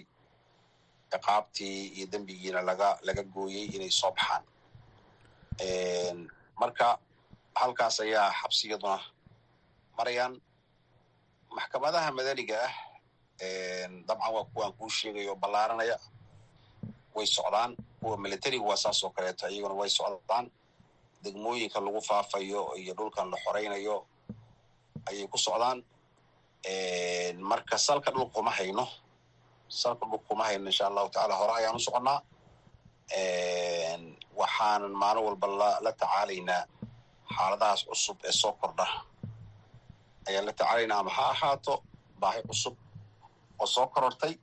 ciqaabtii 1.11 1.77
iyo 1.97 2.05
dembigiina 2.11 2.61
laga 2.69 2.89
laga 3.07 3.23
gooyey 3.33 3.65
inay 3.75 3.91
soo 3.99 4.11
baxaan. 4.17 4.43
Marka 6.61 6.87
halkaas 7.61 7.95
ayaa 8.05 8.31
xabsiyaduna 8.41 8.97
marayaan 9.97 10.33
maxkamadaha 11.55 12.09
madaniga 12.17 12.57
ah 12.67 12.73
dabcan 14.07 14.31
waa 14.35 14.45
kuwaan 14.53 14.73
kuu 14.77 14.89
sheegayo 14.97 15.33
ballaaranaya 15.41 15.97
way 17.15 17.25
socdaan 17.37 17.71
kuwa 17.99 18.17
militariga 18.23 18.63
waa 18.69 18.77
saas 18.83 19.03
oo 19.03 19.09
kaleeto 19.15 19.45
iyaguna 19.49 19.75
way 19.81 19.89
socdaan. 19.89 20.45
Degmooyinka 21.23 21.79
lagu 21.85 22.01
faafayo 22.01 22.61
iyo 22.81 22.93
dhulkan 22.97 23.29
la 23.31 23.37
xoraynayo 23.43 23.95
ayay 25.09 25.27
ku 25.27 25.37
socdaan. 25.37 25.83
Marka 27.49 27.77
salka 27.77 28.11
dhulka 28.11 28.33
kuma 28.35 28.51
hayno 28.57 28.85
salka 29.67 30.05
dhulka 30.09 30.25
kuma 30.27 30.43
hayno 30.47 30.65
insha 30.69 30.87
allahu 30.87 31.09
tacala 31.13 31.35
hore 31.39 31.53
ayaan 31.59 31.75
u 31.75 31.79
soconnaa. 31.87 32.19
Waxaanan 34.39 34.93
maalin 35.01 35.23
walba 35.27 35.47
la 35.83 35.91
tacaalaynaa 35.99 36.63
xaaladahaas 37.35 37.81
cusub 37.89 38.17
ee 38.27 38.31
soo 38.41 38.53
kordha 38.61 38.85
ayaan 40.31 40.45
la 40.49 40.53
tacaalaynaa 40.59 40.99
ama 41.03 41.11
ha 41.17 41.25
ahaato 41.33 41.73
baahi 42.21 42.41
cusub 42.49 42.75
oo 43.61 43.67
soo 43.75 43.87
korortay 43.93 44.33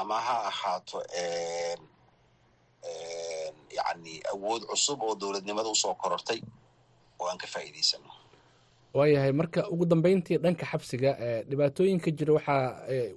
ama 0.00 0.16
ha 0.26 0.36
ahaato 0.50 0.98
yani 3.76 4.14
awood 4.32 4.62
cusub 4.70 5.02
oo 5.02 5.14
dowladnimada 5.20 5.68
u 5.68 5.74
soo 5.74 5.94
korortay 6.02 6.40
oo 7.20 7.26
aan 7.30 7.38
ka 7.38 7.46
faa'iidaysano. 7.46 8.10
Waayahay 8.96 9.32
marka 9.32 9.68
ugu 9.72 9.84
dambeyntii 9.92 10.38
dhanka 10.44 10.66
xabsiga 10.72 11.10
dhibaatooyinka 11.50 12.10
jira 12.18 12.32
waxaa 12.38 12.62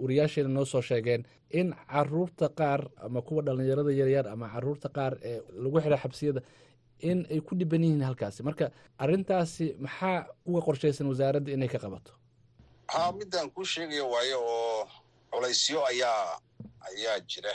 wariyaasheena 0.02 0.50
noo 0.56 0.66
soo 0.66 0.82
sheegeen 0.82 1.24
in 1.60 1.68
carruurta 1.92 2.50
qaar 2.60 2.82
ama 3.06 3.22
kuwa 3.22 3.42
dhalinyarada 3.46 3.92
yaryar 4.00 4.28
ama 4.34 4.48
carruurta 4.54 4.90
qaar 4.98 5.14
ee 5.30 5.40
lagu 5.64 5.78
xira 5.84 5.98
xabsiyada 6.04 6.42
in 7.00 7.26
ay 7.32 7.40
ku 7.42 7.56
dhiban 7.56 7.84
yihiin 7.84 8.04
halkaasi. 8.04 8.44
Marka 8.44 8.72
arintaasi 9.00 9.76
maxaa 9.80 10.26
uga 10.46 10.62
qorshaysan 10.66 11.08
wasaaradda 11.08 11.52
inay 11.52 11.68
ka 11.68 11.80
qabato? 11.80 12.12
Ha 12.88 13.12
midaan 13.12 13.50
kuu 13.52 13.64
sheegaya 13.66 14.04
waayo 14.06 14.40
oo 14.42 14.88
culaysyo 15.32 15.86
ayaa 15.86 16.40
ayaa 16.90 17.20
jira. 17.30 17.54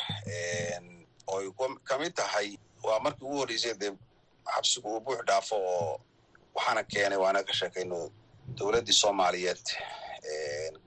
Oo 1.28 1.38
ay 1.40 1.48
ka 1.84 1.98
mid 1.98 2.14
tahay 2.14 2.56
waa 2.84 3.00
markii 3.00 3.24
ugu 3.26 3.36
horreysay 3.40 3.74
dee 3.74 3.92
xabsigu 4.54 4.88
uu 4.88 5.00
buux 5.00 5.18
dhaafo 5.26 5.56
oo 5.56 6.00
waxaana 6.54 6.82
keenay 6.84 7.18
waana 7.18 7.42
ka 7.42 7.52
sheekayno 7.52 8.10
dowladdii 8.56 8.92
soomaaliyeed. 9.02 9.64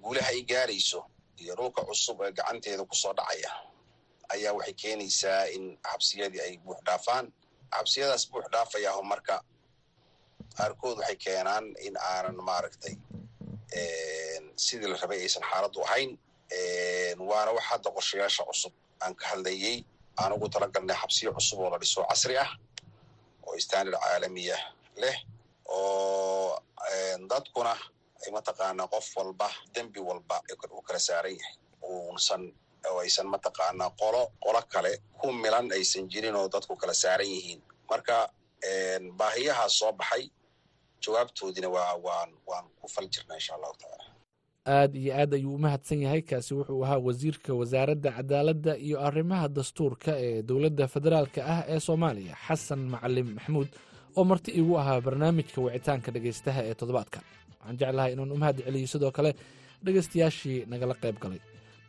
Guulaha 0.01 0.29
ay 0.29 0.41
gaarayso 0.43 1.05
iyo 1.37 1.55
dhulka 1.55 1.81
cusub 1.85 2.21
ee 2.21 2.31
gacanteeda 2.31 2.83
ku 2.85 2.95
soo 2.95 3.13
dhacaya 3.13 3.51
ayaa 4.33 4.53
waxay 4.53 4.73
keenaysaa 4.73 5.45
in 5.55 5.77
xabsiyadii 5.91 6.41
ay 6.41 6.57
buux 6.65 6.77
dhaafaan 6.85 7.31
xabsiyadaas 7.75 8.23
buux 8.31 8.45
dhaafayaaho 8.53 9.01
marka 9.11 9.35
qaarkood 10.57 10.97
waxay 11.01 11.15
keenaan 11.25 11.65
in 11.87 11.95
aanan 12.11 12.37
maaragtay 12.49 12.93
sidii 14.65 14.87
la 14.91 14.97
rabay 15.03 15.19
aysan 15.25 15.43
xaaladdu 15.51 15.79
ahayn 15.87 16.11
waana 17.29 17.51
wax 17.57 17.63
hadda 17.71 17.89
qorshayaasha 17.95 18.43
cusub 18.49 18.73
aan 19.03 19.13
ka 19.19 19.25
hadlayey 19.31 19.77
aan 20.21 20.31
ugu 20.35 20.47
talagalnay 20.53 20.97
xabsiyo 21.01 21.29
cusub 21.37 21.59
oo 21.63 21.69
la 21.73 21.77
dhiso 21.81 22.01
casri 22.09 22.35
ah 22.43 22.49
oo 23.47 23.53
standard 23.65 23.97
caalamiya 24.03 24.57
leh 25.01 25.17
oo 25.65 26.59
dadkuna 27.31 27.73
ay 28.23 28.29
mataqaanaa 28.37 28.87
qof 28.93 29.07
walba 29.17 29.47
dembi 29.75 29.99
walba 30.09 30.35
uu 30.75 30.81
kala 30.87 30.99
saaran 31.07 31.35
yahay 31.39 31.55
uusan 31.89 32.43
oo 32.91 32.99
aysan 33.03 33.27
mataqaanaa 33.33 33.89
qolo 34.01 34.21
qolo 34.45 34.61
kale 34.73 34.91
ku 35.19 35.27
milan 35.43 35.67
aysan 35.77 36.05
jirin 36.11 36.35
oo 36.39 36.47
dadku 36.53 36.73
kala 36.81 36.93
saaran 37.03 37.27
yihiin. 37.33 37.61
Marka 37.89 38.17
baahiyahaas 39.19 39.73
soo 39.79 39.91
baxay 39.99 40.23
jawaabtoodina 41.03 41.69
waa 41.75 41.93
waan 42.05 42.29
waan 42.49 42.65
ku 42.81 42.87
fal 42.93 43.07
jirnaa 43.13 43.35
insha 43.39 43.53
allahu 43.57 43.73
tacaala. 43.81 44.05
Aada 44.75 44.97
iyo 44.99 45.13
aad 45.21 45.33
ayuu 45.37 45.55
u 45.55 45.57
mahadsan 45.65 45.99
yahay 46.05 46.21
kaasi 46.29 46.51
wuxuu 46.57 46.83
ahaa 46.85 46.99
wasiirka 47.07 47.51
wasaaradda 47.59 48.09
cadaaladda 48.17 48.73
iyo 48.85 48.97
arrimaha 49.07 49.47
dastuurka 49.57 50.11
ee 50.25 50.41
dowladda 50.49 50.85
federaalka 50.93 51.39
ah 51.53 51.61
ee 51.73 51.79
soomaaliya 51.87 52.35
xasan 52.47 52.79
macalin 52.93 53.29
maxamuud 53.35 53.69
oo 54.17 54.23
marti 54.31 54.49
iigu 54.59 54.73
ahaa 54.81 54.99
barnaamijka 55.05 55.57
wicitaanka 55.65 56.09
dhegaystaha 56.15 56.61
ee 56.69 56.73
toddobaadka. 56.79 57.19
Waxaan 57.59 57.77
jeclahay 57.79 58.11
inaan 58.13 58.31
u 58.31 58.37
mahad 58.41 58.57
celiyo 58.65 58.87
sidoo 58.93 59.11
kale 59.17 59.31
dhegaystayaashii 59.85 60.57
nagala 60.71 60.93
qayb 61.03 61.17
galay 61.23 61.39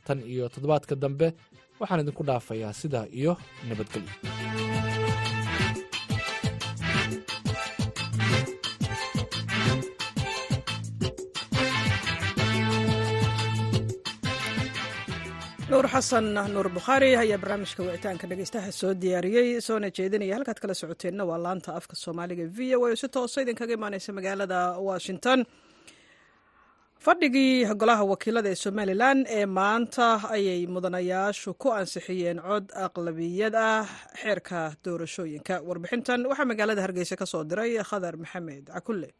tan 0.08 0.18
iyo 0.32 0.44
toddobaadka 0.54 0.94
dambe 1.04 1.28
waxaan 1.80 2.02
idinku 2.04 2.22
dhaafayaa 2.30 2.72
sidaa 2.82 3.06
iyo 3.20 3.32
nabadgelyo 3.68 4.12
nuur 15.70 15.86
xasan 15.92 16.26
nuur 16.54 16.68
bukhaari 16.76 17.10
ayaa 17.22 17.38
barnaamijka 17.42 17.80
wicitaanka 17.86 18.24
dhegeystaha 18.30 18.70
soo 18.80 18.92
diyaariyey. 19.02 19.48
Soona 19.66 19.88
jeedinaya 19.96 20.34
halkaad 20.38 20.58
kala 20.62 20.74
socoteenna 20.80 21.24
waa 21.30 21.38
laanta 21.46 21.70
afka 21.78 21.94
soomaaliga 22.04 22.44
v 22.56 22.58
o 22.76 22.80
oo 22.86 22.96
si 23.00 23.08
toosa 23.16 23.38
idinkaga 23.44 23.72
imaaneysa 23.78 24.10
magaalada 24.18 24.58
washington 24.88 25.38
fadhigii 27.04 27.64
golaha 27.80 28.04
wakiilada 28.04 28.48
ee 28.50 28.54
somalilan 28.54 29.24
ee 29.28 29.46
maanta 29.46 30.30
ayay 30.30 30.66
mudanayaashu 30.66 31.54
ku 31.54 31.68
ansixiyeen 31.72 32.38
cod 32.48 32.64
aqlabiyad 32.84 33.54
ah 33.54 33.86
xeerka 34.22 34.60
doorashooyinka. 34.84 35.54
Warbixintan 35.68 36.26
waxaa 36.26 36.44
magaalada 36.50 36.82
hargeysa 36.82 37.16
ka 37.16 37.26
diray 37.50 37.78
khadar 37.90 38.14
maxamed 38.16 38.64
cakulle. 38.74 39.10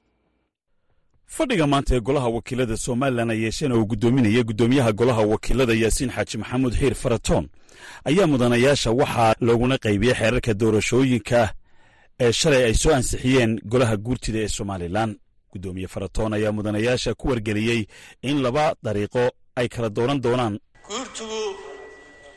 Fadhiga 1.27 1.67
maanta 1.67 1.95
ee 1.97 2.01
golaha 2.01 2.29
wakiilada 2.29 2.77
somalilan 2.77 3.31
ay 3.31 3.41
yeesheen 3.45 3.73
oo 3.73 3.79
uu 3.81 3.87
guddoominaya 3.87 4.43
guddoomiyaha 4.43 4.93
golaha 4.93 5.23
wakiilada 5.23 5.75
yaasiin 5.75 6.11
xaaji 6.11 6.37
maxamuud 6.39 6.75
xiir 6.81 6.95
faratoon 6.95 7.49
ayaa 8.05 8.27
mudanayaasha 8.27 8.91
waxaa 8.91 9.35
looguna 9.41 9.77
qaybiyey 9.85 10.15
xeerarka 10.21 10.55
doorashooyinka 10.55 11.41
ee 12.21 12.33
shalay 12.33 12.65
ay 12.65 12.75
soo 12.75 12.93
ansixiyeen 12.99 13.61
golaha 13.73 13.97
guurtida 13.97 14.39
ee 14.45 14.49
somalilan 14.49 15.11
guddoomiye 15.53 15.89
faratoon 15.95 16.33
ayaa 16.39 16.53
mudanayaasha 16.53 17.15
ku 17.15 17.29
wargeliyey 17.29 17.87
in 18.23 18.43
laba 18.43 18.75
dariiqo 18.85 19.25
ay 19.57 19.69
kala 19.69 19.89
dooran 19.91 20.21
doonaan. 20.25 20.55
Guurtigu 20.89 21.41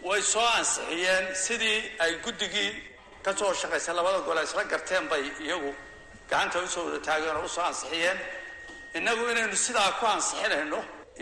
way 0.09 0.21
soo 0.21 0.47
ansixiyeen 0.57 1.25
sidii 1.45 1.79
ay 2.03 2.11
guddigii 2.25 2.71
ka 3.23 3.31
soo 3.37 3.53
shaqaysay 3.53 3.95
labada 3.95 4.19
gole 4.27 4.41
isla 4.43 4.63
garteen 4.71 5.05
bay 5.11 5.23
iyagu 5.45 5.71
gacanta 6.29 6.57
u 6.63 6.67
soo 6.67 6.85
wada 6.87 6.99
taageen 7.07 7.35
oo 7.37 7.45
u 7.45 7.49
soo 7.55 7.63
ansixiyeen. 7.69 8.17
Innagu 8.97 9.23
inaynu 9.31 9.55
sidaa 9.65 9.91
ku 9.99 10.05
ansixinayno 10.13 10.79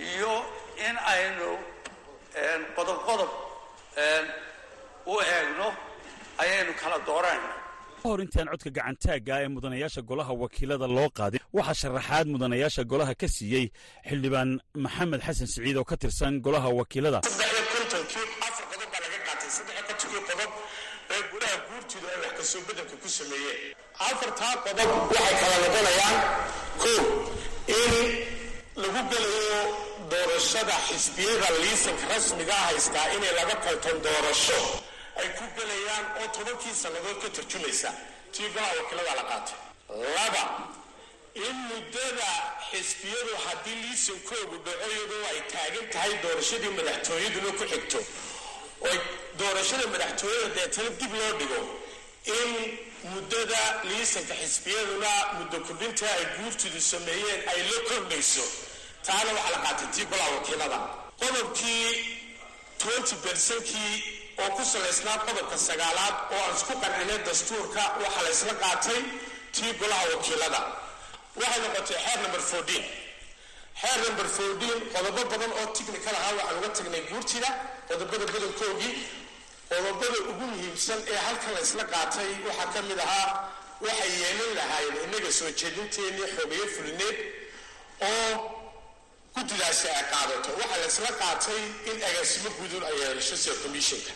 iyo 0.09 0.33
in 0.87 0.95
aynu 1.13 1.49
qodob 2.75 2.99
qodob 3.07 3.31
u 5.05 5.13
eegno 5.33 5.67
ayaynu 6.43 6.71
kala 6.81 6.97
dooranayna 7.07 7.53
hor 8.03 8.19
intaan 8.25 8.47
codka 8.51 8.69
gacantaagga 8.77 9.33
ee 9.43 9.49
mudanayaasha 9.55 10.01
golaha 10.09 10.33
wakiilada 10.43 10.87
loo 10.97 11.09
qaadin 11.19 11.41
waxaa 11.57 11.77
sharaxaad 11.81 12.25
mudanayaasha 12.33 12.83
golaha 12.91 13.13
ka 13.21 13.27
siiyey 13.35 13.65
xildhibaan 14.09 14.49
maxamed 14.85 15.21
xasan 15.27 15.47
siciid 15.53 15.77
oo 15.81 15.85
ka 15.91 15.95
tirsan 16.01 16.33
golaha 16.45 16.69
wakiilada. 16.79 17.19
Afartaa 24.07 24.53
qodob 24.65 24.91
waxay 25.11 25.35
kala 25.41 25.57
noqonayaan 25.63 26.17
kow 26.81 27.01
in 27.79 27.93
lagu 28.81 29.01
gelayo 29.11 29.61
doorashada 30.11 30.75
xisbiyada 30.87 31.47
liisanka 31.63 32.05
rasmiga 32.13 32.55
haystaa 32.67 33.07
inay 33.15 33.33
laga 33.39 33.55
tartan 33.65 33.97
doorasho 34.05 34.59
ay 35.21 35.29
ku 35.37 35.45
gelayaan 35.57 36.05
oo 36.21 36.27
tobankii 36.37 36.73
sannadood 36.81 37.17
ka 37.23 37.29
tarjumaysa 37.37 37.89
tii 38.33 38.49
golaha 38.53 38.73
wakiilada 38.81 39.13
la 39.19 39.23
qaatay. 39.31 39.57
Laba 40.15 40.43
in 41.45 41.55
muddada 41.71 42.29
xisbiyadu 42.71 43.33
haddii 43.45 43.75
liisankoogu 43.83 44.57
dhaco 44.65 44.85
iyadoo 44.95 45.23
ay 45.31 45.39
taagan 45.53 45.85
tahay 45.93 46.13
doorashadii 46.23 46.73
madaxtooyaduna 46.79 47.51
ku 47.59 47.63
xigto. 47.71 47.99
Oo 48.87 48.97
doorashada 49.39 49.85
madaxtooyada 49.93 50.49
deetana 50.55 50.89
dib 50.99 51.13
loo 51.19 51.31
dhigo. 51.39 51.59
In 52.37 52.49
muddada 53.13 53.59
liisanka 53.89 54.33
xisbiyaduna 54.41 55.11
muddo 55.39 55.57
kordhinta 55.67 56.05
ay 56.17 56.25
guurtidu 56.37 56.81
sameeyeen 56.91 57.41
ay 57.51 57.59
la 57.69 57.77
kordhayso 57.89 58.45
taana 59.05 59.31
waxaa 59.37 59.51
la 59.55 59.59
qaatay 59.65 59.87
tii 59.95 60.05
golaha 60.11 60.31
wakiilada 60.37 60.79
qodobkii 61.21 61.87
twenty 62.81 63.15
bersankii 63.23 63.93
oo 64.43 64.49
ku 64.57 64.63
salaysnaa 64.73 65.17
qodobka 65.27 65.57
sagaalaad 65.67 66.15
oo 66.35 66.41
aan 66.45 66.55
isku 66.57 66.73
qancinay 66.83 67.19
dastuurka 67.27 67.83
waxaa 68.03 68.23
la 68.25 68.29
ysla 68.35 68.53
qaatay 68.63 69.01
tii 69.55 69.71
golaha 69.79 70.05
wakiilada. 70.13 70.61
Waxay 71.39 71.59
noqotay 71.63 71.97
xeer 72.05 72.19
number 72.23 72.41
fourteen. 72.51 72.83
Xeer 73.81 73.97
number 74.07 74.27
fourteen 74.37 74.77
qodobo 74.93 75.21
badan 75.31 75.51
oo 75.59 75.65
technical 75.77 76.15
ahaa 76.19 76.33
waxaan 76.39 76.57
uga 76.59 76.69
tagnay 76.77 77.03
guurtida 77.09 77.49
qodobada 77.89 78.25
badankoogii. 78.33 78.93
Qodobada 79.69 80.17
ugu 80.31 80.45
muhiimsan 80.51 80.99
ee 81.13 81.19
halkan 81.25 81.51
la 81.55 81.61
ysla 81.67 81.83
qaatay 81.93 82.29
waxaa 82.47 82.67
ka 82.73 82.81
mid 82.89 82.99
ahaa 83.07 83.27
waxay 83.85 84.11
yeelan 84.21 84.51
lahaayeen 84.59 84.97
innaga 85.05 85.31
soo 85.39 85.51
jeedinteennii 85.61 86.27
xogeyo 86.35 86.65
fulineed 86.75 87.17
oo 88.09 88.31
guddidaasi 89.35 89.87
ay 89.97 90.03
qaadato. 90.13 90.49
Waxaa 90.61 90.79
la 90.83 90.87
ysla 90.91 91.11
qaatay 91.21 91.61
in 91.89 91.97
agaasimo 92.09 92.49
gudun 92.59 92.83
ay 92.89 92.95
yeelasho 93.01 93.35
sida 93.43 93.55
commissionka 93.63 94.11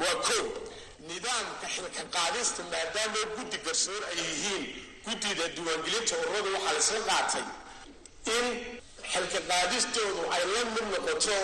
waa 0.00 0.14
kow 0.26 0.44
nidaamka 1.08 1.66
xilka 1.74 2.02
qaadista 2.14 2.60
maadaama 2.72 3.20
guddi 3.36 3.56
garsoor 3.66 4.02
ay 4.10 4.18
yihiin 4.28 4.64
guddida 5.06 5.44
diiwaangelinta 5.54 6.14
ururada 6.22 6.48
waxaa 6.56 6.72
la 6.72 6.80
ysla 6.82 7.00
qaatay 7.10 7.44
in 8.36 8.46
xilka 9.12 9.38
qaadistoodu 9.50 10.22
ay 10.34 10.42
la 10.54 10.60
mid 10.74 10.84
noqoto 10.92 11.36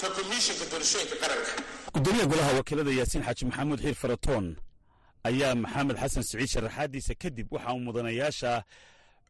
ta 0.00 0.06
komishinka 0.16 0.64
doorashooyinka 0.70 1.16
qaranka. 1.22 1.52
Gudoomiyaha 1.94 2.28
golaha 2.32 2.52
wakiilada 2.58 2.90
yaasiin 2.98 3.24
xaaji 3.26 3.44
maxamuud 3.48 3.80
xiir 3.84 3.94
faratoon 4.02 4.46
ayaa 5.28 5.54
maxamed 5.54 5.96
xasan 6.02 6.22
siciid 6.28 6.48
sharaxaadiisa 6.54 7.14
kadib 7.22 7.46
waxa 7.54 7.72
uu 7.74 7.80
mudanayaasha 7.86 8.52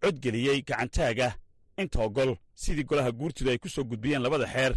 codgeliyey 0.03 0.59
gacantaaga 0.69 1.29
inta 1.83 1.99
ogol 2.07 2.37
sidii 2.55 2.85
golaha 2.91 3.11
guurtidu 3.13 3.51
ay 3.51 3.59
ku 3.59 3.69
soo 3.69 3.85
gudbiyeen 3.85 4.23
labada 4.23 4.47
xeer 4.47 4.75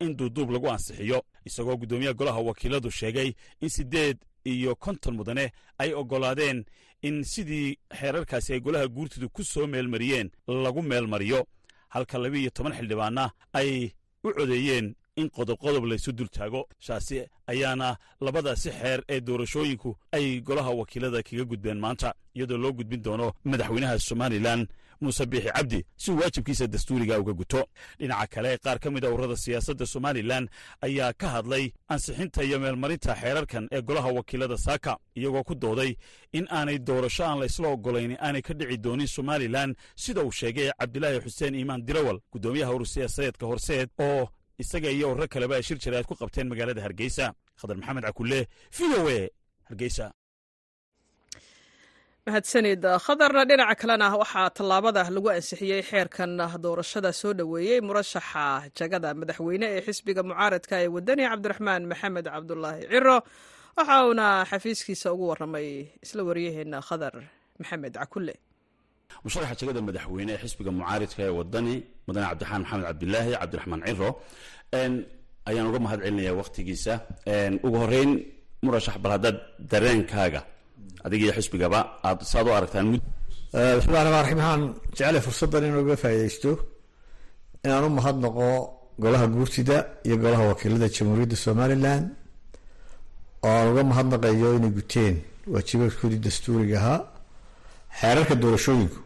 in 0.00 0.16
duuduub 0.16 0.50
lagu 0.50 0.68
ansixiyo 0.70 1.22
isagoo 1.44 1.76
guddoomiyaha 1.76 2.14
golaha 2.14 2.40
wakiiladu 2.40 2.90
sheegay 2.90 3.32
in 3.60 3.68
siddeed 3.68 4.18
iyo 4.44 4.74
konton 4.76 5.14
mudane 5.16 5.52
ay 5.78 5.92
oggolaadeen 5.94 6.64
in 7.02 7.24
sidii 7.24 7.78
xeerarkaasi 8.00 8.52
ay 8.52 8.60
golaha 8.60 8.86
guurtidu 8.88 9.28
ku 9.28 9.44
soo 9.44 9.66
meelmariyeen 9.66 10.30
lagu 10.46 10.82
meelmariyo. 10.82 11.46
Halka 11.88 12.18
laba 12.18 12.36
iyo 12.38 12.50
toban 12.50 12.72
xildhibaanna 12.72 13.30
ay 13.52 13.90
u 14.24 14.32
codeeyeen 14.32 14.94
in 15.16 15.28
qodobqodob 15.30 15.84
laysu 15.86 16.12
dul 16.12 16.28
taago 16.28 16.68
shaasi 16.78 17.24
ayaana 17.46 17.96
labadaasi 18.20 18.70
xeer 18.70 19.02
ee 19.08 19.20
doorashooyinku 19.20 19.96
ay 20.12 20.40
golaha 20.40 20.70
wakiilada 20.70 21.22
kaga 21.22 21.44
gudbeen 21.44 21.78
maanta 21.78 22.14
iyadoo 22.34 22.58
loo 22.58 22.72
gudbin 22.72 23.02
doono 23.02 23.32
madaxweynaha 23.44 23.98
somalilan 23.98 24.66
muuse 25.00 25.26
biixi 25.26 25.50
cabdi 25.52 25.84
si 25.96 26.10
waajibkiisa 26.10 26.66
dastuuriga 26.66 27.18
uga 27.20 27.32
guto. 27.32 27.66
Dhinaca 27.98 28.26
kale 28.26 28.58
qaar 28.58 28.78
ka 28.78 28.90
mid 28.90 29.04
a 29.04 29.10
ururada 29.10 29.36
siyaasadda 29.36 29.86
somalilan 29.86 30.48
ayaa 30.82 31.12
ka 31.12 31.28
hadlay 31.28 31.72
ansixinta 31.88 32.42
iyo 32.44 32.58
meelmarinta 32.58 33.14
xeerarkan 33.14 33.68
ee 33.72 33.82
golaha 33.82 34.08
wakiilada 34.08 34.56
saaka 34.58 34.98
iyagoo 35.16 35.42
ku 35.44 35.54
dooday 35.54 35.96
in 36.32 36.46
aanay 36.50 36.78
doorasho 36.78 37.24
aan 37.24 37.38
la 37.38 37.46
isla 37.46 37.68
oggolayn 37.68 38.16
aanay 38.20 38.42
ka 38.42 38.54
dhici 38.54 38.76
doonin 38.78 39.06
somalilan 39.06 39.74
sida 39.96 40.22
uu 40.24 40.32
sheegay 40.32 40.70
cabdilaahi 40.78 41.20
xuseen 41.20 41.54
iimaan 41.54 41.86
dirawal 41.86 42.18
guddoomiyaha 42.32 42.72
urur 42.74 42.86
siyaasadeedka 42.86 43.46
horseed 43.46 43.88
oo 43.98 44.28
isaga 44.62 44.90
iyo 44.96 45.06
urro 45.12 45.26
kaleba 45.34 45.56
shir 45.66 45.78
jaraad 45.84 46.06
ku 46.10 46.14
qabteen 46.20 46.46
magaalada 46.52 46.80
hargeysa. 46.86 47.26
Khadar 47.60 47.76
maxamed 47.80 48.04
cakulle 48.08 48.40
v 48.76 48.78
o 49.00 49.02
e 49.18 49.20
hargeysa. 49.68 50.06
Mahadsanid 52.26 52.82
khadar 53.04 53.32
dhinaca 53.48 53.74
kalena 53.80 54.08
waxaa 54.22 54.48
tallaabada 54.56 55.02
lagu 55.16 55.28
ansixiyey 55.36 55.82
xeerkan 55.90 56.32
doorashada 56.64 57.10
soo 57.20 57.32
dhoweeyey 57.38 57.80
murashaxa 57.88 58.44
jagada 58.78 59.08
madaxweyne 59.20 59.66
ee 59.76 59.80
xisbiga 59.86 60.22
mucaaradka 60.30 60.74
ee 60.84 60.88
wadani 60.96 61.24
cabdiraxmaan 61.30 61.82
maxamed 61.90 62.26
cabdulaahi 62.34 62.82
ciro 62.92 63.16
waxa 63.78 63.96
uuna 64.08 64.26
xafiiskiisa 64.50 65.08
ugu 65.14 65.24
waramay 65.32 65.68
isla 66.04 66.22
waryaheena 66.28 66.78
khadar 66.88 67.14
maxamed 67.60 67.92
cakulle 68.00 68.34
musharaxa 69.24 69.54
jagada 69.60 69.80
madaxweyne 69.88 70.32
ee 70.34 70.40
xisbiga 70.44 70.70
mucaaridka 70.78 71.20
ee 71.28 71.32
wadani 71.38 71.74
mudane 72.06 72.26
cabdiraxmaan 72.30 72.62
maxamed 72.64 72.84
cabdilaahi 72.88 73.30
cabdiraxmaan 73.40 73.80
ciro 73.88 74.08
ayaan 75.48 75.66
uga 75.70 75.78
mahad 75.86 76.00
celinayaa 76.04 76.36
wakhtigiisa 76.40 76.92
ugu 77.66 77.76
horeyn 77.82 78.10
murashax 78.64 78.96
bal 79.02 79.12
haddaad 79.16 79.36
dareenkaaga. 79.70 80.40
Adiga 81.06 81.22
iyo 81.26 81.32
xisbigaba 81.38 81.80
aad 82.08 82.18
saad 82.32 82.46
u 82.48 82.52
aragtaan 82.58 82.86
bismillahi 83.78 84.04
raxmaan 84.06 84.22
raxiim 84.24 84.38
waxaan 84.42 84.62
jeclay 84.96 85.22
fursaddan 85.26 85.62
inuu 85.68 85.82
uga 85.84 85.96
faa'iidaysto 86.02 86.50
inaan 87.64 87.84
u 87.88 87.90
mahadnaqo 87.98 88.46
golaha 89.02 89.26
guurtida 89.34 89.76
iyo 90.06 90.16
golaha 90.22 90.44
wakiilada 90.52 90.86
jamhuuriyadda 90.96 91.36
somalilan 91.46 92.02
oo 93.46 93.50
aan 93.58 93.66
uga 93.72 93.82
mahadnaqayo 93.92 94.48
inay 94.58 94.72
guteen 94.78 95.14
waajibaadkoodii 95.52 96.20
dastuuriga 96.26 96.76
ahaa 96.82 96.98
xeerarka 98.00 98.34
doorashooyinku 98.42 98.98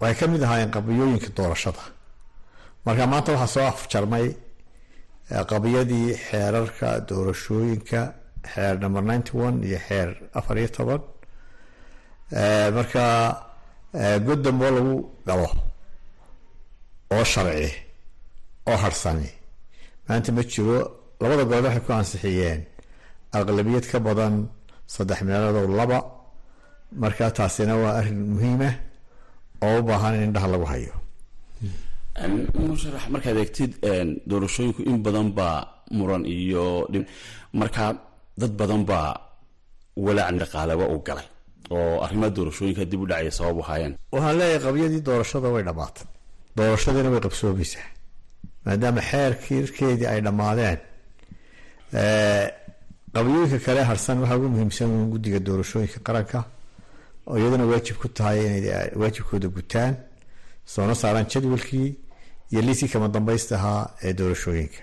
waxay 0.00 0.16
ka 0.20 0.24
mid 0.32 0.42
ahaayeen 0.46 0.70
qabiyooyinka 0.76 1.28
doorashada. 1.38 1.82
Marka 2.84 3.04
maanta 3.12 3.30
waxaa 3.32 3.52
soo 3.54 3.66
afjarmay 3.72 4.26
qabiyadii 5.50 6.08
xeerarka 6.28 6.88
doorashooyinka 7.08 8.00
xeer 8.52 8.74
number 8.82 9.02
ninety 9.10 9.32
one 9.46 9.56
iyo 9.68 9.78
xeer 9.86 10.08
afar 10.38 10.56
iyo 10.58 10.68
toban. 10.76 11.02
Marka 12.76 13.04
god 14.26 14.40
dambe 14.44 14.64
oo 14.66 14.74
lagu 14.76 14.94
galo 15.28 15.48
oo 17.14 17.24
sharci 17.32 17.70
oo 18.70 18.76
harsani 18.84 19.30
maanta 20.08 20.30
ma 20.36 20.42
jiro. 20.52 20.78
Labada 21.22 21.44
golob 21.50 21.64
waxay 21.66 21.82
ku 21.86 21.90
ansixiyeen 21.92 22.60
aqlabiyad 23.36 23.84
ka 23.90 23.98
badan 24.06 24.34
saddex 24.94 25.20
meeloodoo 25.26 25.68
laba 25.80 25.98
marka 27.02 27.30
taasina 27.38 27.74
waa 27.82 27.92
arrin 28.00 28.20
muhiima 28.34 28.70
oo 29.66 29.78
u 29.78 29.82
baahan 29.88 30.14
in 30.16 30.22
indhaha 30.28 30.48
lagu 30.54 30.66
hayo. 30.72 30.92
Musharax 32.68 33.04
markaad 33.14 33.36
eegtid 33.42 33.72
doorashooyinku 34.30 34.80
in 34.90 34.96
badan 35.06 35.28
baa 35.38 35.56
muran 35.98 36.22
iyo 36.36 36.64
marka 37.60 37.84
dad 38.40 38.52
badan 38.60 38.82
baa 38.90 39.08
walaac 40.04 40.34
dhaqaaleba 40.40 40.84
u 40.94 40.96
galay 41.06 41.26
oo 41.74 41.94
arrimaha 42.04 42.30
doorashooyinka 42.36 42.84
dib 42.90 43.00
u 43.04 43.06
dhacaya 43.10 43.30
sabab 43.38 43.56
u 43.60 43.62
haayeen. 43.68 43.94
Waxaan 44.12 44.34
leeyahay 44.40 44.60
qabyadii 44.66 45.00
doorashada 45.08 45.48
way 45.54 45.62
dhammaatay 45.68 46.06
doorashadiina 46.56 47.08
way 47.14 47.20
qabsoomaysaa 47.26 47.86
maadaama 48.64 49.00
xeerkiirkeedii 49.10 50.08
ay 50.12 50.20
dhammaadeen. 50.26 50.78
Qabyooyinka 53.14 53.58
kale 53.66 53.80
harsan 53.90 54.16
waxaa 54.22 54.36
ugu 54.38 54.48
muhiimsan 54.54 54.90
guddiga 55.12 55.38
doorashooyinka 55.46 55.98
qaranka 56.06 56.38
oo 57.28 57.36
iyaduna 57.40 57.64
waajib 57.72 57.96
ku 58.02 58.08
tahay 58.16 58.38
inay 58.46 58.64
waajibkooda 59.00 59.48
gutaan 59.56 59.92
soona 60.72 60.94
saaraan 61.02 61.26
jadwalkii 61.32 61.88
iyo 62.52 62.60
liiskii 62.66 62.88
kama 62.92 63.08
dambaysta 63.14 63.54
ahaa 63.58 63.82
ee 64.06 64.12
doorashooyinka. 64.18 64.80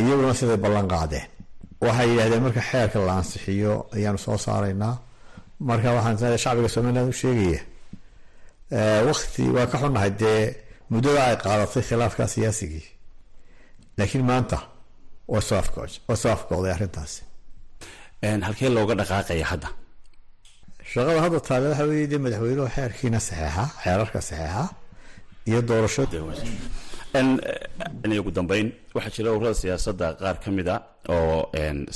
Iyaguna 0.00 0.34
siday 0.38 0.56
ballan 0.64 0.86
qaadeen. 0.94 1.26
Waxay 1.84 2.06
yidhahdeen 2.10 2.42
marka 2.46 2.60
xeerka 2.70 2.98
la 3.08 3.12
ansixiyo 3.20 3.72
ayaanu 3.96 4.18
soo 4.26 4.38
saaraynaa. 4.46 4.94
Marka 5.68 5.88
waxaan 5.96 6.38
shacbiga 6.44 6.68
somaliland 6.74 7.08
u 7.12 7.16
sheegaya 7.22 7.60
wakti 9.08 9.42
waa 9.56 9.66
ka 9.72 9.76
xunnahay 9.82 10.10
dee 10.22 10.40
muddada 10.92 11.20
ay 11.28 11.36
qaadatay 11.44 11.82
khilaafka 11.88 12.22
siyaasigii. 12.34 12.84
Laakiin 13.98 14.24
maanta 14.30 14.58
waa 15.32 15.40
soo 16.22 16.30
afkooday 16.36 16.72
arrintaasi. 16.76 17.22
Halkee 18.46 18.68
looga 18.76 18.94
dhaqaaqaya 19.00 19.46
hadda 19.52 19.68
shaqada 20.94 21.20
hadda 21.24 21.38
taale 21.48 21.66
waxa 21.70 21.84
weeye 21.90 22.06
dee 22.12 22.20
madaxweynuhu 22.26 22.68
xeerkiina 22.76 23.18
saxeexa 23.28 23.64
xeerarka 23.84 24.20
saxeexa 24.28 24.64
iyo 25.50 25.60
doorasho. 25.68 26.02
Ugu 28.20 28.30
dambeyn 28.36 28.66
waxaa 28.96 29.12
jira 29.16 29.28
ururada 29.36 29.54
siyaasadda 29.62 30.06
qaar 30.20 30.36
ka 30.42 30.50
mid 30.56 30.68
a 30.74 30.76
oo 31.14 31.38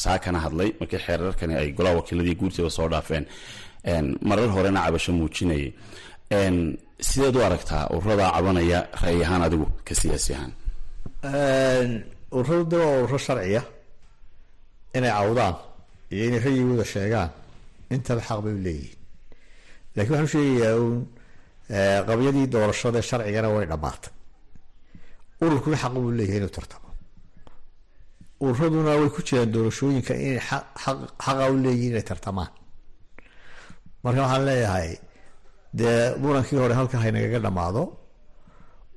saakana 0.04 0.38
hadlay 0.44 0.70
markii 0.80 1.00
xeerarkani 1.06 1.54
ay 1.60 1.68
golaha 1.78 1.94
wakiiladii 2.00 2.36
guurtiiba 2.40 2.70
soo 2.76 2.88
dhaafeen. 2.92 3.24
Marar 4.28 4.48
horena 4.56 4.80
cabasho 4.84 5.10
muujinayay. 5.18 5.70
Sideed 7.08 7.36
u 7.38 7.40
aragtaa 7.48 7.84
ururada 7.96 8.24
cabanaya 8.34 8.80
ra'yi 9.02 9.20
ahaan 9.26 9.42
adigu 9.46 9.66
ka 9.86 9.94
siyaasi 10.00 10.30
ahaan? 10.36 10.52
Ururadu 12.38 12.64
de 12.70 12.76
waa 12.82 12.98
ururo 13.04 13.18
sharciya. 13.26 13.62
Inay 14.96 15.12
cawdaan 15.18 15.54
iyo 16.12 16.22
inay 16.28 16.40
rayigooda 16.46 16.84
sheegaan 16.94 17.30
intaba 17.94 18.20
xaq 18.28 18.38
bay 18.44 18.52
u 18.58 18.60
leeyihiin 18.66 18.98
lakiin 19.96 20.14
waxaan 20.14 20.26
u 20.28 20.32
uun 20.82 20.98
qabyadii 22.08 22.46
doorashada 22.54 23.00
sharcigana 23.08 23.48
way 23.54 23.66
dhammaatay 23.72 24.12
ururkuna 25.44 25.76
xaq 25.82 25.92
buu 25.94 26.10
leeyahay 26.18 26.38
inuu 26.40 26.52
tartamo 26.58 26.88
ururaduna 28.46 28.92
way 29.00 29.08
ku 29.14 29.20
jiraan 29.28 29.50
doorashooyinka 29.54 30.12
inay 30.26 30.40
xaqa 31.24 31.44
u 31.52 31.56
leeyihiin 31.64 31.92
inay 31.92 32.04
tartamaan 32.10 32.50
marka 34.04 34.20
waxaan 34.24 34.42
leeyahay 34.48 34.90
dee 35.78 35.96
murankii 36.22 36.58
hore 36.62 36.74
halka 36.80 36.96
haynagaga 37.04 37.38
dhammaado 37.46 37.82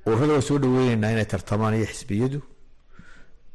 ururada 0.08 0.32
waa 0.36 0.46
soo 0.48 0.58
dhaweyneynaa 0.62 1.10
inay 1.14 1.26
tartamaan 1.34 1.74
iyo 1.78 1.86
xisbiyadu 1.92 2.38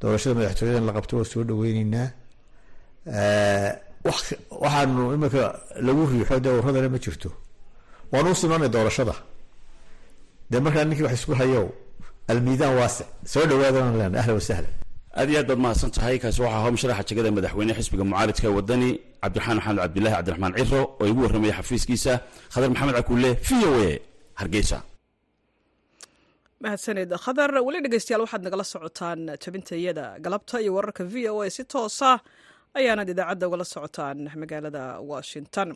doorashada 0.02 0.34
madaxtooyada 0.40 0.80
la 0.90 0.94
qabto 0.98 1.14
waa 1.20 1.30
soo 1.34 1.44
dhaweyneynaa 1.50 2.08
waxaanu 4.06 5.04
imika 5.16 5.44
lagu 5.88 6.02
riixo 6.12 6.36
dee 6.44 6.54
ururadana 6.60 6.90
ma 6.94 7.00
jirto. 7.06 7.30
Waanu 8.12 8.30
u 8.32 8.36
simanay 8.42 8.70
doorashada. 8.76 9.16
Dee 10.52 10.60
markaa 10.66 10.84
ninkii 10.88 11.06
wax 11.08 11.14
isku 11.20 11.34
hayow 11.42 11.66
almiidaan 12.32 12.74
waasic 12.80 13.08
soo 13.34 13.46
dhawaadana 13.50 13.92
len 14.02 14.14
ahlan 14.22 14.36
wasahlan 14.40 14.74
aad 15.20 15.30
iyo 15.30 15.40
aad 15.42 15.48
baad 15.50 15.60
mahadsan 15.66 15.92
tahay 15.96 16.16
kaasi 16.24 16.40
waxaa 16.44 16.60
ahaa 16.60 16.72
musharaxa 16.76 17.04
jegada 17.10 17.30
madaxweyne 17.38 17.74
xisbiga 17.78 18.04
mucaaridka 18.10 18.46
ee 18.50 18.54
wadani 18.60 18.90
cabdiraxmaan 19.24 19.58
maxamed 19.60 19.80
cabdillahi 19.84 20.16
cabdiraxmaan 20.18 20.54
ciro 20.60 20.82
oo 21.02 21.06
igu 21.12 21.20
warramaya 21.26 21.54
xafiiskiisa 21.60 22.14
khadar 22.54 22.70
maxamed 22.74 22.96
cakuule 23.00 23.30
v 23.48 23.50
o 23.70 23.72
a 23.88 23.92
hargeysa. 24.40 24.78
Mahadsanid 26.64 27.10
khadar 27.26 27.50
weli 27.68 27.80
dhegeystayaal 27.86 28.22
waxaad 28.26 28.42
nagala 28.48 28.64
socotaan 28.74 29.20
tabintayada 29.44 30.06
galabta 30.26 30.56
iyo 30.64 30.72
wararka 30.78 31.04
v 31.14 31.16
o 31.34 31.36
a 31.46 31.50
si 31.56 31.64
toosa 31.74 32.12
ayaanad 32.80 33.10
idaacadda 33.14 33.46
ugala 33.50 33.66
socotaan 33.74 34.20
magaalada 34.42 34.84
washington. 35.12 35.70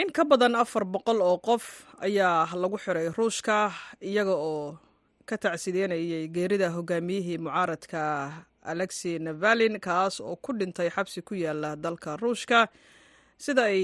In 0.00 0.08
ka 0.16 0.22
badan 0.30 0.54
afar 0.62 0.84
boqol 0.94 1.20
oo 1.28 1.38
qof 1.48 1.64
ayaa 2.06 2.46
lagu 2.62 2.76
xiray 2.84 3.08
ruushka 3.16 3.56
iyaga 4.10 4.34
oo 4.48 4.78
ka 5.28 5.36
tacsideynayay 5.44 6.28
geerida 6.34 6.68
hogaamiyihii 6.76 7.38
mucaaradka 7.44 8.00
alexi 8.72 9.12
navalin 9.26 9.76
kaas 9.86 10.14
oo 10.20 10.36
ku 10.44 10.50
dhintay 10.58 10.88
xabsi 10.96 11.20
ku 11.28 11.34
yaalla 11.34 11.70
dalka 11.84 12.10
ruushka 12.22 12.58
sida 13.44 13.62
ay 13.72 13.82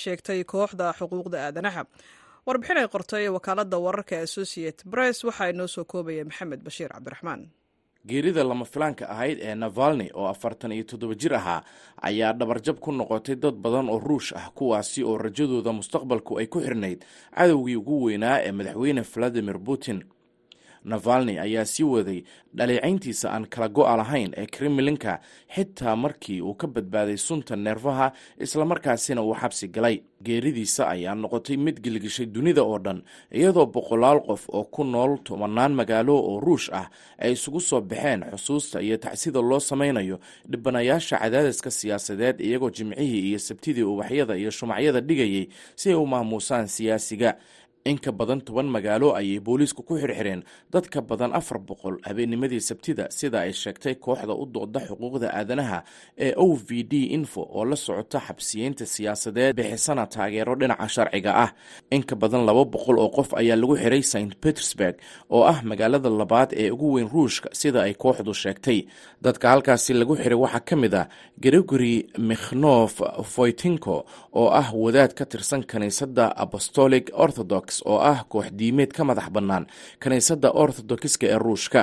sheegtay 0.00 0.40
kooxda 0.52 0.86
xuquuqda 0.98 1.38
aadanaha. 1.46 1.82
Warbixin 2.46 2.78
ay 2.80 2.88
qortay 2.94 3.24
wakaaladda 3.36 3.76
wararka 3.86 4.16
associate 4.26 4.80
press 4.92 5.18
waxaa 5.28 5.50
inoo 5.52 5.68
soo 5.74 5.84
koobaya 5.92 6.24
maxamed 6.28 6.60
bashiir 6.66 6.90
cabdiraxmaan 6.94 7.42
geerida 8.06 8.44
lama 8.44 8.64
filaanka 8.64 9.08
ahayd 9.08 9.38
ee 9.42 9.54
navalni 9.54 10.10
oo 10.14 10.26
afartan 10.26 10.72
iyo 10.72 10.84
toddoba 10.84 11.14
jir 11.14 11.34
ahaa 11.34 11.62
ayaa 12.02 12.32
dhabarjab 12.32 12.78
ku 12.80 12.92
noqotay 12.92 13.36
dad 13.36 13.54
badan 13.54 13.88
oo 13.88 13.98
ruush 13.98 14.32
ah 14.36 14.50
kuwaasi 14.54 15.04
oo 15.04 15.18
rajadooda 15.18 15.72
mustaqbalku 15.72 16.38
ay 16.38 16.46
ku 16.46 16.60
xirnayd 16.60 17.04
cadowgii 17.36 17.76
ugu 17.76 18.02
weynaa 18.04 18.40
ee 18.46 18.52
madaxweyne 18.52 19.02
valadimir 19.14 19.58
putin 19.58 20.02
navalni 20.84 21.38
ayaa 21.38 21.64
sii 21.64 21.84
waday 21.84 22.22
dhaleecayntiisa 22.54 23.30
aan 23.32 23.46
kala 23.46 23.68
go-a 23.68 23.96
lahayn 23.96 24.32
ee 24.36 24.46
kremlinka 24.46 25.20
xitaa 25.54 25.96
markii 25.96 26.40
uu 26.40 26.54
ka 26.54 26.66
badbaaday 26.66 27.16
sunta 27.16 27.56
neerfaha 27.56 28.12
islamarkaasina 28.40 29.22
uu 29.22 29.34
xabsi 29.34 29.68
galay. 29.68 30.00
Geeridiisa 30.24 30.88
ayaa 30.88 31.14
noqotay 31.14 31.56
mid 31.56 31.80
gilgishay 31.80 32.26
dunida 32.26 32.62
oo 32.62 32.78
dhan 32.78 33.02
iyadoo 33.32 33.66
boqolaal 33.66 34.20
qof 34.20 34.48
oo 34.52 34.64
ku 34.64 34.84
nool 34.84 35.16
tobanaan 35.24 35.72
magaalo 35.72 36.12
oo 36.16 36.40
ruush 36.40 36.68
ah 36.72 36.90
ay 37.18 37.32
isugu 37.32 37.60
soo 37.60 37.80
baxeen 37.80 38.20
xusuusta 38.36 38.82
iyo 38.84 38.96
tacsida 39.00 39.40
loo 39.40 39.60
samaynayo 39.60 40.20
dhibanayaasha 40.50 41.16
cadaadiska 41.18 41.70
siyaasadeed 41.70 42.40
iyagoo 42.40 42.70
jimcihii 42.70 43.28
iyo 43.32 43.38
sabtidii 43.38 43.82
ubaxyada 43.82 44.36
iyo 44.36 44.50
shumacyada 44.50 45.00
dhigayay 45.00 45.48
si 45.76 45.88
ay 45.88 45.94
u 45.96 46.06
maamuusaan 46.06 46.68
siyaasiga 46.68 47.36
in 47.84 47.98
ka 47.98 48.12
badan 48.12 48.40
toban 48.44 48.68
magaalo 48.68 49.16
ayay 49.16 49.40
booliisku 49.40 49.82
ku 49.82 49.94
xirxireen. 49.96 50.42
Dad 50.72 50.86
ka 50.92 51.00
badan 51.00 51.32
afar 51.32 51.58
boqol 51.58 51.96
habeennimadii 52.04 52.60
sabtida 52.60 53.08
sida 53.10 53.40
ay 53.40 53.52
sheegtay 53.52 53.94
kooxda 53.96 54.34
u 54.36 54.44
dooda 54.46 54.80
xuquuqda 54.88 55.32
aadanaha 55.32 55.78
ee 56.18 56.32
o 56.36 56.52
v 56.54 56.84
d 56.84 56.92
info 57.16 57.40
oo 57.40 57.64
la 57.64 57.76
socota 57.76 58.20
xabsiyeynta 58.20 58.84
siyaasadeed 58.86 59.56
bixisana 59.56 60.04
taageero 60.06 60.54
dhinaca 60.60 60.88
sharciga 60.88 61.32
ah. 61.44 61.50
In 61.90 62.02
ka 62.04 62.14
badan 62.16 62.44
laba 62.46 62.64
boqol 62.68 62.98
oo 63.00 63.08
qof 63.16 63.32
ayaa 63.40 63.56
lagu 63.56 63.74
xiray 63.80 64.02
st 64.02 64.36
petersburg 64.42 64.96
oo 65.32 65.42
ah 65.48 65.58
magaalada 65.64 66.10
labaad 66.10 66.52
ee 66.52 66.70
ugu 66.70 66.92
weyn 66.94 67.08
ruushka 67.08 67.48
sida 67.60 67.80
ay 67.88 67.94
kooxdu 67.94 68.34
sheegtay. 68.42 68.84
Dadka 69.24 69.48
halkaasi 69.56 69.94
lagu 69.96 70.14
xiray 70.20 70.36
waxaa 70.44 70.60
ka 70.68 70.76
mid 70.76 70.94
ah 70.94 71.08
gregory 71.40 71.96
mikhnof 72.18 73.00
foytinko 73.34 73.96
oo 74.36 74.48
ah 74.52 74.68
wadaad 74.82 75.12
ka 75.18 75.24
tirsan 75.24 75.64
kiniisadda 75.70 76.26
apostolic 76.44 77.08
orthodox 77.24 77.64
oo 77.90 77.98
ah 78.12 78.20
koox 78.32 78.48
diimeed 78.58 78.90
ka 78.96 79.02
madax 79.08 79.28
bannaan 79.36 79.64
kiniisadda 80.02 80.48
orthodoxiska 80.62 81.26
ee 81.32 81.38
ruushka. 81.38 81.82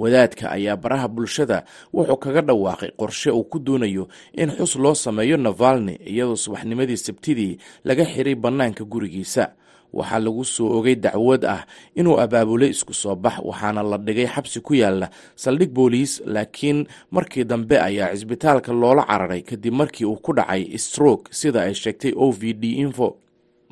Wadaadka 0.00 0.50
ayaa 0.56 0.76
baraha 0.76 1.08
bulshada 1.08 1.58
wuxuu 1.92 2.16
kaga 2.16 2.40
dhawaaqay 2.48 2.90
qorshe 3.00 3.30
uu 3.30 3.44
ku 3.44 3.58
doonayo 3.58 4.08
in 4.32 4.50
xus 4.56 4.76
loo 4.76 4.94
sameeyo 4.94 5.36
navalni 5.36 5.94
iyadoo 6.12 6.36
subaxnimadii 6.36 6.96
sabtidii 6.96 7.58
laga 7.84 8.04
xiray 8.12 8.34
bannaanka 8.34 8.84
gurigiisa. 8.84 9.44
Waxaa 9.92 10.18
lagu 10.20 10.44
soo 10.44 10.68
ogay 10.78 10.96
dacwad 10.96 11.44
ah 11.54 11.62
inuu 11.96 12.20
abaabulay 12.20 12.70
isku 12.76 12.92
soo 12.94 13.16
bax 13.16 13.36
waxaana 13.44 13.82
la 13.82 13.96
dhigay 13.98 14.26
xabsi 14.34 14.60
ku 14.60 14.74
yaalla 14.74 15.08
saldhig 15.36 15.72
booliis 15.72 16.20
laakiin 16.34 16.84
markii 17.10 17.44
dambe 17.44 17.76
ayaa 17.80 18.12
cisbitaalka 18.12 18.72
loola 18.72 19.02
cararay 19.08 19.42
kadib 19.42 19.72
markii 19.80 20.04
uu 20.04 20.16
ku 20.20 20.32
dhacay 20.36 20.76
stroke 20.78 21.32
sida 21.32 21.62
ay 21.64 21.74
sheegtay 21.74 22.12
o 22.16 22.30
v 22.32 22.52
d 22.52 22.64
info 22.84 23.16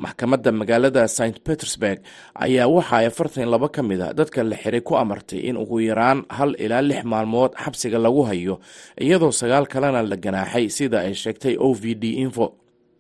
maxkamadda 0.05 0.51
magaalada 0.53 1.09
st 1.09 1.37
petersburg 1.47 1.99
ayaa 2.45 2.67
waxa 2.69 2.97
ay 3.01 3.07
afartan 3.11 3.49
laba 3.55 3.69
ka 3.69 3.83
mid 3.83 4.01
a 4.01 4.13
dadka 4.19 4.45
la 4.45 4.57
xiray 4.57 4.81
ku 4.89 4.95
amartay 4.97 5.41
in 5.49 5.57
ugu 5.57 5.81
yaraan 5.89 6.25
hal 6.29 6.53
ilaa 6.65 6.83
lix 6.83 7.03
maalmood 7.13 7.53
xabsiga 7.65 7.99
lagu 7.99 8.23
hayo 8.29 8.61
iyadoo 9.01 9.33
sagaal 9.41 9.67
kalena 9.73 10.03
la 10.03 10.17
ganaaxay 10.17 10.67
sida 10.77 10.99
ay 11.07 11.15
sheegtay 11.15 11.55
o 11.59 11.73
v 11.73 11.95
d 11.95 12.05
info. 12.25 12.47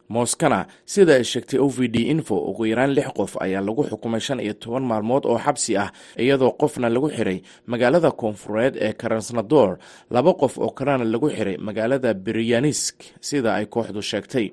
Moskana 0.08 0.66
sida 0.86 1.12
ay 1.18 1.24
sheegtay 1.24 1.58
o 1.58 1.66
v 1.68 1.88
d 1.94 1.96
info 2.14 2.36
ugu 2.50 2.62
yaraan 2.70 2.94
lix 2.96 3.08
qof 3.18 3.32
ayaa 3.44 3.60
lagu 3.60 3.82
xukumay 3.90 4.20
shan 4.26 4.40
iyo 4.40 4.54
toban 4.54 4.84
maalmood 4.90 5.26
oo 5.26 5.36
xabsi 5.38 5.76
ah 5.76 5.90
iyadoo 6.16 6.52
qofna 6.60 6.88
lagu 6.88 7.08
xiray 7.16 7.42
magaalada 7.66 8.10
koonfureed 8.20 8.74
ee 8.86 8.92
karasnador 8.94 9.76
laba 10.14 10.32
qof 10.42 10.54
oo 10.62 10.70
kalena 10.78 11.04
lagu 11.04 11.28
xiray 11.36 11.56
magaalada 11.58 12.14
beryanesk 12.14 12.96
sida 13.28 13.50
ay 13.58 13.66
kooxdu 13.66 14.00
sheegtay 14.10 14.46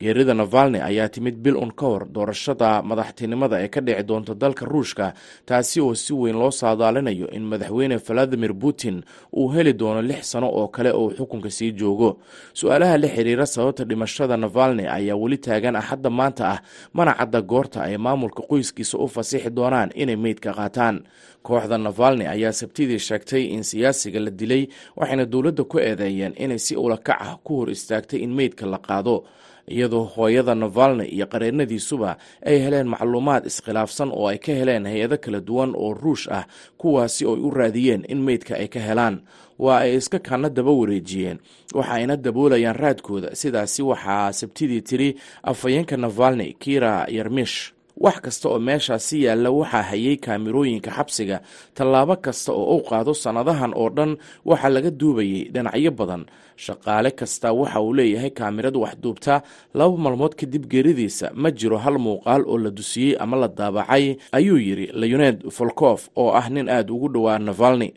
geerida 0.00 0.34
navalni 0.34 0.78
ayaa 0.80 1.08
timid 1.08 1.36
bil 1.38 1.56
un 1.56 1.70
ka 1.72 1.86
hor 1.86 2.02
doorashada 2.14 2.82
madaxtinimada 2.82 3.56
ee 3.64 3.68
ka 3.68 3.80
dhici 3.80 4.02
doonta 4.02 4.34
dalka 4.34 4.64
ruushka 4.66 5.14
taasi 5.46 5.80
oo 5.80 5.94
si 5.94 6.12
weyn 6.12 6.36
loo 6.38 6.50
saadaalinayo 6.50 7.28
in 7.36 7.42
madaxweyne 7.46 7.96
valadimir 8.06 8.52
putin 8.54 9.02
uu 9.32 9.48
heli 9.54 9.72
doono 9.72 10.02
lix 10.02 10.22
sano 10.32 10.48
oo 10.50 10.68
kale 10.68 10.90
oo 10.92 11.10
xukunka 11.16 11.50
sii 11.50 11.72
joogo. 11.72 12.18
Su'aalaha 12.54 12.98
la 12.98 13.08
xiriira 13.08 13.46
sababta 13.46 13.84
dhimashada 13.84 14.36
navalni 14.36 14.84
ayaa 14.86 15.16
weli 15.16 15.38
taagan 15.38 15.76
axadda 15.76 16.10
maanta 16.10 16.44
ah 16.54 16.58
mana 16.92 17.14
cadda 17.14 17.40
goorta 17.42 17.82
ay 17.82 17.96
maamulka 17.96 18.42
qoyskiisa 18.50 18.98
u 18.98 19.08
fasixi 19.08 19.50
doonaan 19.50 19.90
inay 19.94 20.16
meydka 20.16 20.52
qaataan. 20.58 20.96
Kooxda 21.42 21.78
navalni 21.78 22.26
ayaa 22.26 22.52
sabtidii 22.52 22.98
sheegtay 22.98 23.42
in 23.54 23.62
siyaasiga 23.62 24.20
la 24.20 24.30
dilay 24.30 24.62
waxayna 24.96 25.24
dowladda 25.24 25.64
ku 25.64 25.78
eedeeyeen 25.78 26.34
inay 26.36 26.58
si 26.58 26.76
ulakac 26.76 27.16
ah 27.20 27.36
ku 27.44 27.52
hor 27.62 27.70
istaagtay 27.70 28.20
in 28.24 28.32
meydka 28.34 28.66
la 28.66 28.78
qaado 28.78 29.24
iyadoo 29.68 30.04
hooyada 30.04 30.54
navalni 30.54 31.04
iyo 31.08 31.26
qareennadiisuba 31.26 32.16
ay 32.46 32.58
heleen 32.64 32.88
macluumaad 32.88 33.46
iskhilaafsan 33.46 34.10
oo 34.12 34.28
ay 34.28 34.38
ka 34.38 34.52
heleen 34.52 34.86
hay'ado 34.86 35.18
kala 35.18 35.40
duwan 35.40 35.72
oo 35.76 35.94
ruush 35.94 36.28
ah 36.32 36.44
kuwaasi 36.78 37.26
oo 37.26 37.34
u 37.34 37.50
raadiyeen 37.50 38.04
in 38.08 38.20
meydka 38.22 38.54
ay 38.56 38.68
ka 38.68 38.80
helaan. 38.80 39.20
Waa 39.58 39.78
ay 39.86 39.94
iska 39.96 40.18
kana 40.18 40.48
daba 40.50 40.70
wareejiyeen 40.72 41.38
waxa 41.74 41.92
ayna 41.92 42.16
daboolayaan 42.16 42.76
raadkooda. 42.76 43.34
Sidaasi 43.34 43.82
waxaa 43.82 44.32
sabtidii 44.32 44.80
tiri 44.82 45.08
afhayeenka 45.42 45.96
navalni 45.96 46.52
kira 46.58 47.06
yarmish 47.08 47.73
wax 47.96 48.16
kasta 48.24 48.48
oo 48.48 48.58
meeshaasi 48.58 49.16
yaalla 49.26 49.50
waxaa 49.50 49.82
hayay 49.90 50.16
kaamirooyinka 50.16 50.90
xabsiga 50.96 51.36
tallaabo 51.76 52.16
kasta 52.16 52.50
oo 52.52 52.76
u 52.76 52.82
qaado 52.88 53.12
sannadahan 53.14 53.72
oo 53.80 53.88
dhan 53.96 54.12
waxaa 54.48 54.68
laga 54.74 54.90
duubayay 54.90 55.42
dhinacyo 55.54 55.90
badan. 55.98 56.24
Shaqaale 56.64 57.10
kasta 57.10 57.48
waxa 57.52 57.80
uu 57.82 57.92
leeyahay 57.98 58.30
kaamirad 58.30 58.76
waxduubta 58.76 59.34
laba 59.78 59.96
maalmood 60.04 60.34
kadib 60.40 60.64
geeridiisa 60.70 61.26
ma 61.42 61.48
jiro 61.58 61.78
hal 61.84 61.96
muuqaal 61.98 62.42
oo 62.46 62.58
la 62.58 62.70
dusiyey 62.70 63.16
ama 63.22 63.36
la 63.42 63.48
daabacay 63.58 64.16
ayuu 64.36 64.58
yidhi 64.66 64.86
leoned 65.00 65.38
folkof 65.56 66.00
oo 66.16 66.30
ah 66.40 66.46
nin 66.54 66.68
aada 66.70 66.92
ugu 66.94 67.08
dhowaa 67.14 67.38
navalni 67.38 67.90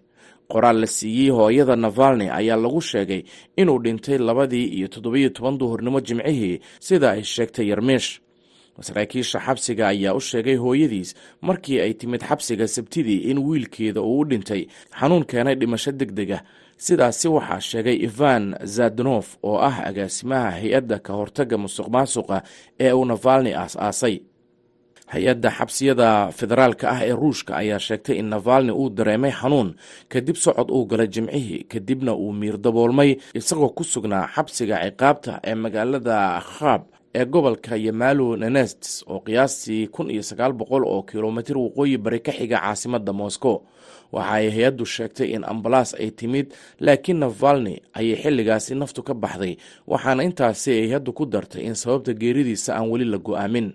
qoraal 0.52 0.78
la 0.84 0.88
siiyey 0.98 1.30
hooyada 1.38 1.76
navalni 1.76 2.26
ayaa 2.40 2.58
lagu 2.64 2.82
sheegay 2.82 3.22
inuu 3.62 3.80
dhintay 3.84 4.18
labadii 4.18 4.66
iyo 4.78 4.88
toddobiyo 4.94 5.30
toban 5.30 5.58
duhurnimo 5.60 6.00
jimcihii 6.08 6.56
sida 6.80 7.08
ay 7.12 7.24
sheegtay 7.34 7.68
yarmiish 7.72 8.10
saraakiisha 8.88 9.40
xabsiga 9.46 9.88
ayaa 9.94 10.14
u 10.14 10.22
sheegay 10.22 10.56
hooyadiis 10.56 11.16
markii 11.42 11.80
ay 11.82 11.94
timid 11.94 12.22
xabsiga 12.30 12.68
sabtidii 12.68 13.20
in 13.32 13.38
wiilkeeda 13.48 14.02
uu 14.02 14.20
u 14.20 14.26
dhintay. 14.30 14.68
Xanuun 15.00 15.26
keenay 15.26 15.56
dhimasho 15.56 15.92
deg 15.92 16.12
deg 16.18 16.32
ah 16.38 16.42
sidaasi 16.78 17.28
waxaa 17.36 17.60
sheegay 17.70 17.98
ivan 18.08 18.56
zadnof 18.76 19.28
oo 19.44 19.58
ah 19.70 19.78
agaasimaha 19.90 20.50
hay'adda 20.62 20.98
ka 21.06 21.12
hortagga 21.20 21.58
musuq 21.58 21.88
maasuqa 21.96 22.38
ee 22.80 22.92
uu 22.94 23.06
navalni 23.06 23.52
aas-aasay 23.62 24.16
hay'adda 25.14 25.50
xabsiyada 25.58 26.10
federaalka 26.38 26.86
ah 26.94 27.02
ee 27.08 27.16
ruushka 27.22 27.52
ayaa 27.62 27.80
sheegtay 27.88 28.16
in 28.22 28.30
navalni 28.34 28.72
uu 28.82 28.90
dareemay 28.98 29.32
xanuun 29.40 29.70
kadib 30.14 30.36
socod 30.46 30.70
uu 30.72 30.86
galay 30.92 31.08
jimcihii 31.14 31.64
kadibna 31.72 32.14
uu 32.24 32.32
miir 32.40 32.58
daboolmay 32.66 33.12
isagoo 33.40 33.70
ku 33.78 33.84
sugnaa 33.84 34.26
xabsiga 34.36 34.76
ciqaabta 34.86 35.34
ee 35.50 35.56
magaalada 35.64 36.18
khab 36.54 36.82
ee 37.18 37.26
gobolka 37.34 37.74
yamalo 37.86 38.28
nenestes 38.42 39.04
oo 39.12 39.20
qiyaastii 39.26 39.88
kun 39.96 40.08
iyo 40.14 40.24
sagaal 40.30 40.54
oo 40.94 41.02
kilomitir 41.10 41.58
waqooyi 41.64 41.98
bari 41.98 42.20
ka 42.26 42.32
xiga 42.32 42.58
caasimadda 42.64 43.14
moscow. 43.22 43.56
Waxa 44.12 44.32
ay 44.38 44.48
hay'addu 44.56 44.86
sheegtay 44.86 45.30
in 45.36 45.44
ambalaas 45.52 45.90
ay 46.02 46.10
timid 46.20 46.48
laakiin 46.86 47.20
navalni 47.24 47.76
ayay 48.00 48.16
xilligaasi 48.24 48.72
naftu 48.82 49.02
ka 49.08 49.14
baxday 49.24 49.54
waxaana 49.92 50.22
intaasi 50.28 50.70
ay 50.72 50.82
hay'addu 50.88 51.12
ku 51.18 51.26
dartay 51.26 51.64
in 51.68 51.76
sababta 51.82 52.14
geeridiisa 52.22 52.76
aan 52.76 52.88
weli 52.92 53.06
la 53.06 53.18
go'aamin. 53.28 53.68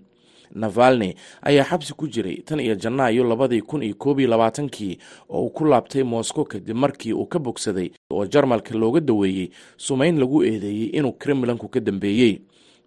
Navalni 0.55 1.11
ayaa 1.49 1.65
xabsi 1.65 1.93
ku 1.97 2.05
jiray 2.09 2.37
tan 2.45 2.61
iyo 2.61 2.75
janaayo 2.77 3.25
labadii 3.25 3.61
kun 3.65 3.83
iyo 3.83 3.95
koob 4.03 4.21
iyo 4.21 4.29
labaatankii 4.29 4.99
oo 5.31 5.43
uu 5.45 5.51
ku 5.51 5.65
laabtay 5.65 6.03
moscow 6.03 6.45
kadib 6.45 6.77
markii 6.77 7.13
uu 7.13 7.27
ka 7.27 7.39
bogsaday 7.39 7.89
oo 8.13 8.27
jarmalka 8.27 8.75
looga 8.75 9.01
daweeyey 9.01 9.49
sumayn 9.77 10.19
lagu 10.21 10.45
eedeeyey 10.45 10.93
inuu 10.93 11.13
kremlanku 11.13 11.69
ka 11.69 11.81
dambeeyey 11.81 12.41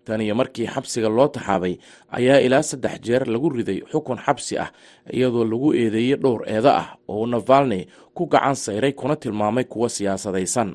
tan 0.05 0.21
iyo 0.25 0.35
markii 0.41 0.67
xabsiga 0.73 1.09
loo 1.17 1.27
taxaabay 1.35 1.73
ayaa 2.17 2.39
ilaa 2.45 2.63
saddex 2.69 2.95
jeer 3.05 3.23
lagu 3.33 3.49
riday 3.57 3.79
xukun 3.91 4.17
xabsi 4.25 4.53
ah 4.63 4.69
iyadoo 5.17 5.45
lagu 5.51 5.67
eedeeyey 5.81 6.17
dhowr 6.23 6.41
eedo 6.53 6.69
ah 6.81 6.87
oo 7.13 7.25
navalni 7.33 7.81
ku 8.17 8.23
gacan 8.33 8.55
sayray 8.65 8.93
kuna 8.99 9.15
tilmaamay 9.21 9.65
kuwa 9.71 9.89
siyaasadaysan. 9.95 10.69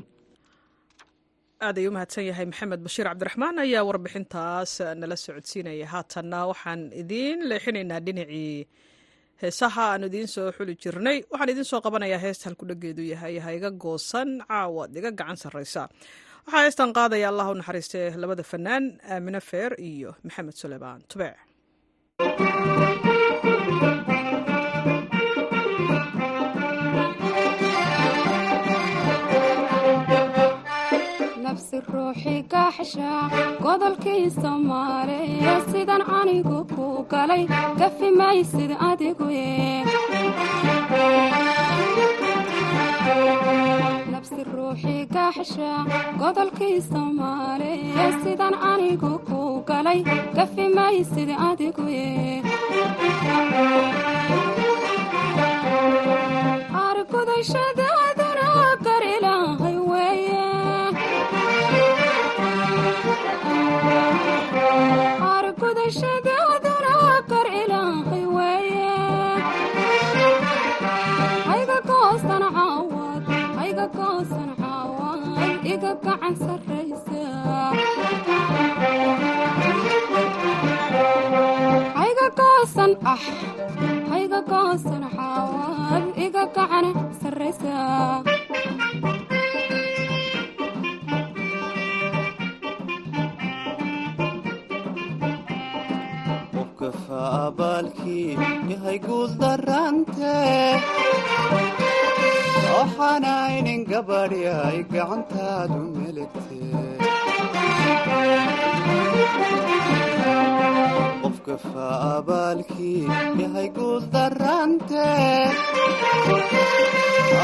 Aad 1.66 1.76
ay 1.80 1.86
u 1.88 1.92
mahadsan 1.96 2.24
yahay 2.28 2.46
maxamed 2.50 2.80
bashiir 2.86 3.06
cabdiraxmaan 3.08 3.56
ayaa 3.64 3.82
warbixintaas 3.88 4.72
nala 5.00 5.16
socodsiinaya. 5.24 5.86
Haatanna 5.92 6.38
waxaan 6.50 6.80
idiin 7.02 7.38
leexinaynaa 7.50 8.00
dhinacii 8.06 8.64
heesaha 9.42 9.84
aan 9.92 10.04
idiin 10.08 10.28
soo 10.34 10.48
xuli 10.56 10.74
jirnay. 10.82 11.18
Waxaan 11.32 11.50
idiin 11.52 11.68
soo 11.70 11.80
qabanayaa 11.84 12.20
heesta 12.24 12.44
halkudhageedu 12.48 13.02
yahay 13.12 13.34
hayga 13.46 13.70
goosan 13.82 14.30
caawad 14.48 14.90
iga 14.98 15.10
gacan 15.20 15.36
sarraysa 15.42 15.82
waxaa 16.46 16.62
heestan 16.64 16.92
qaadaya 16.98 17.26
allah 17.32 17.46
u 17.52 17.54
naxariistee 17.60 18.06
labada 18.22 18.42
fanaan 18.52 18.84
aamine 19.14 19.40
feer 19.50 19.72
iyo 19.92 20.10
maxamed 20.26 20.54
suleymaan 20.62 21.00
tubeec 21.10 21.38
ruuxii 31.92 32.40
gaaxsha 32.52 33.10
godolkii 33.64 34.24
soomaaliya 34.40 35.54
sidan 35.70 36.02
anigu 36.20 36.58
ku 36.74 36.86
galay 37.12 37.44
nafsi 44.30 44.44
ruuxii 44.56 45.02
gaaxsha 45.14 45.70
godolkii 46.20 46.76
soomaaliya 46.90 48.06
sidan 48.22 48.54
anigu 48.72 49.12
ku 49.28 49.38
galay 49.68 50.00
gafi 50.36 50.66
maysid 50.76 51.30
adigu 51.48 51.86
argudashadaaduna 56.88 58.09
goosan 82.70 82.94
ah 83.02 83.18
hayga 84.14 84.40
goosan 84.46 85.02
caawad 85.10 86.04
iga 86.14 86.44
gacan 86.54 86.86
sarraysa 87.18 87.74
qofka 111.50 111.72
faabaalkii 111.74 113.00
yahay 113.42 113.68
guul 113.76 114.02
darante 114.14 115.06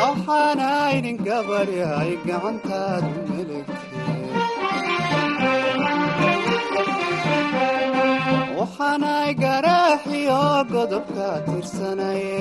waxaanaynin 0.00 1.18
gabadhi 1.28 1.78
ay 2.00 2.11
gacantaadu 2.26 3.11
meligte 3.30 3.76
waxaanay 8.59 9.30
garaaxiyo 9.42 10.40
godobka 10.72 11.28
tirsanaye 11.46 12.40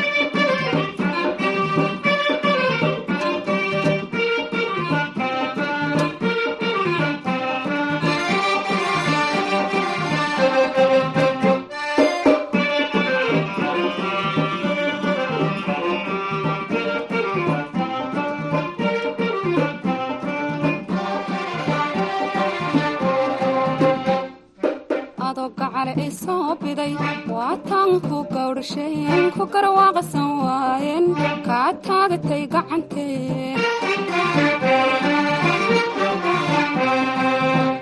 soo 26.31 26.55
biday 26.63 26.93
waataan 27.35 27.91
ku 28.07 28.17
gawdhasheen 28.33 29.23
ku 29.35 29.43
garwaaqsan 29.53 30.29
waayeen 30.43 31.05
kaa 31.47 31.69
taagatay 31.87 32.43
gacantee 32.53 33.55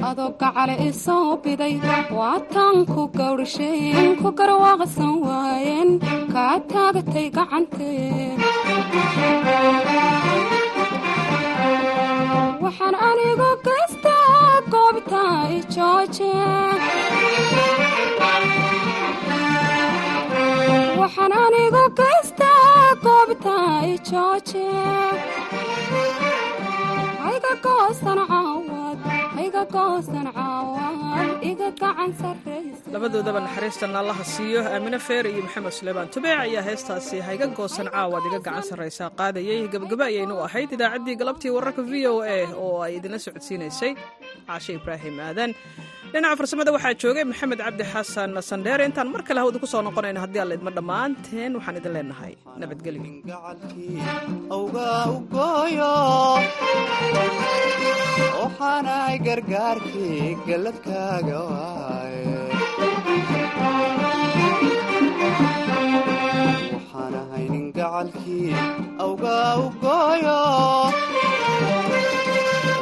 adoo 0.09 0.29
gacale 0.41 0.75
i 0.87 0.89
soo 1.03 1.27
biday 1.43 1.75
waataan 2.19 2.77
ku 2.93 3.01
gawdhasheen 3.19 4.07
ku 4.21 4.29
garwaaqsan 4.39 5.13
waayeen 5.27 5.89
kaa 6.33 6.55
taagatay 6.73 7.27
gacantee 7.37 8.33
waxaan 12.63 12.95
anigu 13.09 13.49
gaystaa 13.67 14.53
goobta 14.73 15.23
i 15.57 15.59
waxaan 20.99 21.31
anigu 21.43 21.83
gaystaa 21.99 22.95
goobta 23.03 23.55
i 23.91 23.95
jooje. 24.09 24.67
Hayga 27.23 27.53
goosan 27.65 28.19
caawad 28.29 28.78
labadoodaba 32.93 33.39
naxariistan 33.45 33.91
allaha 34.01 34.23
siiyo 34.33 34.59
aamine 34.73 34.99
feer 35.07 35.25
iyo 35.33 35.41
maxamed 35.47 35.73
suleymaan 35.79 36.07
tubeec 36.15 36.39
ayaa 36.45 36.63
heestaasi 36.69 37.17
hayga 37.27 37.47
goosan 37.57 37.87
caawad 37.95 38.23
iga 38.29 38.39
gacan 38.45 38.63
sarraysaa 38.69 39.09
qaadayay 39.19 39.59
gabagaba 39.73 40.03
ayaynu 40.11 40.35
ahayd. 40.47 40.69
Idaacaddii 40.77 41.15
galabtii 41.21 41.51
wararka 41.57 41.81
v 41.91 41.93
o 42.11 42.15
a 42.35 42.37
oo 42.63 42.75
ay 42.85 42.91
idinla 42.97 43.19
socodsiinaysay 43.25 43.91
caashe 44.47 44.71
ibraahim 44.79 45.15
aadan. 45.27 45.51
Dhinaca 46.13 46.35
farsamada 46.39 46.71
waxaa 46.75 46.93
joogay 47.01 47.25
maxamed 47.31 47.59
cabdi 47.65 47.83
xasan 47.93 48.31
sandheere 48.49 48.83
intaan 48.89 49.07
mar 49.13 49.21
kale 49.27 49.39
hawda 49.43 49.57
ku 49.63 49.67
soo 49.73 49.81
noqonayno 49.87 50.19
haddii 50.25 50.41
alla 50.43 50.53
idma 50.59 50.71
dhammaanteen 50.77 51.51
waxaan 51.57 51.75
idin 51.79 51.93
leenahay 51.97 52.33
nabadgelyo 52.61 53.01
gargaarkii 59.49 60.37
galladkaaga 60.47 61.39
waxaan 66.73 67.13
ahaynin 67.21 67.67
gacalkii 67.77 68.53
awgaa 69.05 69.51
u 69.63 69.67
gooyo. 69.83 70.39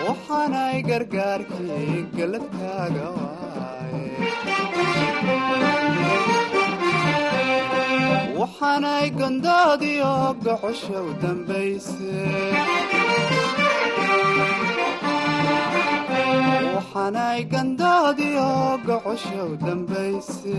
Waxaanay 0.07 0.77
gargaarkii 0.89 1.95
galladkaaga 2.17 3.07
waaye. 3.17 4.05
Waxaanay 8.39 9.05
gondoodiyo 9.19 10.13
gocosha 10.45 10.99
u 11.09 11.11
dambayse 11.21 12.15
waxaanay 16.75 17.39
gandoodiyo 17.51 18.47
gocosha 18.87 19.39
u 19.51 19.55
dambayse. 19.65 20.55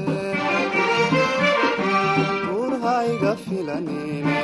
Gurhayga 2.48 3.32
filanine 3.44 4.38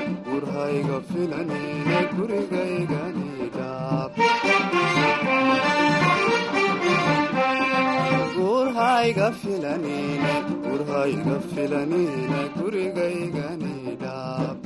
gurhayga 10.65 11.37
filanine 11.49 12.41
gurigaygani 12.59 13.77
dhaab 14.05 14.59